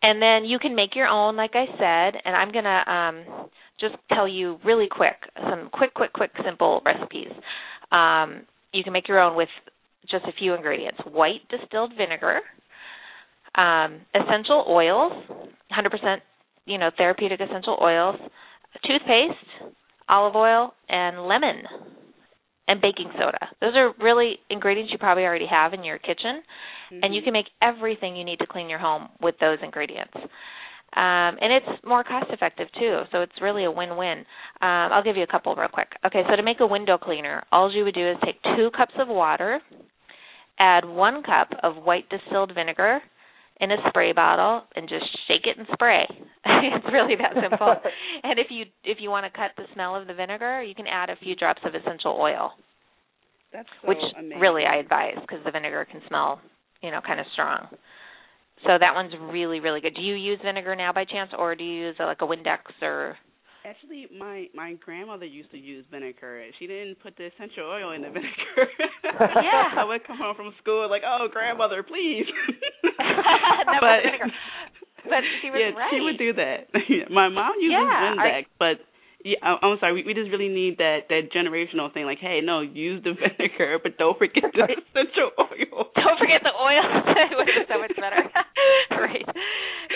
And 0.03 0.21
then 0.23 0.45
you 0.45 0.59
can 0.59 0.75
make 0.75 0.95
your 0.97 1.07
own, 1.07 1.37
like 1.37 1.55
I 1.55 1.67
said. 1.79 2.21
And 2.25 2.35
I'm 2.35 2.53
gonna 2.53 2.85
um, 2.87 3.51
just 3.79 3.97
tell 4.13 4.27
you 4.29 4.59
really 4.65 4.89
quick 4.91 5.17
some 5.49 5.69
quick, 5.73 5.95
quick, 5.95 6.13
quick, 6.13 6.31
simple 6.45 6.81
recipes. 6.85 7.33
Um, 7.93 8.47
you 8.73 8.83
can 8.85 8.93
make 8.93 9.09
your 9.09 9.19
own 9.21 9.37
with 9.37 9.49
just 10.11 10.25
a 10.25 10.33
few 10.39 10.55
ingredients: 10.55 11.01
white 11.11 11.43
distilled 11.51 11.93
vinegar, 11.97 12.41
um, 13.57 14.01
essential 14.15 14.65
oils, 14.69 15.13
100% 15.73 16.17
you 16.67 16.79
know 16.79 16.91
therapeutic 16.97 17.41
essential 17.41 17.79
oils, 17.83 18.17
toothpaste, 18.87 19.75
olive 20.09 20.37
oil, 20.37 20.73
and 20.89 21.27
lemon, 21.27 21.63
and 22.69 22.81
baking 22.81 23.11
soda. 23.19 23.49
Those 23.61 23.75
are 23.75 23.93
really 24.01 24.39
ingredients 24.49 24.93
you 24.93 24.99
probably 24.99 25.25
already 25.25 25.47
have 25.51 25.75
in 25.75 25.85
your 25.85 25.99
kitchen, 25.99 26.43
and 27.03 27.15
you 27.15 27.21
Mhm. 27.21 27.25
can 27.25 27.33
make 27.33 27.51
everything 27.63 28.17
you 28.17 28.25
need 28.25 28.39
to 28.39 28.47
clean 28.47 28.69
your 28.69 28.79
home 28.79 29.09
with 29.21 29.39
those 29.39 29.59
ingredients. 29.63 30.15
Um, 30.93 31.39
and 31.41 31.53
it's 31.53 31.85
more 31.85 32.03
cost 32.03 32.31
effective 32.31 32.71
too, 32.73 33.07
so 33.13 33.23
it's 33.23 33.41
really 33.41 33.65
a 33.65 33.71
win-win. 33.71 34.19
Um, 34.61 34.93
I'll 34.93 35.05
give 35.05 35.17
you 35.17 35.23
a 35.23 35.27
couple 35.27 35.55
real 35.55 35.69
quick. 35.69 35.97
Okay, 36.05 36.25
so 36.29 36.35
to 36.35 36.43
make 36.43 36.59
a 36.61 36.67
window 36.67 36.99
cleaner, 36.99 37.45
all 37.53 37.73
you 37.73 37.85
would 37.85 37.95
do 37.95 38.09
is 38.09 38.19
take 38.25 38.43
two 38.57 38.71
cups 38.73 38.95
of 38.99 39.07
water, 39.07 39.61
add 40.59 40.85
one 40.85 41.23
cup 41.23 41.55
of 41.63 41.77
white 41.77 42.09
distilled 42.09 42.53
vinegar 42.55 43.01
in 43.61 43.71
a 43.71 43.77
spray 43.89 44.13
bottle, 44.13 44.63
and 44.75 44.89
just 44.89 45.05
shake 45.29 45.47
it 45.47 45.59
and 45.59 45.67
spray. 45.73 46.05
it's 46.45 46.87
really 46.93 47.15
that 47.17 47.35
simple. 47.41 47.75
and 48.23 48.39
if 48.39 48.47
you 48.51 48.65
if 48.85 48.99
you 49.01 49.11
want 49.11 49.27
to 49.27 49.37
cut 49.37 49.51
the 49.57 49.65
smell 49.75 49.95
of 49.97 50.07
the 50.07 50.15
vinegar, 50.15 50.63
you 50.63 50.75
can 50.75 50.87
add 50.87 51.11
a 51.11 51.17
few 51.17 51.37
drops 51.37 51.61
of 51.65 51.75
essential 51.75 52.17
oil, 52.19 52.53
That's 53.53 53.69
so 53.83 53.89
which 53.89 53.99
amazing. 54.19 54.41
really 54.41 54.65
I 54.65 54.77
advise 54.77 55.17
because 55.21 55.45
the 55.45 55.51
vinegar 55.51 55.87
can 55.91 56.01
smell, 56.09 56.41
you 56.83 56.91
know, 56.91 57.01
kind 57.07 57.21
of 57.21 57.27
strong. 57.35 57.69
So 58.67 58.77
that 58.79 58.95
one's 58.95 59.13
really 59.33 59.61
really 59.61 59.81
good. 59.81 59.95
Do 59.95 60.03
you 60.03 60.15
use 60.15 60.39
vinegar 60.45 60.75
now 60.75 60.93
by 60.93 61.05
chance, 61.05 61.31
or 61.39 61.55
do 61.55 61.65
you 61.65 61.89
use 61.89 61.97
uh, 62.01 62.07
like 62.07 62.23
a 62.23 62.27
Windex 62.27 62.61
or? 62.83 63.17
Actually, 63.63 64.07
my 64.19 64.47
my 64.55 64.73
grandmother 64.83 65.27
used 65.27 65.51
to 65.51 65.59
use 65.59 65.85
vinegar. 65.91 66.43
She 66.59 66.67
didn't 66.67 66.99
put 67.03 67.15
the 67.19 67.27
essential 67.27 67.65
oil 67.69 67.93
in 67.93 68.01
the 68.01 68.09
vinegar. 68.09 68.65
yeah, 69.05 69.77
I 69.77 69.85
would 69.85 70.03
come 70.07 70.17
home 70.17 70.35
from 70.35 70.55
school 70.63 70.89
like, 70.89 71.03
"Oh, 71.07 71.29
grandmother, 71.31 71.83
please." 71.83 72.25
but, 73.81 74.01
vinegar. 74.05 74.31
But 75.05 75.25
she 75.41 75.51
was 75.51 75.61
yeah, 75.61 75.79
right. 75.79 75.91
she 75.91 76.01
would 76.01 76.19
do 76.19 76.33
that. 76.35 76.69
my 77.11 77.29
mom 77.29 77.55
uses 77.61 77.73
yeah, 77.73 78.15
Windex, 78.17 78.47
but 78.59 78.77
yeah, 79.25 79.37
I'm 79.43 79.77
sorry. 79.81 79.93
We, 79.93 80.05
we 80.05 80.15
just 80.15 80.31
really 80.31 80.49
need 80.49 80.79
that 80.79 81.13
that 81.13 81.29
generational 81.29 81.93
thing. 81.93 82.05
Like, 82.05 82.19
hey, 82.21 82.41
no, 82.43 82.61
use 82.61 83.03
the 83.05 83.13
vinegar, 83.21 83.79
but 83.83 83.99
don't 83.99 84.17
forget 84.17 84.49
the 84.53 84.65
essential 84.65 85.31
oil. 85.37 85.93
Don't 85.93 86.19
forget 86.19 86.41
the 86.41 86.55
oil. 86.57 86.81
have 87.05 87.47
been 87.47 87.69
so 87.69 87.79
much 87.79 87.93
better. 88.01 88.25
right. 88.97 89.27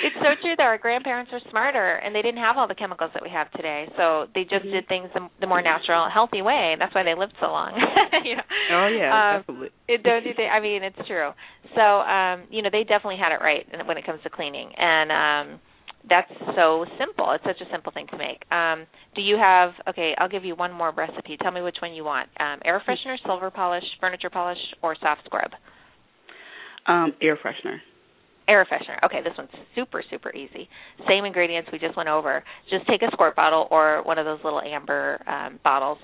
It's 0.04 0.16
so 0.20 0.36
true. 0.42 0.54
that 0.58 0.64
our 0.64 0.76
grandparents 0.76 1.32
were 1.32 1.40
smarter, 1.50 1.96
and 2.04 2.14
they 2.14 2.20
didn't 2.20 2.42
have 2.44 2.56
all 2.56 2.68
the 2.68 2.74
chemicals 2.74 3.10
that 3.14 3.22
we 3.22 3.30
have 3.30 3.50
today. 3.52 3.88
So 3.96 4.26
they 4.34 4.44
just 4.44 4.64
mm-hmm. 4.66 4.84
did 4.84 4.88
things 4.88 5.08
the, 5.14 5.28
the 5.40 5.46
more 5.46 5.62
natural, 5.62 6.08
healthy 6.12 6.42
way. 6.42 6.76
That's 6.78 6.94
why 6.94 7.04
they 7.04 7.14
lived 7.14 7.34
so 7.40 7.48
long. 7.48 7.72
you 8.24 8.36
know? 8.36 8.48
Oh 8.72 8.88
yeah, 8.92 9.08
um, 9.08 9.40
definitely. 9.40 9.70
It, 9.88 10.02
don't 10.02 10.22
think? 10.24 10.50
I 10.52 10.60
mean, 10.60 10.82
it's 10.84 11.00
true. 11.08 11.30
So 11.72 11.80
um, 11.80 12.44
you 12.50 12.60
know, 12.60 12.70
they 12.70 12.84
definitely 12.84 13.20
had 13.20 13.32
it 13.32 13.40
right 13.40 13.64
when 13.86 13.96
it 13.96 14.04
comes 14.04 14.20
to 14.24 14.30
cleaning, 14.30 14.68
and 14.76 15.08
um 15.08 15.60
that's 16.08 16.30
so 16.56 16.84
simple. 16.98 17.30
It's 17.32 17.44
such 17.44 17.66
a 17.66 17.70
simple 17.70 17.92
thing 17.92 18.06
to 18.08 18.18
make. 18.18 18.44
Um, 18.52 18.86
do 19.14 19.22
you 19.22 19.36
have? 19.36 19.70
Okay, 19.88 20.14
I'll 20.18 20.28
give 20.28 20.44
you 20.44 20.54
one 20.54 20.72
more 20.72 20.92
recipe. 20.92 21.36
Tell 21.40 21.52
me 21.52 21.62
which 21.62 21.76
one 21.80 21.94
you 21.94 22.04
want: 22.04 22.28
um, 22.38 22.60
air 22.64 22.82
freshener, 22.86 23.16
silver 23.24 23.50
polish, 23.50 23.84
furniture 24.00 24.30
polish, 24.30 24.58
or 24.82 24.96
soft 25.00 25.22
scrub. 25.24 25.50
Um, 26.86 27.14
air 27.22 27.36
freshener. 27.36 27.78
Air 28.46 28.66
freshener. 28.70 29.02
Okay, 29.04 29.22
this 29.22 29.32
one's 29.38 29.50
super 29.74 30.02
super 30.10 30.34
easy. 30.34 30.68
Same 31.08 31.24
ingredients 31.24 31.70
we 31.72 31.78
just 31.78 31.96
went 31.96 32.08
over. 32.08 32.44
Just 32.70 32.86
take 32.86 33.02
a 33.02 33.10
squirt 33.12 33.34
bottle 33.34 33.66
or 33.70 34.02
one 34.04 34.18
of 34.18 34.26
those 34.26 34.40
little 34.44 34.60
amber 34.60 35.22
um, 35.26 35.58
bottles, 35.64 35.98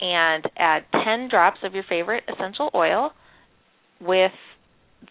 and 0.00 0.44
add 0.58 0.84
10 1.04 1.28
drops 1.30 1.58
of 1.64 1.74
your 1.74 1.84
favorite 1.88 2.24
essential 2.32 2.70
oil. 2.74 3.10
With 4.00 4.32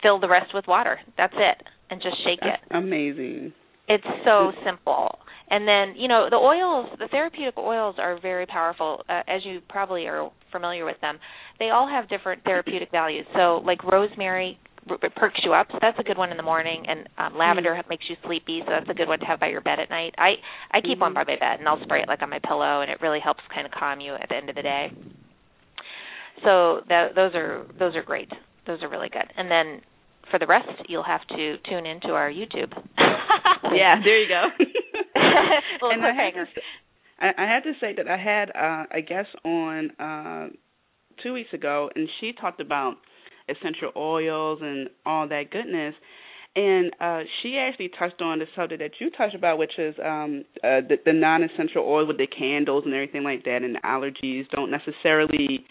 fill 0.02 0.20
the 0.20 0.30
rest 0.30 0.52
with 0.54 0.66
water. 0.68 1.00
That's 1.18 1.34
it, 1.36 1.64
and 1.90 2.02
just 2.02 2.16
shake 2.24 2.40
That's 2.42 2.62
it. 2.70 2.76
Amazing. 2.76 3.54
It's 3.90 4.06
so 4.24 4.52
simple. 4.64 5.18
And 5.50 5.68
then, 5.68 5.96
you 6.00 6.08
know, 6.08 6.28
the 6.30 6.36
oils, 6.36 6.96
the 7.00 7.08
therapeutic 7.08 7.58
oils 7.58 7.96
are 7.98 8.20
very 8.22 8.46
powerful, 8.46 9.02
uh, 9.10 9.24
as 9.28 9.42
you 9.44 9.62
probably 9.68 10.06
are 10.06 10.32
familiar 10.52 10.86
with 10.86 11.02
them. 11.02 11.18
They 11.58 11.72
all 11.72 11.90
have 11.90 12.08
different 12.08 12.44
therapeutic 12.44 12.92
values. 12.92 13.26
So, 13.34 13.62
like 13.66 13.84
rosemary 13.84 14.60
perks 15.16 15.40
you 15.44 15.54
up, 15.54 15.68
so 15.72 15.78
that's 15.82 15.98
a 16.00 16.04
good 16.04 16.18
one 16.18 16.32
in 16.32 16.38
the 16.38 16.44
morning, 16.44 16.84
and 16.88 17.10
um, 17.18 17.38
lavender 17.38 17.72
mm-hmm. 17.72 17.90
makes 17.90 18.06
you 18.10 18.16
sleepy, 18.26 18.62
so 18.66 18.72
that's 18.72 18.90
a 18.90 18.94
good 18.94 19.08
one 19.08 19.20
to 19.20 19.26
have 19.26 19.40
by 19.40 19.48
your 19.48 19.62
bed 19.62 19.80
at 19.80 19.90
night. 19.90 20.14
I 20.18 20.34
I 20.72 20.82
keep 20.82 20.94
mm-hmm. 20.94 21.02
one 21.02 21.14
by 21.14 21.24
my 21.24 21.36
bed, 21.36 21.60
and 21.60 21.68
I'll 21.68 21.82
spray 21.84 22.02
it 22.02 22.08
like 22.08 22.22
on 22.22 22.30
my 22.30 22.40
pillow, 22.40 22.82
and 22.82 22.90
it 22.90 23.02
really 23.02 23.20
helps 23.20 23.42
kind 23.54 23.66
of 23.66 23.72
calm 23.72 24.00
you 24.00 24.16
at 24.16 24.30
the 24.30 24.36
end 24.36 24.50
of 24.50 24.56
the 24.56 24.62
day. 24.62 24.92
So 26.44 26.82
that 26.90 27.16
those 27.16 27.36
are 27.36 27.66
those 27.78 27.96
are 27.96 28.04
great. 28.04 28.32
Those 28.66 28.82
are 28.82 28.90
really 28.90 29.10
good. 29.10 29.26
And 29.36 29.50
then 29.50 29.82
for 30.30 30.40
the 30.40 30.48
rest, 30.48 30.68
you'll 30.88 31.04
have 31.04 31.26
to 31.28 31.58
tune 31.70 31.86
into 31.86 32.10
our 32.10 32.30
YouTube. 32.30 32.72
yeah, 33.74 33.96
there 34.04 34.22
you 34.22 34.28
go. 34.28 34.46
and 35.16 36.06
I 36.06 36.14
had, 36.14 36.34
to, 36.34 36.46
I, 37.20 37.44
I 37.44 37.48
had 37.48 37.64
to 37.64 37.74
say 37.80 37.94
that 37.96 38.08
I 38.08 38.18
had 38.18 38.50
uh, 38.56 38.86
a 38.92 39.02
guest 39.02 39.30
on 39.44 39.92
uh, 40.00 40.48
two 41.24 41.34
weeks 41.34 41.54
ago, 41.54 41.90
and 41.96 42.08
she 42.20 42.34
talked 42.34 42.62
about 42.62 42.96
essential 43.50 43.92
oils 43.96 44.60
and 44.62 44.90
all 45.06 45.28
that 45.28 45.52
goodness. 45.52 45.96
And 46.56 46.92
uh, 47.00 47.22
she 47.42 47.58
actually 47.58 47.90
touched 47.98 48.22
on 48.22 48.40
the 48.40 48.46
subject 48.56 48.82
that 48.82 48.92
you 49.00 49.12
touched 49.12 49.36
about, 49.36 49.60
which 49.60 49.78
is 49.78 49.96
um, 50.04 50.44
uh, 50.64 50.82
the, 50.88 50.98
the 51.06 51.14
non-essential 51.14 51.84
oil 51.86 52.08
with 52.08 52.18
the 52.18 52.28
candles 52.28 52.84
and 52.86 52.94
everything 52.94 53.24
like 53.24 53.44
that, 53.46 53.62
and 53.64 53.78
allergies 53.84 54.50
don't 54.50 54.72
necessarily 54.72 55.66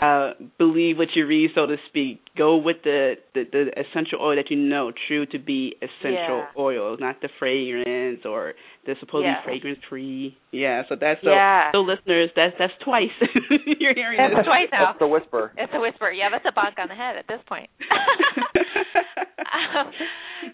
uh, 0.00 0.32
believe 0.56 0.96
what 0.96 1.08
you 1.14 1.26
read, 1.26 1.50
so 1.54 1.66
to 1.66 1.76
speak. 1.88 2.20
Go 2.36 2.56
with 2.56 2.76
the, 2.82 3.16
the, 3.34 3.44
the 3.52 3.66
essential 3.76 4.20
oil 4.22 4.36
that 4.36 4.50
you 4.50 4.56
know 4.56 4.90
true 5.06 5.26
to 5.26 5.38
be 5.38 5.76
essential 5.82 6.48
yeah. 6.48 6.58
oils, 6.58 6.98
not 6.98 7.20
the 7.20 7.28
fragrance 7.38 8.20
or 8.24 8.54
the 8.86 8.94
supposedly 9.00 9.28
yeah. 9.28 9.44
fragrance 9.44 9.78
free. 9.90 10.38
Yeah, 10.50 10.82
so 10.88 10.96
that's 10.98 11.20
so, 11.22 11.30
yeah. 11.30 11.72
so 11.72 11.78
listeners, 11.78 12.30
that's 12.34 12.54
that's 12.58 12.72
twice 12.82 13.12
you're 13.80 13.94
hearing 13.94 14.16
that's 14.16 14.34
this. 14.34 14.46
twice 14.46 14.68
now. 14.72 14.86
That's 14.86 14.98
the 14.98 15.08
whisper. 15.08 15.52
It's 15.58 15.72
a 15.74 15.80
whisper. 15.80 16.10
Yeah, 16.10 16.30
that's 16.32 16.46
a 16.46 16.58
bonk 16.58 16.80
on 16.80 16.88
the 16.88 16.94
head 16.94 17.16
at 17.16 17.26
this 17.28 17.40
point. 17.46 17.68
um, 19.76 19.92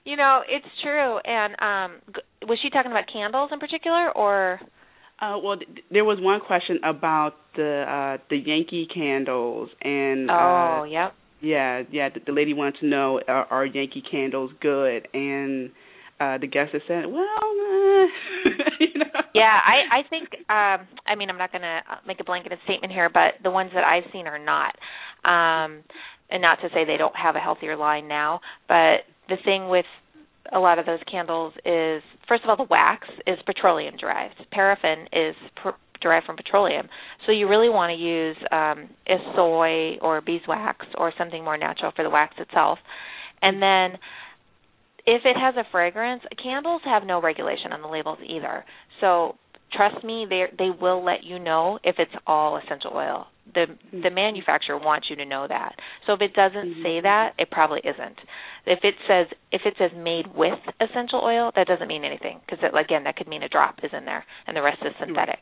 you 0.05 0.17
know, 0.17 0.41
it's 0.49 0.67
true. 0.83 1.19
And 1.19 1.55
um 1.63 2.01
was 2.49 2.59
she 2.61 2.71
talking 2.71 2.91
about 2.91 3.05
candles 3.13 3.51
in 3.53 3.61
particular, 3.61 4.11
or? 4.11 4.61
Uh, 5.21 5.39
well, 5.43 5.57
th- 5.57 5.85
there 5.91 6.05
was 6.05 6.19
one 6.21 6.41
question 6.41 6.79
about 6.85 7.35
the 7.57 7.85
uh, 7.89 8.23
the 8.31 8.37
Yankee 8.37 8.87
candles, 8.93 9.69
and 9.83 10.31
oh, 10.31 10.81
uh, 10.81 10.85
yep, 10.85 11.13
yeah, 11.41 11.83
yeah. 11.91 12.09
The, 12.09 12.21
the 12.27 12.33
lady 12.33 12.55
wanted 12.55 12.79
to 12.81 12.87
know 12.87 13.21
are, 13.27 13.47
are 13.47 13.67
Yankee 13.67 14.03
candles 14.09 14.53
good, 14.61 15.09
and 15.13 15.71
uh, 16.21 16.39
the 16.39 16.47
guest 16.47 16.73
has 16.73 16.83
said, 16.87 17.07
well, 17.07 17.25
uh, 17.25 18.07
you 18.81 18.99
know. 18.99 19.05
Yeah, 19.35 19.59
I 19.65 19.99
I 19.99 20.09
think 20.09 20.29
um 20.49 20.87
I 21.07 21.15
mean 21.17 21.31
I'm 21.31 21.39
not 21.39 21.53
going 21.53 21.63
to 21.63 21.81
make 22.07 22.19
a 22.21 22.25
blanketed 22.25 22.59
statement 22.65 22.93
here, 22.93 23.09
but 23.13 23.43
the 23.43 23.51
ones 23.51 23.71
that 23.75 23.85
I've 23.85 24.11
seen 24.13 24.27
are 24.27 24.39
not. 24.39 24.75
Um 25.25 25.85
and 26.31 26.43
not 26.43 26.57
to 26.57 26.69
say 26.75 26.85
they 26.85 26.97
don't 26.97 27.17
have 27.17 27.37
a 27.37 27.41
healthier 27.41 27.77
line 27.77 28.07
now, 28.09 28.41
but 28.69 29.07
the 29.29 29.37
thing 29.45 29.69
with 29.69 29.87
a 30.53 30.59
lot 30.59 30.79
of 30.79 30.87
those 30.87 31.01
candles 31.11 31.53
is 31.65 32.03
first 32.27 32.45
of 32.45 32.51
all 32.51 32.57
the 32.57 32.69
wax 32.71 33.07
is 33.27 33.39
petroleum 33.47 33.97
derived. 33.97 34.35
Paraffin 34.51 35.07
is 35.13 35.35
pr- 35.61 35.79
derived 36.01 36.27
from 36.27 36.37
petroleum. 36.37 36.89
So 37.27 37.33
you 37.33 37.49
really 37.49 37.69
want 37.69 37.91
to 37.91 38.03
use 38.03 38.37
um 38.51 38.89
a 39.09 39.17
soy 39.35 39.99
or 40.01 40.21
beeswax 40.21 40.87
or 40.97 41.13
something 41.19 41.45
more 41.45 41.57
natural 41.57 41.93
for 41.95 42.03
the 42.03 42.11
wax 42.11 42.35
itself. 42.39 42.79
And 43.43 43.63
then 43.63 43.99
if 45.07 45.23
it 45.25 45.37
has 45.37 45.55
a 45.57 45.65
fragrance, 45.71 46.23
candles 46.43 46.83
have 46.85 47.05
no 47.05 47.21
regulation 47.21 47.73
on 47.73 47.81
the 47.81 47.89
labels 47.89 48.19
either. 48.29 48.65
So 49.01 49.37
trust 49.73 50.05
me, 50.05 50.27
they 50.29 50.45
they 50.59 50.71
will 50.71 51.05
let 51.05 51.25
you 51.25 51.39
know 51.39 51.79
if 51.85 51.97
it's 51.99 52.13
all 52.27 52.59
essential 52.59 52.93
oil. 52.95 53.27
The 53.55 53.67
mm-hmm. 53.67 54.03
the 54.03 54.11
manufacturer 54.11 54.79
wants 54.79 55.09
you 55.11 55.17
to 55.17 55.25
know 55.25 55.47
that. 55.49 55.75
So 56.07 56.13
if 56.15 56.21
it 56.21 56.35
doesn't 56.35 56.69
mm-hmm. 56.69 56.83
say 56.83 57.01
that, 57.03 57.35
it 57.39 57.51
probably 57.51 57.81
isn't. 57.81 58.19
If 58.67 58.81
it 58.83 58.95
says 59.07 59.27
if 59.53 59.63
it 59.65 59.75
says 59.79 59.91
made 59.97 60.27
with 60.35 60.59
essential 60.81 61.21
oil, 61.23 61.53
that 61.57 61.67
doesn't 61.67 61.89
mean 61.89 62.05
anything 62.05 62.41
because 62.45 62.63
again, 62.75 63.05
that 63.05 63.17
could 63.17 63.29
mean 63.29 63.43
a 63.43 63.49
drop 63.49 63.81
is 63.83 63.91
in 63.97 64.05
there 64.05 64.25
and 64.47 64.57
the 64.57 64.63
rest 64.63 64.79
is 64.83 64.93
synthetic. 65.01 65.41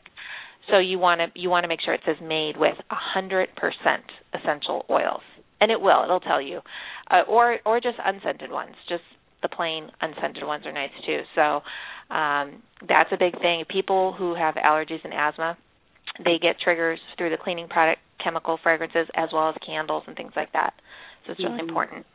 So 0.69 0.79
you 0.79 0.99
want 0.99 1.21
to 1.21 1.39
you 1.39 1.49
want 1.49 1.63
to 1.63 1.67
make 1.67 1.79
sure 1.83 1.93
it 1.93 2.01
says 2.05 2.17
made 2.21 2.57
with 2.57 2.75
a 2.91 2.95
hundred 2.95 3.49
percent 3.55 4.03
essential 4.33 4.85
oils, 4.89 5.21
and 5.61 5.71
it 5.71 5.79
will. 5.79 6.03
It'll 6.03 6.19
tell 6.19 6.41
you, 6.41 6.61
uh, 7.09 7.21
or 7.27 7.59
or 7.65 7.79
just 7.79 7.97
unscented 8.03 8.51
ones. 8.51 8.75
Just 8.89 9.03
the 9.41 9.49
plain 9.49 9.89
unscented 10.01 10.43
ones 10.45 10.65
are 10.65 10.73
nice 10.73 10.91
too. 11.05 11.21
So 11.35 11.61
um, 12.13 12.63
that's 12.87 13.11
a 13.11 13.17
big 13.17 13.39
thing. 13.39 13.63
People 13.69 14.13
who 14.17 14.35
have 14.35 14.55
allergies 14.55 15.03
and 15.03 15.13
asthma, 15.13 15.57
they 16.23 16.37
get 16.41 16.59
triggers 16.59 16.99
through 17.17 17.29
the 17.29 17.37
cleaning 17.37 17.67
product, 17.67 18.01
chemical 18.23 18.59
fragrances, 18.63 19.07
as 19.15 19.29
well 19.33 19.49
as 19.49 19.55
candles 19.65 20.03
and 20.07 20.15
things 20.15 20.33
like 20.35 20.51
that. 20.53 20.73
So 21.25 21.31
it's 21.33 21.39
really 21.39 21.57
mm-hmm. 21.59 21.69
important. 21.69 22.05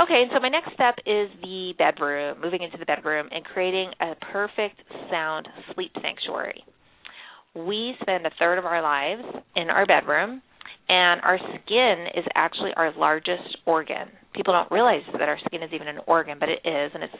Okay, 0.00 0.24
so 0.32 0.38
my 0.38 0.48
next 0.48 0.72
step 0.74 0.94
is 1.06 1.28
the 1.42 1.72
bedroom, 1.76 2.40
moving 2.40 2.62
into 2.62 2.78
the 2.78 2.86
bedroom 2.86 3.28
and 3.32 3.44
creating 3.44 3.90
a 4.00 4.14
perfect 4.32 4.80
sound 5.10 5.48
sleep 5.74 5.90
sanctuary. 6.00 6.62
We 7.54 7.94
spend 8.00 8.24
a 8.24 8.30
third 8.38 8.58
of 8.58 8.64
our 8.64 8.80
lives 8.80 9.24
in 9.56 9.70
our 9.70 9.86
bedroom, 9.86 10.40
and 10.88 11.20
our 11.22 11.38
skin 11.38 12.06
is 12.14 12.24
actually 12.36 12.70
our 12.76 12.96
largest 12.96 13.58
organ. 13.66 14.08
People 14.38 14.54
don't 14.54 14.70
realize 14.70 15.02
that 15.18 15.28
our 15.28 15.38
skin 15.46 15.64
is 15.64 15.70
even 15.74 15.88
an 15.88 15.98
organ, 16.06 16.38
but 16.38 16.48
it 16.48 16.60
is, 16.64 16.92
and 16.94 17.02
it 17.02 17.10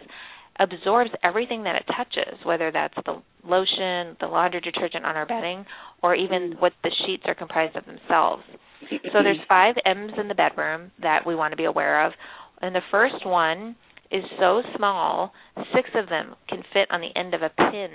absorbs 0.60 1.10
everything 1.24 1.64
that 1.64 1.74
it 1.74 1.82
touches, 1.96 2.38
whether 2.44 2.70
that's 2.70 2.94
the 3.04 3.20
lotion, 3.42 4.16
the 4.20 4.28
laundry 4.30 4.60
detergent 4.60 5.04
on 5.04 5.16
our 5.16 5.26
bedding, 5.26 5.66
or 6.00 6.14
even 6.14 6.52
mm. 6.52 6.60
what 6.60 6.72
the 6.84 6.92
sheets 7.04 7.24
are 7.26 7.34
comprised 7.34 7.74
of 7.74 7.84
themselves. 7.86 8.44
So 9.12 9.24
there's 9.24 9.40
five 9.48 9.74
M's 9.84 10.12
in 10.16 10.28
the 10.28 10.34
bedroom 10.36 10.92
that 11.02 11.26
we 11.26 11.34
want 11.34 11.50
to 11.50 11.56
be 11.56 11.64
aware 11.64 12.06
of. 12.06 12.12
And 12.62 12.72
the 12.72 12.82
first 12.92 13.26
one 13.26 13.74
is 14.12 14.22
so 14.38 14.62
small, 14.76 15.32
six 15.74 15.90
of 15.96 16.08
them 16.08 16.36
can 16.48 16.62
fit 16.72 16.86
on 16.92 17.00
the 17.00 17.18
end 17.18 17.34
of 17.34 17.42
a 17.42 17.50
pin. 17.50 17.90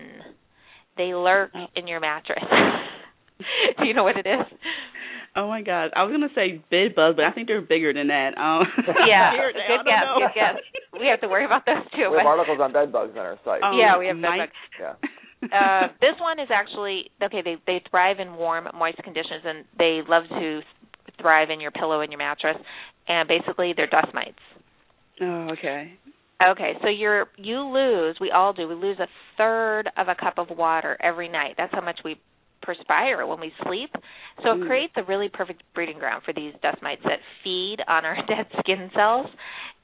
They 0.97 1.13
lurk 1.13 1.51
in 1.77 1.87
your 1.87 2.01
mattress. 2.01 2.43
Do 3.79 3.85
you 3.85 3.93
know 3.93 4.03
what 4.03 4.17
it 4.17 4.27
is? 4.27 4.57
Oh 5.35 5.47
my 5.47 5.61
god, 5.61 5.89
I 5.95 6.03
was 6.03 6.11
gonna 6.13 6.29
say 6.35 6.61
bed 6.69 6.93
bugs, 6.95 7.17
but 7.17 7.25
I 7.25 7.31
think 7.31 7.47
they're 7.47 7.61
bigger 7.61 7.91
than 7.91 8.07
that. 8.07 8.37
Um, 8.37 8.69
yeah, 9.09 9.33
good 9.33 9.85
guess, 9.85 10.05
good 10.17 10.33
guess. 10.35 10.55
We 10.93 11.07
have 11.07 11.21
to 11.21 11.27
worry 11.27 11.45
about 11.45 11.65
those 11.65 11.89
too. 11.97 12.11
We 12.11 12.17
have 12.17 12.27
articles 12.27 12.59
on 12.61 12.71
bed 12.71 12.91
bugs 12.91 13.17
on 13.17 13.25
our 13.25 13.39
site. 13.43 13.63
Um, 13.63 13.73
yeah, 13.77 13.97
we 13.97 14.07
have 14.07 14.21
bed 14.21 14.45
bugs. 14.45 14.59
Yeah. 14.77 14.93
uh, 15.49 15.87
this 15.99 16.13
one 16.21 16.39
is 16.39 16.49
actually 16.53 17.09
okay. 17.23 17.41
They 17.41 17.57
they 17.65 17.81
thrive 17.89 18.19
in 18.19 18.35
warm, 18.35 18.67
moist 18.77 19.01
conditions, 19.03 19.41
and 19.43 19.65
they 19.77 20.01
love 20.07 20.23
to 20.29 20.61
thrive 21.19 21.49
in 21.49 21.59
your 21.59 21.71
pillow 21.71 22.01
and 22.01 22.11
your 22.11 22.19
mattress. 22.19 22.57
And 23.07 23.27
basically, 23.27 23.73
they're 23.75 23.89
dust 23.89 24.13
mites. 24.13 24.37
Oh, 25.19 25.49
okay. 25.57 25.97
Okay, 26.41 26.73
so 26.81 26.89
you're 26.89 27.27
you 27.37 27.59
lose, 27.61 28.17
we 28.19 28.31
all 28.31 28.53
do, 28.53 28.67
we 28.67 28.75
lose 28.75 28.99
a 28.99 29.07
third 29.37 29.89
of 29.97 30.07
a 30.07 30.15
cup 30.15 30.37
of 30.37 30.55
water 30.55 30.97
every 31.01 31.29
night. 31.29 31.55
That's 31.57 31.73
how 31.73 31.81
much 31.81 31.99
we 32.03 32.19
perspire 32.63 33.25
when 33.27 33.39
we 33.39 33.51
sleep. 33.65 33.91
So 34.43 34.51
it 34.53 34.59
Mm. 34.59 34.67
creates 34.67 34.93
a 34.97 35.03
really 35.03 35.29
perfect 35.29 35.63
breeding 35.75 35.99
ground 35.99 36.23
for 36.25 36.33
these 36.33 36.53
dust 36.61 36.81
mites 36.81 37.01
that 37.03 37.19
feed 37.43 37.77
on 37.87 38.05
our 38.05 38.15
dead 38.27 38.47
skin 38.59 38.89
cells 38.95 39.27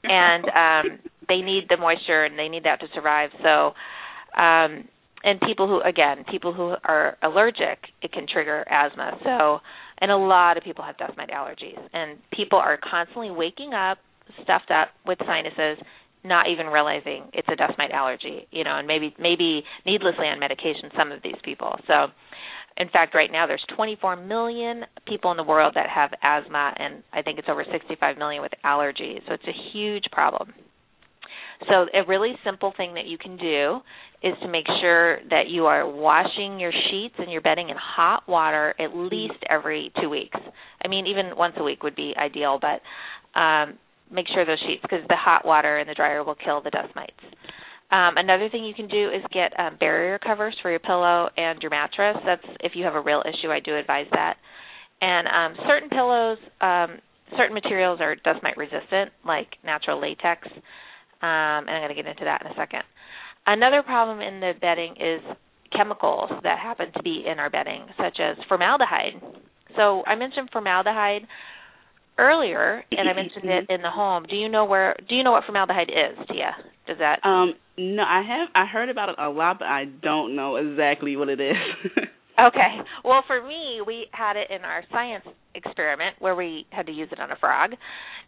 and 0.08 0.44
um 0.56 0.98
they 1.28 1.40
need 1.42 1.64
the 1.68 1.76
moisture 1.76 2.24
and 2.24 2.38
they 2.38 2.48
need 2.48 2.64
that 2.64 2.80
to 2.80 2.86
survive. 2.94 3.30
So 3.42 3.72
um 4.40 4.88
and 5.22 5.38
people 5.46 5.68
who 5.68 5.80
again, 5.82 6.24
people 6.30 6.52
who 6.54 6.74
are 6.84 7.18
allergic, 7.22 7.78
it 8.02 8.12
can 8.12 8.26
trigger 8.32 8.64
asthma. 8.70 9.12
So 9.24 9.60
and 10.00 10.10
a 10.10 10.16
lot 10.16 10.56
of 10.56 10.64
people 10.64 10.84
have 10.84 10.96
dust 10.98 11.12
mite 11.16 11.30
allergies 11.30 11.78
and 11.92 12.18
people 12.32 12.58
are 12.58 12.78
constantly 12.78 13.30
waking 13.30 13.74
up 13.74 13.98
stuffed 14.42 14.70
up 14.70 14.88
with 15.06 15.18
sinuses 15.26 15.84
not 16.24 16.46
even 16.50 16.66
realizing 16.66 17.30
it's 17.32 17.48
a 17.48 17.56
dust 17.56 17.74
mite 17.78 17.92
allergy, 17.92 18.46
you 18.50 18.64
know, 18.64 18.78
and 18.78 18.86
maybe 18.86 19.14
maybe 19.18 19.62
needlessly 19.86 20.26
on 20.26 20.38
medication 20.38 20.90
some 20.96 21.12
of 21.12 21.22
these 21.22 21.38
people. 21.44 21.74
So 21.86 22.08
in 22.80 22.88
fact 22.88 23.14
right 23.14 23.30
now 23.30 23.46
there's 23.46 23.64
24 23.76 24.16
million 24.16 24.82
people 25.06 25.30
in 25.30 25.36
the 25.36 25.44
world 25.44 25.74
that 25.76 25.88
have 25.88 26.10
asthma 26.22 26.72
and 26.76 27.02
I 27.12 27.22
think 27.22 27.38
it's 27.38 27.48
over 27.48 27.64
65 27.70 28.18
million 28.18 28.42
with 28.42 28.52
allergies. 28.64 29.20
So 29.28 29.34
it's 29.34 29.44
a 29.44 29.72
huge 29.72 30.04
problem. 30.10 30.52
So 31.68 31.86
a 31.92 32.06
really 32.08 32.32
simple 32.42 32.72
thing 32.74 32.94
that 32.94 33.06
you 33.06 33.18
can 33.18 33.36
do 33.36 33.80
is 34.22 34.32
to 34.42 34.48
make 34.48 34.64
sure 34.80 35.18
that 35.28 35.48
you 35.48 35.66
are 35.66 35.88
washing 35.88 36.58
your 36.58 36.72
sheets 36.90 37.14
and 37.18 37.30
your 37.30 37.42
bedding 37.42 37.68
in 37.68 37.76
hot 37.76 38.26
water 38.26 38.74
at 38.78 38.96
least 38.96 39.44
every 39.48 39.92
2 40.00 40.08
weeks. 40.08 40.38
I 40.82 40.88
mean 40.88 41.06
even 41.06 41.36
once 41.36 41.54
a 41.58 41.62
week 41.62 41.82
would 41.82 41.96
be 41.96 42.14
ideal, 42.16 42.58
but 42.60 42.80
um 43.38 43.78
make 44.10 44.26
sure 44.34 44.44
those 44.44 44.62
sheets 44.66 44.82
because 44.82 45.06
the 45.08 45.16
hot 45.16 45.44
water 45.44 45.78
in 45.78 45.86
the 45.86 45.94
dryer 45.94 46.24
will 46.24 46.34
kill 46.34 46.62
the 46.62 46.70
dust 46.70 46.94
mites. 46.96 47.12
Um, 47.90 48.14
another 48.16 48.48
thing 48.48 48.64
you 48.64 48.74
can 48.74 48.88
do 48.88 49.08
is 49.08 49.22
get 49.32 49.52
um, 49.58 49.76
barrier 49.78 50.18
covers 50.18 50.56
for 50.62 50.70
your 50.70 50.78
pillow 50.78 51.28
and 51.36 51.60
your 51.60 51.70
mattress. 51.70 52.16
That's 52.24 52.56
if 52.60 52.72
you 52.74 52.84
have 52.84 52.94
a 52.94 53.00
real 53.00 53.22
issue, 53.26 53.50
I 53.50 53.58
do 53.60 53.76
advise 53.76 54.06
that. 54.12 54.36
And 55.00 55.26
um, 55.26 55.66
certain 55.66 55.88
pillows, 55.88 56.38
um, 56.60 56.98
certain 57.36 57.54
materials 57.54 58.00
are 58.00 58.14
dust 58.14 58.42
mite 58.42 58.56
resistant, 58.56 59.10
like 59.26 59.48
natural 59.64 60.00
latex. 60.00 60.46
Um, 61.22 61.66
and 61.66 61.70
I'm 61.70 61.82
going 61.82 61.96
to 61.96 62.02
get 62.02 62.06
into 62.06 62.24
that 62.24 62.42
in 62.42 62.52
a 62.52 62.54
second. 62.54 62.82
Another 63.46 63.82
problem 63.82 64.20
in 64.20 64.40
the 64.40 64.52
bedding 64.60 64.92
is 64.92 65.20
chemicals 65.76 66.30
that 66.42 66.58
happen 66.58 66.92
to 66.96 67.02
be 67.02 67.24
in 67.30 67.38
our 67.38 67.50
bedding, 67.50 67.86
such 67.96 68.18
as 68.20 68.36
formaldehyde. 68.48 69.20
So 69.76 70.02
I 70.06 70.14
mentioned 70.14 70.50
formaldehyde 70.52 71.22
earlier, 72.20 72.84
and 72.90 73.08
I 73.08 73.14
mentioned 73.14 73.44
it 73.44 73.72
in 73.72 73.82
the 73.82 73.90
home. 73.90 74.24
Do 74.28 74.36
you 74.36 74.48
know 74.48 74.64
where? 74.66 74.94
Do 75.08 75.14
you 75.14 75.24
know 75.24 75.32
what 75.32 75.44
formaldehyde 75.44 75.90
is, 75.90 76.26
Tia? 76.28 76.54
Does 76.86 76.98
that? 76.98 77.24
Um, 77.24 77.54
no, 77.78 78.02
I 78.02 78.22
have 78.22 78.48
I 78.54 78.66
heard 78.66 78.90
about 78.90 79.08
it 79.08 79.16
a 79.18 79.28
lot, 79.28 79.58
but 79.58 79.66
I 79.68 79.86
don't 79.86 80.36
know 80.36 80.56
exactly 80.56 81.16
what 81.16 81.28
it 81.28 81.40
is. 81.40 81.56
Okay. 82.40 82.78
Well, 83.04 83.22
for 83.26 83.46
me, 83.46 83.80
we 83.86 84.06
had 84.12 84.36
it 84.36 84.50
in 84.50 84.62
our 84.64 84.82
science 84.90 85.24
experiment 85.54 86.16
where 86.20 86.34
we 86.34 86.64
had 86.70 86.86
to 86.86 86.92
use 86.92 87.08
it 87.12 87.20
on 87.20 87.30
a 87.30 87.36
frog, 87.36 87.72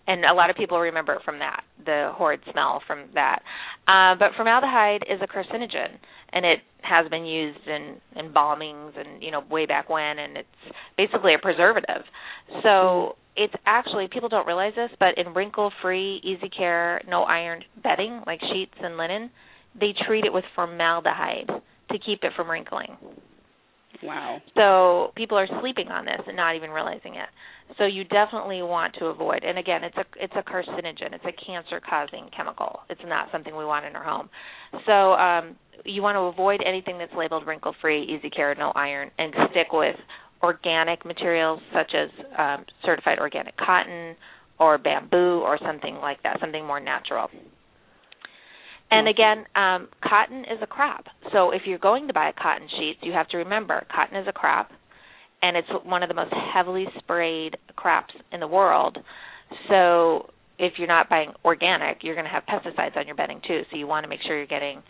and 0.07 0.25
a 0.25 0.35
lot 0.35 0.51
of 0.51 0.57
people 0.57 0.79
remember 0.79 1.15
it 1.15 1.23
from 1.25 1.39
that, 1.39 1.63
the 1.85 2.11
horrid 2.15 2.41
smell 2.51 2.83
from 2.87 3.05
that. 3.15 3.41
Uh, 3.89 4.15
but 4.19 4.31
formaldehyde 4.37 5.03
is 5.09 5.21
a 5.23 5.27
carcinogen, 5.27 5.97
and 6.33 6.45
it 6.45 6.59
has 6.83 7.09
been 7.09 7.25
used 7.25 7.67
in 7.67 7.97
embalmings 8.19 8.99
and 8.99 9.23
you 9.23 9.31
know 9.31 9.43
way 9.51 9.67
back 9.67 9.89
when, 9.89 10.19
and 10.19 10.37
it's 10.37 10.77
basically 10.99 11.35
a 11.35 11.39
preservative. 11.39 12.03
So 12.63 13.17
it's 13.37 13.55
actually 13.67 14.09
people 14.13 14.29
don't 14.29 14.47
realize 14.47 14.73
this, 14.77 14.91
but 14.99 15.17
in 15.17 15.33
wrinkle-free, 15.33 16.21
easy 16.23 16.51
care, 16.51 17.01
no 17.09 17.23
iron 17.23 17.63
bedding 17.83 18.23
like 18.27 18.41
sheets 18.53 18.75
and 18.83 18.97
linen, 18.97 19.31
they 19.79 19.95
treat 20.07 20.25
it 20.25 20.33
with 20.33 20.45
formaldehyde 20.55 21.49
to 21.49 21.99
keep 22.05 22.21
it 22.23 22.33
from 22.37 22.51
wrinkling. 22.51 22.97
wow. 24.03 24.39
So 24.55 25.13
people 25.17 25.39
are 25.39 25.49
sleeping 25.61 25.89
on 25.89 26.05
this 26.05 26.21
and 26.27 26.37
not 26.37 26.57
even 26.57 26.71
realizing 26.71 27.15
it. 27.15 27.29
So 27.79 27.85
you 27.85 28.05
definitely 28.05 28.61
want 28.63 28.95
to 28.99 29.07
avoid. 29.07 29.45
And 29.45 29.59
again, 29.59 29.83
it's 29.83 29.97
a 29.97 30.05
it's 30.17 30.35
a 30.37 30.43
carcinogen. 30.43 31.15
It's 31.15 31.25
a 31.25 31.33
cancer-causing 31.47 32.31
chemical. 32.37 32.81
It's 32.91 33.01
not 33.07 33.29
something 33.33 33.57
we 33.57 33.65
want 33.65 33.87
in 33.87 33.97
our 33.97 34.05
home. 34.05 34.29
So 34.87 35.13
um, 35.15 35.57
you 35.85 36.03
want 36.03 36.17
to 36.17 36.21
avoid 36.21 36.61
anything 36.67 36.99
that's 36.99 37.13
labeled 37.17 37.47
wrinkle-free, 37.47 38.05
easy 38.05 38.29
care, 38.29 38.55
no 38.55 38.73
iron, 38.75 39.11
and 39.19 39.33
stick 39.51 39.69
with 39.73 39.97
organic 40.43 41.05
materials 41.05 41.61
such 41.73 41.93
as 41.95 42.09
um, 42.39 42.65
certified 42.85 43.19
organic 43.19 43.57
cotton 43.57 44.17
or 44.59 44.79
bamboo 44.79 45.41
or 45.41 45.59
something 45.65 45.97
like 45.97 46.23
that, 46.23 46.39
something 46.41 46.67
more 46.67 46.81
natural. 46.81 47.29
And 48.91 49.09
again, 49.09 49.47
um, 49.57 49.89
cotton 50.07 50.41
is 50.41 50.59
a 50.63 50.67
crop. 50.67 51.05
So 51.33 51.51
if 51.51 51.63
you're 51.65 51.79
going 51.79 52.09
to 52.09 52.13
buy 52.13 52.31
cotton 52.41 52.69
sheets, 52.79 52.99
you 53.03 53.13
have 53.13 53.29
to 53.29 53.39
remember 53.39 53.87
cotton 53.95 54.19
is 54.19 54.27
a 54.29 54.33
crop, 54.33 54.69
and 55.41 55.57
it's 55.57 55.69
one 55.85 56.03
of 56.03 56.09
the 56.09 56.15
most 56.15 56.33
heavily 56.55 56.87
sprayed 56.99 57.57
crops 57.75 58.13
in 58.33 58.41
the 58.41 58.47
world. 58.47 58.99
So 59.71 60.29
if 60.59 60.75
you're 60.77 60.89
not 60.89 61.09
buying 61.09 61.33
organic, 61.45 62.05
you're 62.05 62.15
going 62.15 62.27
to 62.27 62.31
have 62.31 62.45
pesticides 62.45 62.97
on 62.97 63.07
your 63.07 63.17
bedding 63.17 63.41
too. 63.47 63.63
So 63.71 63.79
you 63.79 63.87
want 63.87 64.05
to 64.05 64.09
make 64.09 64.21
sure 64.27 64.37
you're 64.37 64.47
getting 64.47 64.83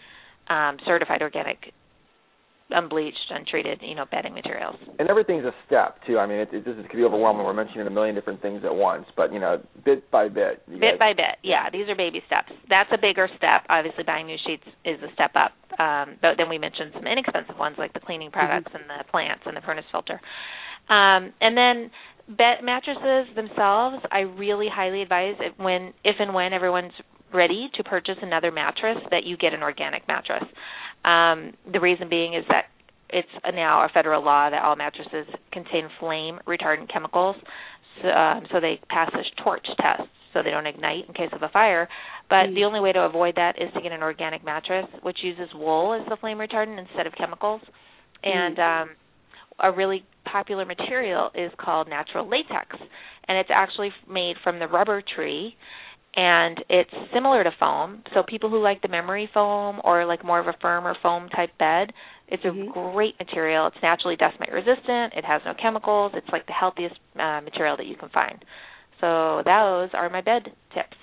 um, 0.48 0.78
certified 0.84 1.22
organic, 1.22 1.72
unbleached, 2.70 3.30
untreated, 3.30 3.80
you 3.82 3.94
know, 3.94 4.06
bedding 4.10 4.34
materials. 4.34 4.76
And 4.98 5.08
everything's 5.08 5.44
a 5.44 5.52
step 5.66 5.98
too. 6.06 6.18
I 6.18 6.26
mean, 6.26 6.38
it, 6.38 6.48
it, 6.52 6.64
this 6.64 6.76
is, 6.76 6.84
could 6.90 6.96
be 6.96 7.04
overwhelming. 7.04 7.44
We're 7.44 7.52
mentioning 7.52 7.86
a 7.86 7.90
million 7.90 8.14
different 8.14 8.40
things 8.42 8.62
at 8.64 8.74
once, 8.74 9.06
but 9.16 9.32
you 9.32 9.40
know, 9.40 9.60
bit 9.84 10.10
by 10.10 10.28
bit. 10.28 10.62
Bit 10.68 10.80
guys- 10.80 10.98
by 10.98 11.12
bit 11.12 11.32
yeah 11.42 11.70
these 11.70 11.88
are 11.88 11.96
baby 11.96 12.22
steps 12.26 12.52
that's 12.68 12.90
a 12.92 12.98
bigger 12.98 13.28
step 13.36 13.62
obviously 13.68 14.04
buying 14.04 14.26
new 14.26 14.36
sheets 14.46 14.64
is 14.84 14.98
a 15.02 15.12
step 15.14 15.32
up 15.34 15.52
um, 15.78 16.16
but 16.20 16.36
then 16.36 16.48
we 16.48 16.58
mentioned 16.58 16.92
some 16.94 17.06
inexpensive 17.06 17.58
ones 17.58 17.76
like 17.78 17.92
the 17.92 18.00
cleaning 18.00 18.30
products 18.30 18.70
and 18.74 18.84
the 18.88 19.04
plants 19.10 19.42
and 19.46 19.56
the 19.56 19.60
furnace 19.60 19.84
filter 19.90 20.20
um, 20.88 21.32
and 21.40 21.56
then 21.56 21.90
bed 22.36 22.62
mattresses 22.62 23.34
themselves 23.34 23.98
i 24.10 24.20
really 24.20 24.68
highly 24.72 25.02
advise 25.02 25.34
it 25.40 25.52
when 25.56 25.92
if 26.04 26.16
and 26.18 26.32
when 26.34 26.52
everyone's 26.52 26.92
ready 27.34 27.70
to 27.74 27.84
purchase 27.84 28.16
another 28.22 28.50
mattress 28.50 28.98
that 29.10 29.24
you 29.24 29.36
get 29.36 29.52
an 29.54 29.62
organic 29.62 30.06
mattress 30.08 30.44
um, 31.04 31.52
the 31.72 31.80
reason 31.80 32.08
being 32.08 32.34
is 32.34 32.44
that 32.48 32.66
it's 33.10 33.28
now 33.54 33.84
a 33.84 33.88
federal 33.92 34.24
law 34.24 34.48
that 34.50 34.62
all 34.62 34.76
mattresses 34.76 35.26
contain 35.52 35.88
flame 36.00 36.38
retardant 36.46 36.90
chemicals 36.92 37.36
so, 38.00 38.08
um, 38.08 38.46
so 38.50 38.60
they 38.60 38.80
pass 38.88 39.10
this 39.12 39.26
torch 39.44 39.66
test 39.80 40.08
so 40.32 40.42
they 40.42 40.50
don't 40.50 40.66
ignite 40.66 41.06
in 41.08 41.14
case 41.14 41.28
of 41.32 41.42
a 41.42 41.48
fire. 41.50 41.88
But 42.30 42.48
Mm. 42.48 42.54
the 42.54 42.64
only 42.64 42.80
way 42.80 42.92
to 42.92 43.02
avoid 43.02 43.34
that 43.36 43.60
is 43.60 43.70
to 43.74 43.80
get 43.82 43.92
an 43.92 44.02
organic 44.02 44.42
mattress, 44.42 44.86
which 45.02 45.22
uses 45.22 45.52
wool 45.54 45.92
as 45.92 46.06
the 46.08 46.16
flame 46.16 46.38
retardant 46.38 46.78
instead 46.78 47.06
of 47.06 47.14
chemicals. 47.14 47.60
And 48.24 48.58
um, 48.58 48.90
a 49.58 49.70
really 49.70 50.04
popular 50.24 50.64
material 50.64 51.30
is 51.34 51.52
called 51.58 51.88
natural 51.88 52.26
latex, 52.26 52.76
and 53.28 53.36
it's 53.36 53.50
actually 53.52 53.92
made 54.08 54.36
from 54.42 54.58
the 54.58 54.68
rubber 54.68 55.02
tree. 55.02 55.54
And 56.14 56.62
it's 56.68 56.90
similar 57.14 57.42
to 57.42 57.50
foam. 57.58 58.02
So 58.14 58.22
people 58.22 58.50
who 58.50 58.60
like 58.62 58.82
the 58.82 58.88
memory 58.88 59.30
foam 59.32 59.80
or 59.82 60.04
like 60.04 60.24
more 60.24 60.38
of 60.38 60.46
a 60.46 60.52
firmer 60.60 60.94
foam 61.02 61.28
type 61.30 61.56
bed, 61.58 61.92
it's 62.28 62.44
a 62.44 62.48
Mhm. 62.48 62.72
great 62.92 63.18
material. 63.18 63.66
It's 63.68 63.82
naturally 63.82 64.16
dust 64.16 64.38
mite 64.38 64.52
resistant. 64.52 65.14
It 65.14 65.24
has 65.24 65.40
no 65.44 65.54
chemicals. 65.54 66.12
It's 66.14 66.28
like 66.30 66.44
the 66.46 66.52
healthiest 66.52 66.96
uh, 67.18 67.40
material 67.40 67.76
that 67.78 67.86
you 67.86 67.96
can 67.96 68.10
find. 68.10 68.44
So 69.00 69.42
those 69.44 69.88
are 69.94 70.08
my 70.10 70.20
bed 70.20 70.52
tips. 70.74 70.96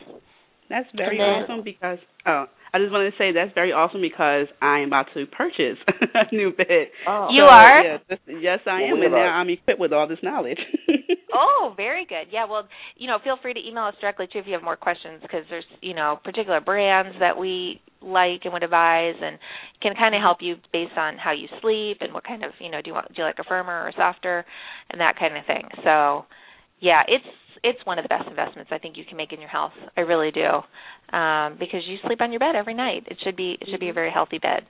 That's 0.69 0.89
very 0.93 1.17
And 1.19 1.19
then- 1.19 1.43
awesome 1.43 1.61
because 1.63 1.99
oh, 2.27 2.45
I 2.73 2.79
just 2.79 2.91
wanted 2.91 3.11
to 3.11 3.17
say 3.17 3.31
that's 3.31 3.53
very 3.55 3.71
awesome 3.71 4.01
because 4.01 4.47
I 4.61 4.79
am 4.79 4.87
about 4.89 5.07
to 5.13 5.25
purchase 5.25 5.77
a 6.13 6.33
new 6.35 6.51
bed. 6.51 6.87
Oh. 7.07 7.27
You 7.31 7.43
So, 7.43 7.49
are? 7.49 7.83
Yes, 7.83 8.01
this- 8.09 8.19
yes, 8.39 8.59
I 8.65 8.81
Well, 8.81 8.91
am, 8.91 8.99
we 8.99 9.05
and 9.05 9.13
have 9.15 9.23
now 9.23 9.27
a- 9.27 9.37
I'm 9.41 9.49
equipped 9.49 9.79
with 9.79 9.93
all 9.93 10.07
this 10.07 10.19
knowledge. 10.23 10.59
Oh, 11.31 11.73
very 11.77 12.05
good. 12.05 12.25
Yeah, 12.31 12.45
well, 12.49 12.67
you 12.97 13.05
know, 13.07 13.17
feel 13.23 13.37
free 13.41 13.53
to 13.53 13.59
email 13.65 13.83
us 13.83 13.93
directly 14.01 14.25
too 14.33 14.39
if 14.39 14.47
you 14.47 14.53
have 14.53 14.63
more 14.63 14.75
questions 14.75 15.19
because 15.21 15.43
there's, 15.49 15.63
you 15.79 15.93
know, 15.93 16.19
particular 16.23 16.59
brands 16.59 17.15
that 17.19 17.37
we 17.37 17.79
like 18.01 18.41
and 18.45 18.51
would 18.51 18.63
advise 18.63 19.13
and 19.21 19.37
can 19.81 19.93
kind 19.95 20.15
of 20.15 20.21
help 20.21 20.39
you 20.41 20.55
based 20.73 20.97
on 20.97 21.17
how 21.17 21.31
you 21.31 21.47
sleep 21.61 21.97
and 22.01 22.13
what 22.13 22.23
kind 22.25 22.43
of, 22.43 22.51
you 22.59 22.69
know, 22.71 22.81
do 22.81 22.89
you 22.89 22.93
want 22.95 23.07
do 23.09 23.13
you 23.21 23.23
like 23.23 23.37
a 23.39 23.43
firmer 23.43 23.71
or 23.87 23.91
softer 23.95 24.43
and 24.89 24.99
that 24.99 25.19
kind 25.19 25.37
of 25.37 25.45
thing. 25.45 25.69
So, 25.83 26.25
yeah, 26.79 27.03
it's 27.07 27.25
it's 27.63 27.79
one 27.85 27.99
of 27.99 28.03
the 28.03 28.09
best 28.09 28.27
investments 28.29 28.71
I 28.71 28.77
think 28.77 28.95
you 28.97 29.03
can 29.03 29.17
make 29.17 29.33
in 29.33 29.39
your 29.41 29.49
health. 29.49 29.73
I 29.97 30.01
really 30.01 30.31
do. 30.31 30.47
Um 31.15 31.57
because 31.59 31.81
you 31.87 31.97
sleep 32.05 32.21
on 32.21 32.31
your 32.31 32.39
bed 32.39 32.55
every 32.55 32.73
night. 32.73 33.03
It 33.07 33.17
should 33.23 33.35
be 33.35 33.57
it 33.59 33.67
should 33.69 33.79
be 33.79 33.89
a 33.89 33.93
very 33.93 34.11
healthy 34.11 34.37
bed. 34.39 34.65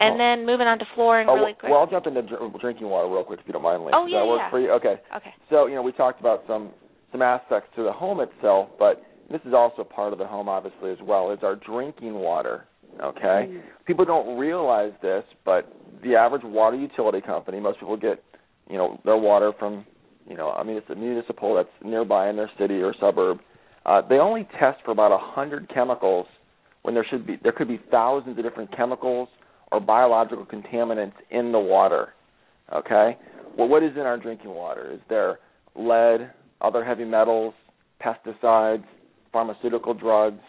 And 0.00 0.18
Well- 0.18 0.18
then 0.18 0.46
moving 0.46 0.66
on 0.66 0.78
to 0.78 0.84
flooring 0.94 1.28
Oh, 1.28 1.34
really 1.34 1.54
quick. 1.54 1.70
well, 1.70 1.80
I'll 1.80 1.86
jump 1.86 2.06
into 2.06 2.22
dr- 2.22 2.58
drinking 2.60 2.88
water 2.88 3.08
real 3.08 3.24
quick 3.24 3.40
if 3.40 3.46
you 3.46 3.52
don't 3.52 3.62
mind, 3.62 3.84
Lee. 3.84 3.92
Oh, 3.94 4.04
Does 4.04 4.12
yeah, 4.12 4.20
that 4.20 4.26
work 4.26 4.40
yeah. 4.40 4.50
for 4.50 4.60
you? 4.60 4.70
Okay. 4.72 4.96
okay. 5.16 5.34
So, 5.50 5.66
you 5.66 5.74
know, 5.76 5.82
we 5.82 5.92
talked 5.92 6.20
about 6.20 6.42
some 6.46 6.70
some 7.12 7.22
aspects 7.22 7.70
to 7.76 7.84
the 7.84 7.92
home 7.92 8.18
itself, 8.20 8.70
but 8.78 9.04
this 9.30 9.40
is 9.44 9.54
also 9.54 9.84
part 9.84 10.12
of 10.12 10.18
the 10.18 10.26
home, 10.26 10.48
obviously, 10.48 10.90
as 10.90 11.00
well. 11.00 11.30
Is 11.30 11.38
our 11.44 11.54
drinking 11.54 12.14
water. 12.14 12.64
Okay. 13.00 13.48
Mm. 13.50 13.62
People 13.86 14.04
don't 14.04 14.36
realize 14.36 14.92
this, 15.00 15.24
but 15.44 15.72
the 16.02 16.16
average 16.16 16.42
water 16.44 16.76
utility 16.76 17.20
company, 17.20 17.60
most 17.60 17.78
people 17.78 17.96
get, 17.96 18.22
you 18.68 18.76
know, 18.76 19.00
their 19.04 19.16
water 19.16 19.52
from, 19.58 19.84
you 20.28 20.36
know, 20.36 20.50
I 20.50 20.62
mean, 20.62 20.76
it's 20.76 20.88
a 20.90 20.94
municipal 20.94 21.54
that's 21.54 21.68
nearby 21.84 22.30
in 22.30 22.36
their 22.36 22.50
city 22.58 22.74
or 22.74 22.94
suburb. 23.00 23.38
Uh, 23.84 24.00
they 24.08 24.16
only 24.16 24.48
test 24.58 24.78
for 24.84 24.92
about 24.92 25.12
a 25.12 25.18
hundred 25.18 25.70
chemicals 25.72 26.26
when 26.82 26.94
there 26.94 27.06
should 27.08 27.26
be 27.26 27.38
there 27.42 27.52
could 27.52 27.68
be 27.68 27.80
thousands 27.90 28.38
of 28.38 28.44
different 28.44 28.74
chemicals 28.76 29.28
or 29.72 29.80
biological 29.80 30.46
contaminants 30.46 31.14
in 31.30 31.52
the 31.52 31.58
water. 31.58 32.14
Okay? 32.72 33.16
Well, 33.58 33.68
what 33.68 33.82
is 33.82 33.92
in 33.94 34.02
our 34.02 34.18
drinking 34.18 34.50
water? 34.50 34.92
Is 34.92 35.00
there 35.08 35.38
lead, 35.74 36.30
other 36.60 36.84
heavy 36.84 37.04
metals, 37.04 37.54
pesticides, 38.02 38.84
pharmaceutical 39.32 39.94
drugs, 39.94 40.40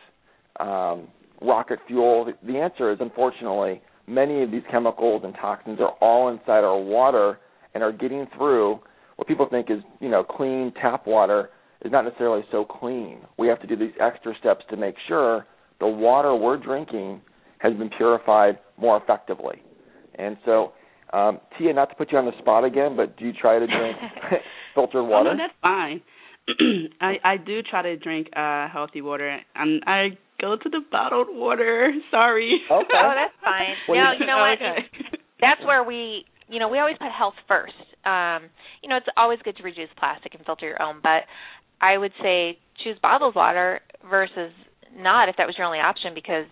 um, 0.59 1.07
rocket 1.41 1.79
fuel? 1.87 2.31
The 2.45 2.57
answer 2.57 2.91
is 2.91 2.97
unfortunately 3.01 3.81
many 4.07 4.43
of 4.43 4.51
these 4.51 4.63
chemicals 4.71 5.23
and 5.25 5.33
toxins 5.33 5.79
are 5.79 5.93
all 6.01 6.29
inside 6.29 6.63
our 6.63 6.79
water 6.79 7.39
and 7.73 7.83
are 7.83 7.91
getting 7.91 8.27
through 8.37 8.79
what 9.15 9.27
people 9.27 9.47
think 9.49 9.69
is, 9.69 9.79
you 9.99 10.09
know, 10.09 10.23
clean 10.23 10.73
tap 10.81 11.07
water 11.07 11.49
is 11.83 11.91
not 11.91 12.03
necessarily 12.05 12.43
so 12.51 12.65
clean. 12.65 13.19
We 13.37 13.47
have 13.47 13.61
to 13.61 13.67
do 13.67 13.75
these 13.75 13.93
extra 14.01 14.33
steps 14.39 14.63
to 14.69 14.77
make 14.77 14.95
sure 15.07 15.45
the 15.79 15.87
water 15.87 16.35
we're 16.35 16.57
drinking 16.57 17.21
has 17.59 17.73
been 17.73 17.89
purified 17.97 18.59
more 18.77 18.97
effectively. 18.97 19.61
And 20.15 20.37
so, 20.45 20.73
um, 21.13 21.39
Tia, 21.57 21.73
not 21.73 21.89
to 21.89 21.95
put 21.95 22.11
you 22.11 22.17
on 22.17 22.25
the 22.25 22.37
spot 22.39 22.63
again, 22.63 22.95
but 22.95 23.17
do 23.17 23.25
you 23.25 23.33
try 23.33 23.59
to 23.59 23.67
drink 23.67 23.97
filtered 24.75 25.05
water? 25.05 25.29
Oh, 25.29 25.33
no, 25.33 25.37
that's 25.37 25.53
fine. 25.61 26.01
I 27.01 27.13
I 27.23 27.37
do 27.37 27.61
try 27.63 27.81
to 27.81 27.97
drink 27.97 28.27
uh 28.35 28.67
healthy 28.69 29.01
water. 29.01 29.39
I'm 29.55 29.79
I 29.87 30.09
go 30.39 30.55
to 30.55 30.69
the 30.69 30.81
bottled 30.91 31.27
water. 31.31 31.91
Sorry. 32.11 32.59
Okay. 32.69 32.87
Oh, 32.93 33.13
that's 33.15 33.33
fine. 33.43 33.73
Well, 33.89 33.97
no, 33.97 34.11
you- 34.11 34.19
you 34.19 34.25
know 34.27 34.37
what? 34.37 34.59
Okay. 34.61 35.19
That's 35.41 35.61
where 35.65 35.83
we, 35.83 36.23
you 36.49 36.59
know, 36.59 36.69
we 36.69 36.79
always 36.79 36.97
put 36.97 37.11
health 37.11 37.33
first. 37.47 37.73
Um, 38.05 38.49
you 38.81 38.89
know, 38.89 38.97
it's 38.97 39.07
always 39.17 39.39
good 39.43 39.57
to 39.57 39.63
reduce 39.63 39.89
plastic 39.97 40.33
and 40.35 40.45
filter 40.45 40.67
your 40.67 40.81
own, 40.81 40.99
but 41.01 41.23
I 41.81 41.97
would 41.97 42.13
say 42.21 42.57
choose 42.83 42.97
bottled 43.01 43.35
water 43.35 43.81
versus 44.09 44.51
not 44.95 45.29
if 45.29 45.35
that 45.37 45.47
was 45.47 45.55
your 45.57 45.67
only 45.67 45.79
option 45.79 46.13
because 46.13 46.45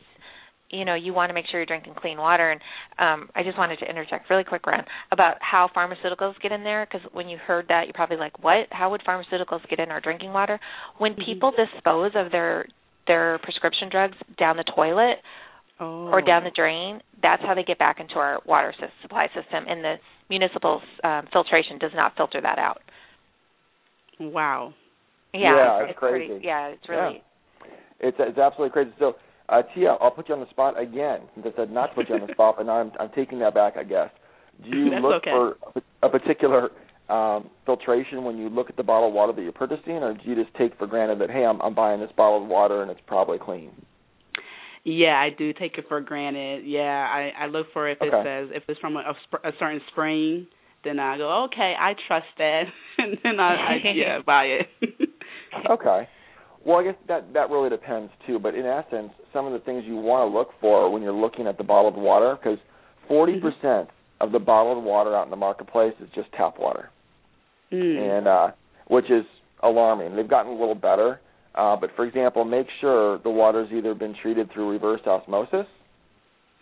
you 0.69 0.85
know 0.85 0.95
you 0.95 1.13
want 1.13 1.29
to 1.29 1.33
make 1.33 1.45
sure 1.49 1.59
you're 1.59 1.67
drinking 1.67 1.93
clean 1.95 2.17
water 2.17 2.51
and 2.51 2.59
um 2.97 3.29
I 3.35 3.43
just 3.43 3.57
wanted 3.57 3.79
to 3.79 3.89
interject 3.89 4.29
really 4.29 4.43
quick 4.43 4.65
Ron 4.65 4.83
about 5.11 5.35
how 5.39 5.69
pharmaceuticals 5.75 6.33
get 6.41 6.51
in 6.51 6.63
there 6.63 6.85
because 6.89 7.07
when 7.13 7.29
you 7.29 7.37
heard 7.37 7.67
that 7.69 7.85
you're 7.85 7.93
probably 7.93 8.17
like 8.17 8.43
what 8.43 8.67
how 8.71 8.89
would 8.91 9.01
pharmaceuticals 9.07 9.61
get 9.69 9.79
in 9.79 9.91
our 9.91 10.01
drinking 10.01 10.33
water 10.33 10.59
when 10.97 11.13
Mhm. 11.13 11.25
people 11.25 11.51
dispose 11.51 12.11
of 12.15 12.31
their 12.31 12.65
their 13.07 13.39
prescription 13.39 13.89
drugs 13.89 14.17
down 14.37 14.57
the 14.57 14.63
toilet 14.75 15.19
oh. 15.79 16.07
or 16.07 16.21
down 16.21 16.43
the 16.43 16.51
drain, 16.55 17.01
that's 17.21 17.41
how 17.43 17.53
they 17.53 17.63
get 17.63 17.79
back 17.79 17.99
into 17.99 18.15
our 18.15 18.39
water 18.45 18.73
supply 19.01 19.27
system. 19.27 19.65
And 19.67 19.83
the 19.83 19.95
municipal 20.30 20.82
um, 21.03 21.28
filtration 21.32 21.78
does 21.80 21.91
not 21.95 22.15
filter 22.15 22.41
that 22.41 22.59
out. 22.59 22.82
Wow. 24.19 24.74
Yeah, 25.34 25.55
Yeah, 25.55 25.80
it's, 25.82 25.89
it's 25.91 25.99
pretty. 25.99 26.28
crazy. 26.28 26.45
Yeah, 26.45 26.67
it's 26.67 26.89
really. 26.89 27.24
It's 27.99 28.17
it's 28.19 28.38
absolutely 28.38 28.71
crazy. 28.71 28.91
So, 28.99 29.15
uh, 29.49 29.61
Tia, 29.74 29.97
I'll 29.99 30.11
put 30.11 30.30
you 30.30 30.36
on 30.36 30.41
the 30.41 30.49
spot 30.49 30.80
again. 30.80 31.21
Since 31.34 31.47
I 31.53 31.55
said 31.55 31.71
not 31.71 31.88
to 31.88 31.95
put 31.95 32.09
you 32.09 32.15
on 32.15 32.28
the 32.28 32.34
spot, 32.34 32.55
but 32.57 32.65
now 32.65 32.74
I'm 32.80 32.91
I'm 32.99 33.09
taking 33.15 33.39
that 33.39 33.53
back. 33.53 33.76
I 33.78 33.84
guess. 33.84 34.09
Do 34.63 34.69
you 34.69 34.89
That's 34.91 35.01
look 35.01 35.24
okay. 35.24 35.32
for 35.32 35.57
a, 36.03 36.07
a 36.07 36.09
particular 36.09 36.69
um, 37.09 37.49
filtration 37.65 38.24
when 38.24 38.38
you 38.38 38.49
look 38.49 38.69
at 38.69 38.78
the 38.78 38.84
bottled 38.84 39.13
water 39.13 39.34
that 39.34 39.41
you're 39.41 39.51
purchasing, 39.51 39.93
or 39.93 40.13
do 40.13 40.19
you 40.24 40.36
just 40.36 40.55
take 40.55 40.78
for 40.78 40.86
granted 40.88 41.19
that 41.19 41.32
hey, 41.32 41.43
I'm 41.45 41.61
I'm 41.61 41.74
buying 41.74 41.99
this 41.99 42.11
bottled 42.15 42.47
water 42.47 42.82
and 42.82 42.91
it's 42.91 43.01
probably 43.07 43.39
clean? 43.39 43.71
Yeah, 44.86 45.17
I 45.17 45.29
do 45.36 45.53
take 45.53 45.77
it 45.77 45.86
for 45.88 46.01
granted. 46.01 46.65
Yeah, 46.65 46.81
I 46.81 47.31
I 47.43 47.47
look 47.47 47.67
for 47.71 47.89
if 47.89 47.99
it 48.01 48.11
says 48.11 48.49
if 48.53 48.63
it's 48.67 48.79
from 48.79 48.97
a, 48.97 49.13
a, 49.43 49.51
certain 49.57 49.81
spring, 49.91 50.47
then 50.84 50.99
I 50.99 51.17
go 51.17 51.45
okay, 51.45 51.73
I 51.79 51.93
trust 52.07 52.25
that, 52.38 52.63
and 52.97 53.17
then 53.23 53.39
I, 53.39 53.53
I 53.53 53.75
yeah 53.95 54.19
buy 54.25 54.43
it. 54.45 54.67
Okay. 55.69 56.07
Well, 56.65 56.79
I 56.79 56.84
guess 56.84 56.95
that 57.07 57.34
that 57.34 57.49
really 57.49 57.69
depends 57.69 58.11
too. 58.25 58.39
But 58.39 58.55
in 58.55 58.65
essence, 58.65 59.11
some 59.31 59.45
of 59.45 59.53
the 59.53 59.59
things 59.59 59.84
you 59.86 59.95
want 59.95 60.29
to 60.29 60.38
look 60.38 60.49
for 60.59 60.89
when 60.91 61.01
you're 61.01 61.13
looking 61.13 61.45
at 61.47 61.57
the 61.57 61.63
bottled 61.63 61.95
water, 61.95 62.38
because 62.41 62.57
40% 63.09 63.88
of 64.21 64.31
the 64.31 64.39
bottled 64.39 64.84
water 64.84 65.15
out 65.15 65.25
in 65.25 65.29
the 65.29 65.36
marketplace 65.36 65.93
is 66.01 66.07
just 66.15 66.31
tap 66.34 66.57
water, 66.57 66.89
mm. 67.71 68.17
and 68.17 68.27
uh, 68.27 68.51
which 68.88 69.11
is 69.11 69.25
alarming. 69.61 70.15
They've 70.15 70.27
gotten 70.27 70.53
a 70.53 70.59
little 70.59 70.75
better, 70.75 71.19
uh, 71.55 71.75
but 71.75 71.89
for 71.95 72.05
example, 72.05 72.43
make 72.45 72.67
sure 72.81 73.19
the 73.19 73.29
water's 73.29 73.71
either 73.71 73.93
been 73.93 74.15
treated 74.21 74.51
through 74.51 74.69
reverse 74.71 75.01
osmosis 75.05 75.67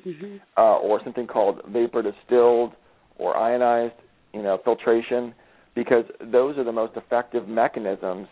hmm 0.04 0.38
uh, 0.58 0.78
or 0.78 1.00
something 1.04 1.28
called 1.28 1.62
vapor 1.70 2.02
distilled 2.02 2.74
or 3.18 3.38
ionized, 3.38 3.94
you 4.34 4.42
know, 4.42 4.60
filtration, 4.64 5.34
because 5.76 6.06
those 6.32 6.58
are 6.58 6.64
the 6.64 6.72
most 6.72 6.94
effective 6.96 7.48
mechanisms 7.48 8.28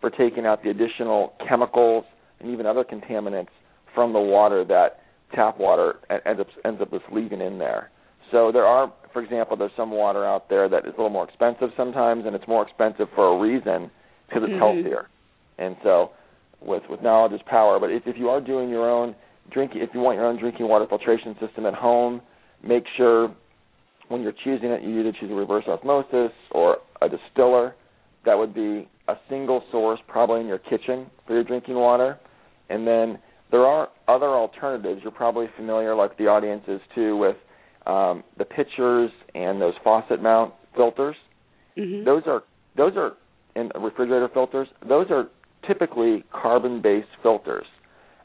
for 0.00 0.10
taking 0.10 0.44
out 0.46 0.62
the 0.62 0.70
additional 0.70 1.32
chemicals 1.48 2.04
and 2.40 2.50
even 2.50 2.66
other 2.66 2.84
contaminants 2.84 3.48
from 3.94 4.12
the 4.12 4.20
water 4.20 4.64
that 4.64 5.00
tap 5.34 5.58
water 5.58 5.96
ends 6.26 6.40
up 6.40 6.46
ends 6.64 6.80
up 6.80 6.90
just 6.90 7.04
leaving 7.10 7.40
in 7.40 7.58
there. 7.58 7.90
So 8.30 8.52
there 8.52 8.66
are, 8.66 8.92
for 9.12 9.22
example, 9.22 9.56
there's 9.56 9.72
some 9.76 9.90
water 9.90 10.24
out 10.24 10.48
there 10.48 10.68
that 10.68 10.80
is 10.86 10.92
a 10.94 10.96
little 10.96 11.10
more 11.10 11.24
expensive 11.24 11.70
sometimes, 11.76 12.26
and 12.26 12.34
it's 12.34 12.46
more 12.46 12.62
expensive 12.62 13.08
for 13.14 13.34
a 13.34 13.38
reason 13.38 13.90
because 14.26 14.42
it's 14.44 14.52
Mhm. 14.52 14.58
healthier. 14.58 15.08
And 15.58 15.76
so, 15.82 16.10
with 16.60 16.82
with 16.88 17.02
knowledge 17.02 17.32
is 17.32 17.40
power. 17.46 17.78
But 17.78 17.90
if 17.90 18.02
if 18.06 18.16
you 18.16 18.28
are 18.28 18.40
doing 18.40 18.68
your 18.68 18.90
own 18.90 19.14
drinking, 19.50 19.82
if 19.82 19.90
you 19.94 20.00
want 20.00 20.16
your 20.16 20.26
own 20.26 20.38
drinking 20.38 20.68
water 20.68 20.86
filtration 20.88 21.36
system 21.40 21.66
at 21.66 21.74
home, 21.74 22.20
make 22.62 22.84
sure 22.96 23.34
when 24.08 24.22
you're 24.22 24.34
choosing 24.44 24.70
it, 24.70 24.82
you 24.82 25.00
either 25.00 25.12
choose 25.18 25.30
a 25.30 25.34
reverse 25.34 25.64
osmosis 25.66 26.32
or 26.50 26.78
a 27.02 27.08
distiller. 27.08 27.74
That 28.24 28.36
would 28.36 28.54
be 28.54 28.88
a 29.08 29.14
single 29.28 29.62
source, 29.70 30.00
probably 30.08 30.40
in 30.40 30.46
your 30.46 30.58
kitchen 30.58 31.10
for 31.26 31.34
your 31.34 31.44
drinking 31.44 31.74
water. 31.74 32.18
And 32.70 32.86
then 32.86 33.18
there 33.50 33.66
are 33.66 33.90
other 34.08 34.28
alternatives. 34.28 35.00
You're 35.02 35.12
probably 35.12 35.46
familiar, 35.56 35.94
like 35.94 36.16
the 36.16 36.26
audience 36.26 36.62
is 36.66 36.80
too, 36.94 37.16
with 37.16 37.36
um, 37.86 38.24
the 38.38 38.44
pitchers 38.44 39.10
and 39.34 39.60
those 39.60 39.74
faucet 39.82 40.22
mount 40.22 40.54
filters. 40.74 41.16
hmm 41.76 42.04
Those 42.04 42.22
are 42.26 42.42
those 42.76 42.92
are 42.96 43.12
in 43.54 43.70
refrigerator 43.80 44.28
filters. 44.32 44.68
Those 44.88 45.06
are 45.10 45.28
typically 45.66 46.24
carbon-based 46.32 47.08
filters, 47.22 47.66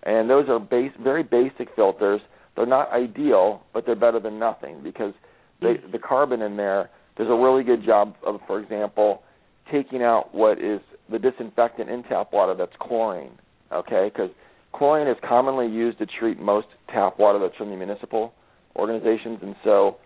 and 0.04 0.30
those 0.30 0.48
are 0.50 0.60
base 0.60 0.92
very 1.02 1.24
basic 1.24 1.70
filters. 1.76 2.22
They're 2.56 2.66
not 2.66 2.92
ideal, 2.92 3.64
but 3.74 3.86
they're 3.86 3.96
better 3.96 4.20
than 4.20 4.40
nothing 4.40 4.82
because 4.84 5.14
they, 5.62 5.76
the 5.92 6.00
carbon 6.00 6.42
in 6.42 6.58
there 6.58 6.90
does 7.18 7.28
a 7.30 7.36
really 7.36 7.64
good 7.64 7.86
job 7.86 8.16
of, 8.26 8.40
for 8.48 8.60
example, 8.60 9.24
taking 9.72 10.02
out 10.02 10.34
what 10.34 10.60
is 10.60 10.80
the 11.12 11.20
disinfectant 11.20 11.90
in 11.90 12.04
tap 12.04 12.34
water 12.34 12.56
that's 12.56 12.74
chlorine. 12.80 13.32
Okay, 13.72 14.10
because 14.12 14.30
chlorine 14.74 15.08
is 15.08 15.18
commonly 15.28 15.68
used 15.68 16.00
to 16.00 16.06
treat 16.06 16.40
most 16.40 16.68
tap 16.92 17.20
water 17.20 17.40
that's 17.40 17.56
from 17.56 17.70
the 17.70 17.76
municipal 17.76 18.34
organizations, 18.76 19.40
and 19.42 19.56
so 19.64 19.98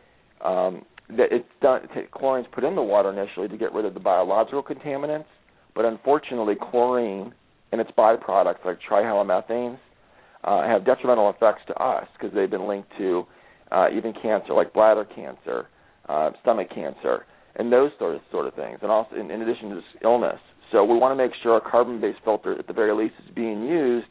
um, 0.43 0.83
that 1.09 1.27
it's 1.31 1.47
done. 1.61 1.81
t- 1.93 2.01
Chlorine's 2.11 2.47
put 2.53 2.63
in 2.63 2.75
the 2.75 2.81
water 2.81 3.09
initially 3.11 3.47
to 3.47 3.57
get 3.57 3.73
rid 3.73 3.85
of 3.85 3.93
the 3.93 3.99
biological 3.99 4.63
contaminants, 4.63 5.25
but 5.75 5.85
unfortunately, 5.85 6.55
chlorine 6.55 7.33
and 7.71 7.81
its 7.81 7.91
byproducts 7.97 8.63
like 8.65 8.79
trihalomethanes 8.89 9.79
uh, 10.43 10.67
have 10.67 10.85
detrimental 10.85 11.29
effects 11.29 11.61
to 11.67 11.73
us 11.75 12.07
because 12.13 12.33
they've 12.35 12.51
been 12.51 12.67
linked 12.67 12.89
to 12.97 13.25
uh, 13.71 13.87
even 13.95 14.13
cancer, 14.21 14.53
like 14.53 14.73
bladder 14.73 15.05
cancer, 15.05 15.67
uh, 16.09 16.31
stomach 16.41 16.69
cancer, 16.73 17.25
and 17.55 17.71
those 17.71 17.91
sort 17.97 18.15
of 18.15 18.21
sort 18.31 18.45
of 18.47 18.53
things, 18.53 18.79
and 18.81 18.91
also 18.91 19.15
in, 19.15 19.31
in 19.31 19.41
addition 19.41 19.69
to 19.69 19.75
this 19.75 19.83
illness. 20.03 20.39
So 20.71 20.83
we 20.83 20.97
want 20.97 21.17
to 21.17 21.23
make 21.23 21.33
sure 21.41 21.57
a 21.57 21.61
carbon-based 21.61 22.19
filter, 22.23 22.57
at 22.57 22.67
the 22.67 22.73
very 22.73 22.93
least, 22.95 23.15
is 23.25 23.33
being 23.33 23.63
used 23.63 24.07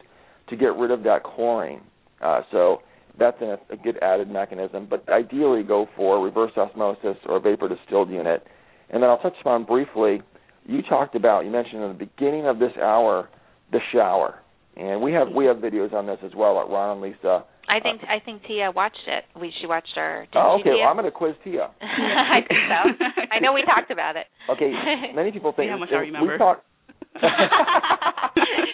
to 0.49 0.57
get 0.57 0.77
rid 0.77 0.91
of 0.91 1.03
that 1.03 1.25
chlorine. 1.25 1.81
Uh, 2.21 2.43
so 2.51 2.83
that's 3.19 3.41
a, 3.43 3.59
a 3.71 3.77
good 3.77 3.99
added 4.01 4.31
mechanism. 4.31 4.87
But 4.89 5.09
ideally, 5.09 5.63
go 5.63 5.89
for 5.97 6.23
reverse 6.23 6.53
osmosis 6.57 7.17
or 7.27 7.37
a 7.37 7.41
vapor 7.41 7.69
distilled 7.69 8.11
unit. 8.11 8.47
And 8.91 9.03
then 9.03 9.11
I'll 9.11 9.19
touch 9.19 9.35
upon 9.41 9.65
briefly. 9.65 10.23
You 10.67 10.83
talked 10.83 11.15
about, 11.15 11.45
you 11.45 11.51
mentioned 11.51 11.83
in 11.83 11.89
the 11.89 12.07
beginning 12.07 12.47
of 12.47 12.59
this 12.59 12.73
hour, 12.81 13.29
the 13.73 13.81
shower, 13.93 14.39
and 14.77 15.03
we 15.03 15.13
have 15.13 15.29
we 15.35 15.45
have 15.47 15.57
videos 15.57 15.93
on 15.93 16.07
this 16.07 16.19
as 16.25 16.33
well 16.37 16.61
at 16.61 16.69
Ron 16.69 16.93
and 16.93 17.01
Lisa. 17.03 17.45
I 17.69 17.81
think 17.81 18.03
I 18.05 18.25
think 18.25 18.43
Tia 18.47 18.71
watched 18.75 19.07
it. 19.07 19.25
We 19.39 19.53
she 19.61 19.67
watched 19.67 19.93
our. 19.97 20.27
Oh, 20.35 20.59
okay. 20.61 20.71
Well, 20.71 20.89
I'm 20.89 20.97
going 20.97 21.05
to 21.07 21.11
quiz 21.11 21.35
Tia. 21.45 21.71
I 21.83 22.41
think 22.47 22.61
so. 22.69 23.05
I 23.31 23.41
know 23.41 23.53
we 23.53 23.63
talked 23.67 23.91
about 23.91 24.17
it. 24.17 24.27
Okay. 24.51 24.73
Many 25.15 25.33
people 25.33 25.53
think 25.53 25.71
how 25.71 25.79
much 25.79 25.91
if 25.91 25.97
I 25.97 26.01
remember. 26.01 26.33
we 26.33 26.39
talk. 26.39 26.65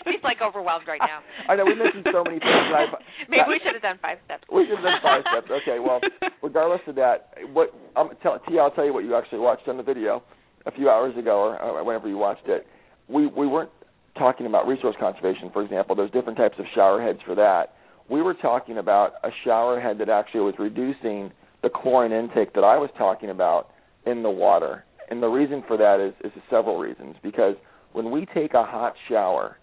She's 0.06 0.22
like 0.22 0.38
overwhelmed 0.40 0.86
right 0.86 1.00
now. 1.02 1.20
I 1.48 1.56
know 1.56 1.64
we 1.64 1.74
mentioned 1.74 2.06
so 2.12 2.22
many 2.22 2.38
things. 2.38 2.64
And 2.70 2.76
I, 2.76 2.86
Maybe 3.28 3.42
we 3.48 3.60
should 3.64 3.74
have 3.74 3.82
done 3.82 3.98
five 4.00 4.18
steps. 4.24 4.44
We 4.52 4.64
should 4.64 4.78
have 4.78 4.84
done 4.84 5.02
five 5.02 5.22
steps. 5.26 5.50
Okay, 5.62 5.78
well, 5.82 6.00
regardless 6.42 6.80
of 6.86 6.94
that, 6.96 7.34
what 7.52 7.74
um, 7.96 8.10
tell, 8.22 8.38
Tia, 8.48 8.60
I'll 8.62 8.70
tell 8.70 8.86
you 8.86 8.94
what 8.94 9.04
you 9.04 9.16
actually 9.16 9.40
watched 9.40 9.66
on 9.66 9.76
the 9.76 9.82
video 9.82 10.22
a 10.68 10.72
few 10.72 10.88
hours 10.90 11.16
ago, 11.16 11.38
or 11.38 11.80
uh, 11.80 11.82
whenever 11.82 12.08
you 12.08 12.18
watched 12.18 12.46
it. 12.46 12.66
We 13.08 13.26
we 13.26 13.46
weren't 13.46 13.70
talking 14.16 14.46
about 14.46 14.68
resource 14.68 14.94
conservation, 15.00 15.50
for 15.52 15.62
example. 15.62 15.96
There's 15.96 16.10
different 16.10 16.38
types 16.38 16.56
of 16.58 16.66
shower 16.74 17.02
heads 17.02 17.18
for 17.26 17.34
that. 17.34 17.74
We 18.08 18.22
were 18.22 18.34
talking 18.34 18.78
about 18.78 19.14
a 19.24 19.30
shower 19.44 19.80
head 19.80 19.98
that 19.98 20.08
actually 20.08 20.40
was 20.40 20.54
reducing 20.58 21.32
the 21.62 21.70
chlorine 21.70 22.12
intake 22.12 22.54
that 22.54 22.64
I 22.64 22.76
was 22.76 22.90
talking 22.96 23.30
about 23.30 23.70
in 24.06 24.22
the 24.22 24.30
water. 24.30 24.84
And 25.10 25.22
the 25.22 25.28
reason 25.28 25.64
for 25.66 25.76
that 25.78 26.00
is 26.00 26.14
is 26.24 26.32
several 26.50 26.78
reasons. 26.78 27.16
Because 27.22 27.54
when 27.92 28.10
we 28.10 28.26
take 28.26 28.52
a 28.54 28.64
hot 28.64 28.94
shower, 29.08 29.56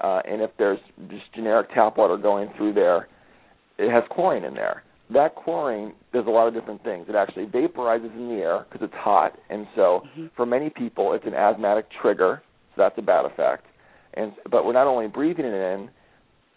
uh, 0.00 0.20
and 0.28 0.42
if 0.42 0.50
there's 0.58 0.80
just 1.08 1.32
generic 1.34 1.68
tap 1.72 1.96
water 1.96 2.16
going 2.16 2.50
through 2.56 2.74
there, 2.74 3.08
it 3.78 3.90
has 3.92 4.02
chlorine 4.10 4.44
in 4.44 4.54
there. 4.54 4.82
That 5.10 5.34
chlorine 5.36 5.94
does 6.12 6.26
a 6.26 6.30
lot 6.30 6.48
of 6.48 6.54
different 6.54 6.82
things. 6.84 7.06
It 7.08 7.14
actually 7.14 7.46
vaporizes 7.46 8.14
in 8.14 8.28
the 8.28 8.42
air 8.42 8.66
because 8.70 8.84
it's 8.84 8.94
hot, 8.96 9.38
and 9.48 9.66
so 9.74 10.02
Mm-hmm. 10.04 10.26
for 10.36 10.44
many 10.46 10.70
people, 10.70 11.14
it's 11.14 11.26
an 11.26 11.34
asthmatic 11.34 11.86
trigger. 12.02 12.42
So 12.74 12.82
that's 12.82 12.98
a 12.98 13.02
bad 13.02 13.24
effect. 13.24 13.64
And 14.14 14.32
but 14.50 14.64
we're 14.64 14.72
not 14.72 14.86
only 14.86 15.08
breathing 15.08 15.44
it 15.44 15.54
in, 15.54 15.90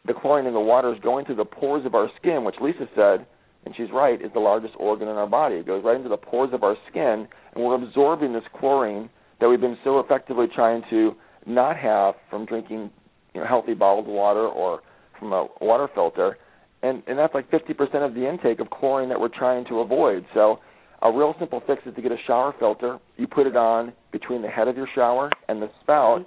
the 0.05 0.13
chlorine 0.13 0.45
in 0.47 0.53
the 0.53 0.59
water 0.59 0.93
is 0.93 0.99
going 1.01 1.25
through 1.25 1.35
the 1.35 1.45
pores 1.45 1.85
of 1.85 1.95
our 1.95 2.09
skin, 2.19 2.43
which 2.43 2.55
Lisa 2.61 2.87
said, 2.95 3.25
and 3.65 3.75
she's 3.75 3.91
right, 3.93 4.19
is 4.21 4.31
the 4.33 4.39
largest 4.39 4.73
organ 4.79 5.07
in 5.07 5.15
our 5.15 5.27
body. 5.27 5.55
It 5.55 5.67
goes 5.67 5.83
right 5.83 5.95
into 5.95 6.09
the 6.09 6.17
pores 6.17 6.49
of 6.53 6.63
our 6.63 6.75
skin, 6.89 7.27
and 7.53 7.63
we're 7.63 7.75
absorbing 7.75 8.33
this 8.33 8.43
chlorine 8.59 9.09
that 9.39 9.47
we've 9.47 9.61
been 9.61 9.77
so 9.83 9.99
effectively 9.99 10.47
trying 10.53 10.81
to 10.89 11.15
not 11.45 11.77
have 11.77 12.15
from 12.29 12.45
drinking 12.45 12.89
you 13.33 13.41
know, 13.41 13.47
healthy 13.47 13.73
bottled 13.73 14.07
water 14.07 14.47
or 14.47 14.81
from 15.19 15.33
a 15.33 15.47
water 15.61 15.87
filter. 15.93 16.37
And 16.83 17.03
and 17.07 17.17
that's 17.17 17.33
like 17.33 17.49
50% 17.51 17.71
of 18.05 18.13
the 18.13 18.27
intake 18.27 18.59
of 18.59 18.69
chlorine 18.69 19.09
that 19.09 19.19
we're 19.19 19.29
trying 19.29 19.65
to 19.65 19.79
avoid. 19.79 20.25
So 20.33 20.59
a 21.01 21.11
real 21.11 21.35
simple 21.39 21.61
fix 21.65 21.81
is 21.85 21.95
to 21.95 22.01
get 22.01 22.11
a 22.11 22.17
shower 22.27 22.53
filter. 22.59 22.99
You 23.17 23.27
put 23.27 23.47
it 23.47 23.55
on 23.55 23.93
between 24.11 24.41
the 24.41 24.47
head 24.47 24.67
of 24.67 24.77
your 24.77 24.87
shower 24.93 25.29
and 25.47 25.61
the 25.61 25.69
spout. 25.81 26.25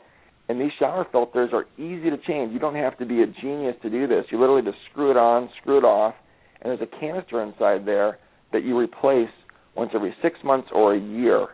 And 0.49 0.61
these 0.61 0.73
shower 0.79 1.07
filters 1.11 1.51
are 1.53 1.65
easy 1.79 2.11
to 2.11 2.19
change. 2.27 2.53
You 2.53 2.59
don't 2.59 2.75
have 2.75 2.99
to 2.99 3.07
be 3.07 3.23
a 3.23 3.27
genius 3.27 3.77
to 3.83 3.89
do 3.89 4.07
this. 4.07 4.27
You 4.31 4.39
literally 4.39 4.63
just 4.63 4.77
screw 4.91 5.11
it 5.11 5.17
on, 5.17 5.49
screw 5.61 5.79
it 5.79 5.85
off, 5.85 6.15
and 6.61 6.71
there's 6.71 6.87
a 6.87 7.01
canister 7.01 7.43
inside 7.43 7.87
there 7.87 8.19
that 8.53 8.63
you 8.63 8.77
replace 8.79 9.31
once 9.75 9.91
every 9.95 10.15
six 10.23 10.39
months 10.45 10.69
or 10.73 10.95
a 10.95 11.01
year. 11.01 11.49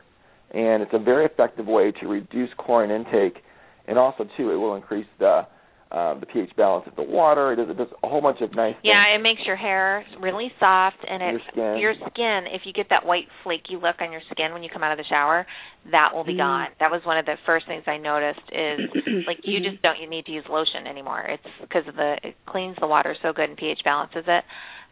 And 0.52 0.82
it's 0.82 0.92
a 0.92 0.98
very 0.98 1.24
effective 1.24 1.66
way 1.66 1.92
to 2.00 2.08
reduce 2.08 2.50
chlorine 2.58 2.90
intake, 2.90 3.42
and 3.86 3.96
also 3.96 4.24
too, 4.36 4.50
it 4.50 4.56
will 4.56 4.74
increase 4.74 5.06
the 5.20 5.46
uh, 5.90 6.18
the 6.20 6.26
pH 6.26 6.50
balance 6.56 6.86
of 6.86 6.94
the 6.94 7.02
water. 7.02 7.52
It 7.52 7.56
does, 7.56 7.68
it 7.70 7.76
does 7.76 7.88
a 8.02 8.08
whole 8.08 8.20
bunch 8.22 8.40
of 8.40 8.54
nice 8.54 8.74
things. 8.74 8.84
Yeah, 8.94 9.14
it 9.14 9.22
makes 9.22 9.40
your 9.44 9.56
hair 9.56 10.04
really 10.20 10.52
soft, 10.60 10.98
and 11.02 11.22
it 11.22 11.32
Your 11.32 11.40
skin. 11.50 11.76
your 11.82 11.94
skin. 12.10 12.40
If 12.54 12.62
you 12.64 12.72
get 12.72 12.86
that 12.90 13.04
white 13.04 13.26
flaky 13.42 13.74
look 13.74 13.96
on 14.00 14.12
your 14.12 14.22
skin 14.30 14.52
when 14.52 14.62
you 14.62 14.70
come 14.72 14.82
out 14.84 14.92
of 14.92 14.98
the 14.98 15.08
shower, 15.10 15.46
that 15.90 16.14
will 16.14 16.24
be 16.24 16.34
Mhm. 16.34 16.38
gone. 16.38 16.68
That 16.78 16.90
was 16.90 17.04
one 17.04 17.18
of 17.18 17.26
the 17.26 17.36
first 17.44 17.66
things 17.66 17.82
I 17.86 17.96
noticed. 17.98 18.46
Is 18.52 18.78
like 19.26 19.38
you 19.42 19.58
just 19.60 19.82
don't 19.82 19.98
you 19.98 20.08
need 20.08 20.26
to 20.26 20.32
use 20.32 20.44
lotion 20.48 20.86
anymore. 20.86 21.26
It's 21.28 21.42
because 21.60 21.86
of 21.88 21.96
the 21.96 22.18
it 22.22 22.36
cleans 22.46 22.76
the 22.78 22.86
water 22.86 23.16
so 23.22 23.32
good 23.32 23.48
and 23.48 23.58
pH 23.58 23.80
balances 23.84 24.24
it 24.26 24.44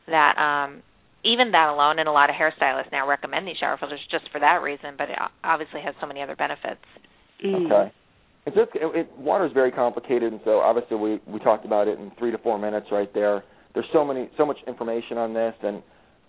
that 0.08 0.34
um 0.38 0.82
even 1.24 1.50
that 1.50 1.68
alone, 1.68 1.98
and 1.98 2.08
a 2.08 2.12
lot 2.12 2.30
of 2.30 2.36
hairstylists 2.36 2.90
now 2.92 3.06
recommend 3.06 3.46
these 3.46 3.56
shower 3.58 3.76
filters 3.76 4.00
just 4.10 4.28
for 4.30 4.38
that 4.40 4.62
reason. 4.62 4.94
But 4.96 5.10
it 5.10 5.18
obviously 5.44 5.80
has 5.82 5.94
so 6.00 6.06
many 6.06 6.22
other 6.22 6.36
benefits. 6.36 6.80
Mm. 7.44 7.66
Okay. 7.66 7.92
It's 8.48 8.56
just 8.56 8.70
it, 8.74 8.80
it, 8.96 9.18
water 9.18 9.44
is 9.44 9.52
very 9.52 9.70
complicated, 9.70 10.32
and 10.32 10.40
so 10.42 10.60
obviously 10.60 10.96
we 10.96 11.20
we 11.26 11.38
talked 11.38 11.66
about 11.66 11.86
it 11.86 11.98
in 11.98 12.10
three 12.18 12.30
to 12.30 12.38
four 12.38 12.58
minutes 12.58 12.86
right 12.90 13.12
there. 13.12 13.44
There's 13.74 13.86
so 13.92 14.02
many 14.06 14.30
so 14.38 14.46
much 14.46 14.56
information 14.66 15.18
on 15.18 15.34
this, 15.34 15.54
and 15.62 15.82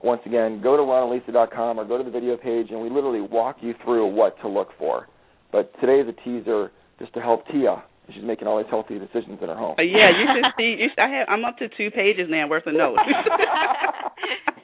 once 0.04 0.22
again, 0.26 0.62
go 0.62 0.76
to 0.76 0.84
ronandlisa.com 0.84 1.80
or 1.80 1.86
go 1.86 1.98
to 1.98 2.04
the 2.04 2.12
video 2.12 2.36
page, 2.36 2.72
and 2.72 2.82
we 2.82 2.90
literally 2.90 3.22
walk 3.22 3.58
you 3.62 3.74
through 3.86 4.08
what 4.08 4.40
to 4.42 4.50
look 4.50 4.70
for. 4.78 5.08
But 5.54 5.72
today 5.80 6.02
is 6.02 6.10
a 6.10 6.24
teaser 6.24 6.72
just 7.00 7.14
to 7.14 7.22
help 7.22 7.48
Tia. 7.48 7.84
She's 8.14 8.24
making 8.24 8.48
all 8.48 8.58
these 8.58 8.70
healthy 8.70 9.00
decisions 9.00 9.40
in 9.42 9.48
her 9.50 9.56
home. 9.56 9.76
Uh, 9.78 9.84
yeah, 9.84 10.10
you 10.10 10.26
should 10.34 10.52
see. 10.58 10.76
You 10.82 10.88
should, 10.90 11.00
I 11.00 11.10
have. 11.20 11.28
I'm 11.30 11.46
up 11.46 11.58
to 11.58 11.68
two 11.70 11.92
pages 11.92 12.28
now 12.30 12.48
worth 12.48 12.66
of 12.68 12.74
notes. 12.74 13.00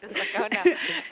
Just 0.02 0.14
like, 0.14 0.34
oh 0.38 0.48
no, 0.52 0.62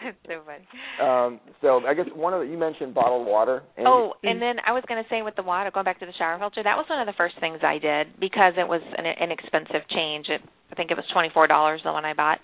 it's 0.06 0.18
so 0.28 0.42
funny. 0.46 0.66
Um, 1.02 1.40
so 1.62 1.82
I 1.88 1.94
guess 1.94 2.06
one 2.14 2.34
of 2.34 2.42
the, 2.42 2.46
you 2.46 2.58
mentioned 2.58 2.94
bottled 2.94 3.26
water. 3.26 3.64
And 3.78 3.88
Oh, 3.88 4.14
and 4.24 4.42
then 4.42 4.58
I 4.66 4.72
was 4.72 4.84
going 4.88 5.02
to 5.04 5.10
say 5.10 5.22
with 5.22 5.36
the 5.36 5.44
water, 5.44 5.72
going 5.72 5.86
back 5.86 6.00
to 6.00 6.06
the 6.06 6.14
shower 6.18 6.38
filter, 6.38 6.62
that 6.64 6.78
was 6.78 6.86
one 6.90 7.00
of 7.00 7.08
the 7.08 7.18
first 7.18 7.36
things 7.40 7.60
I 7.64 7.80
did 7.80 8.20
because 8.20 8.54
it 8.58 8.68
was 8.68 8.82
an 8.98 9.06
inexpensive 9.06 9.88
change. 9.90 10.28
It, 10.30 10.42
I 10.72 10.76
think 10.76 10.92
it 10.92 10.98
was 10.98 11.06
twenty 11.14 11.30
four 11.34 11.48
dollars 11.48 11.82
the 11.84 11.92
one 11.92 12.06
I 12.06 12.14
bought, 12.14 12.40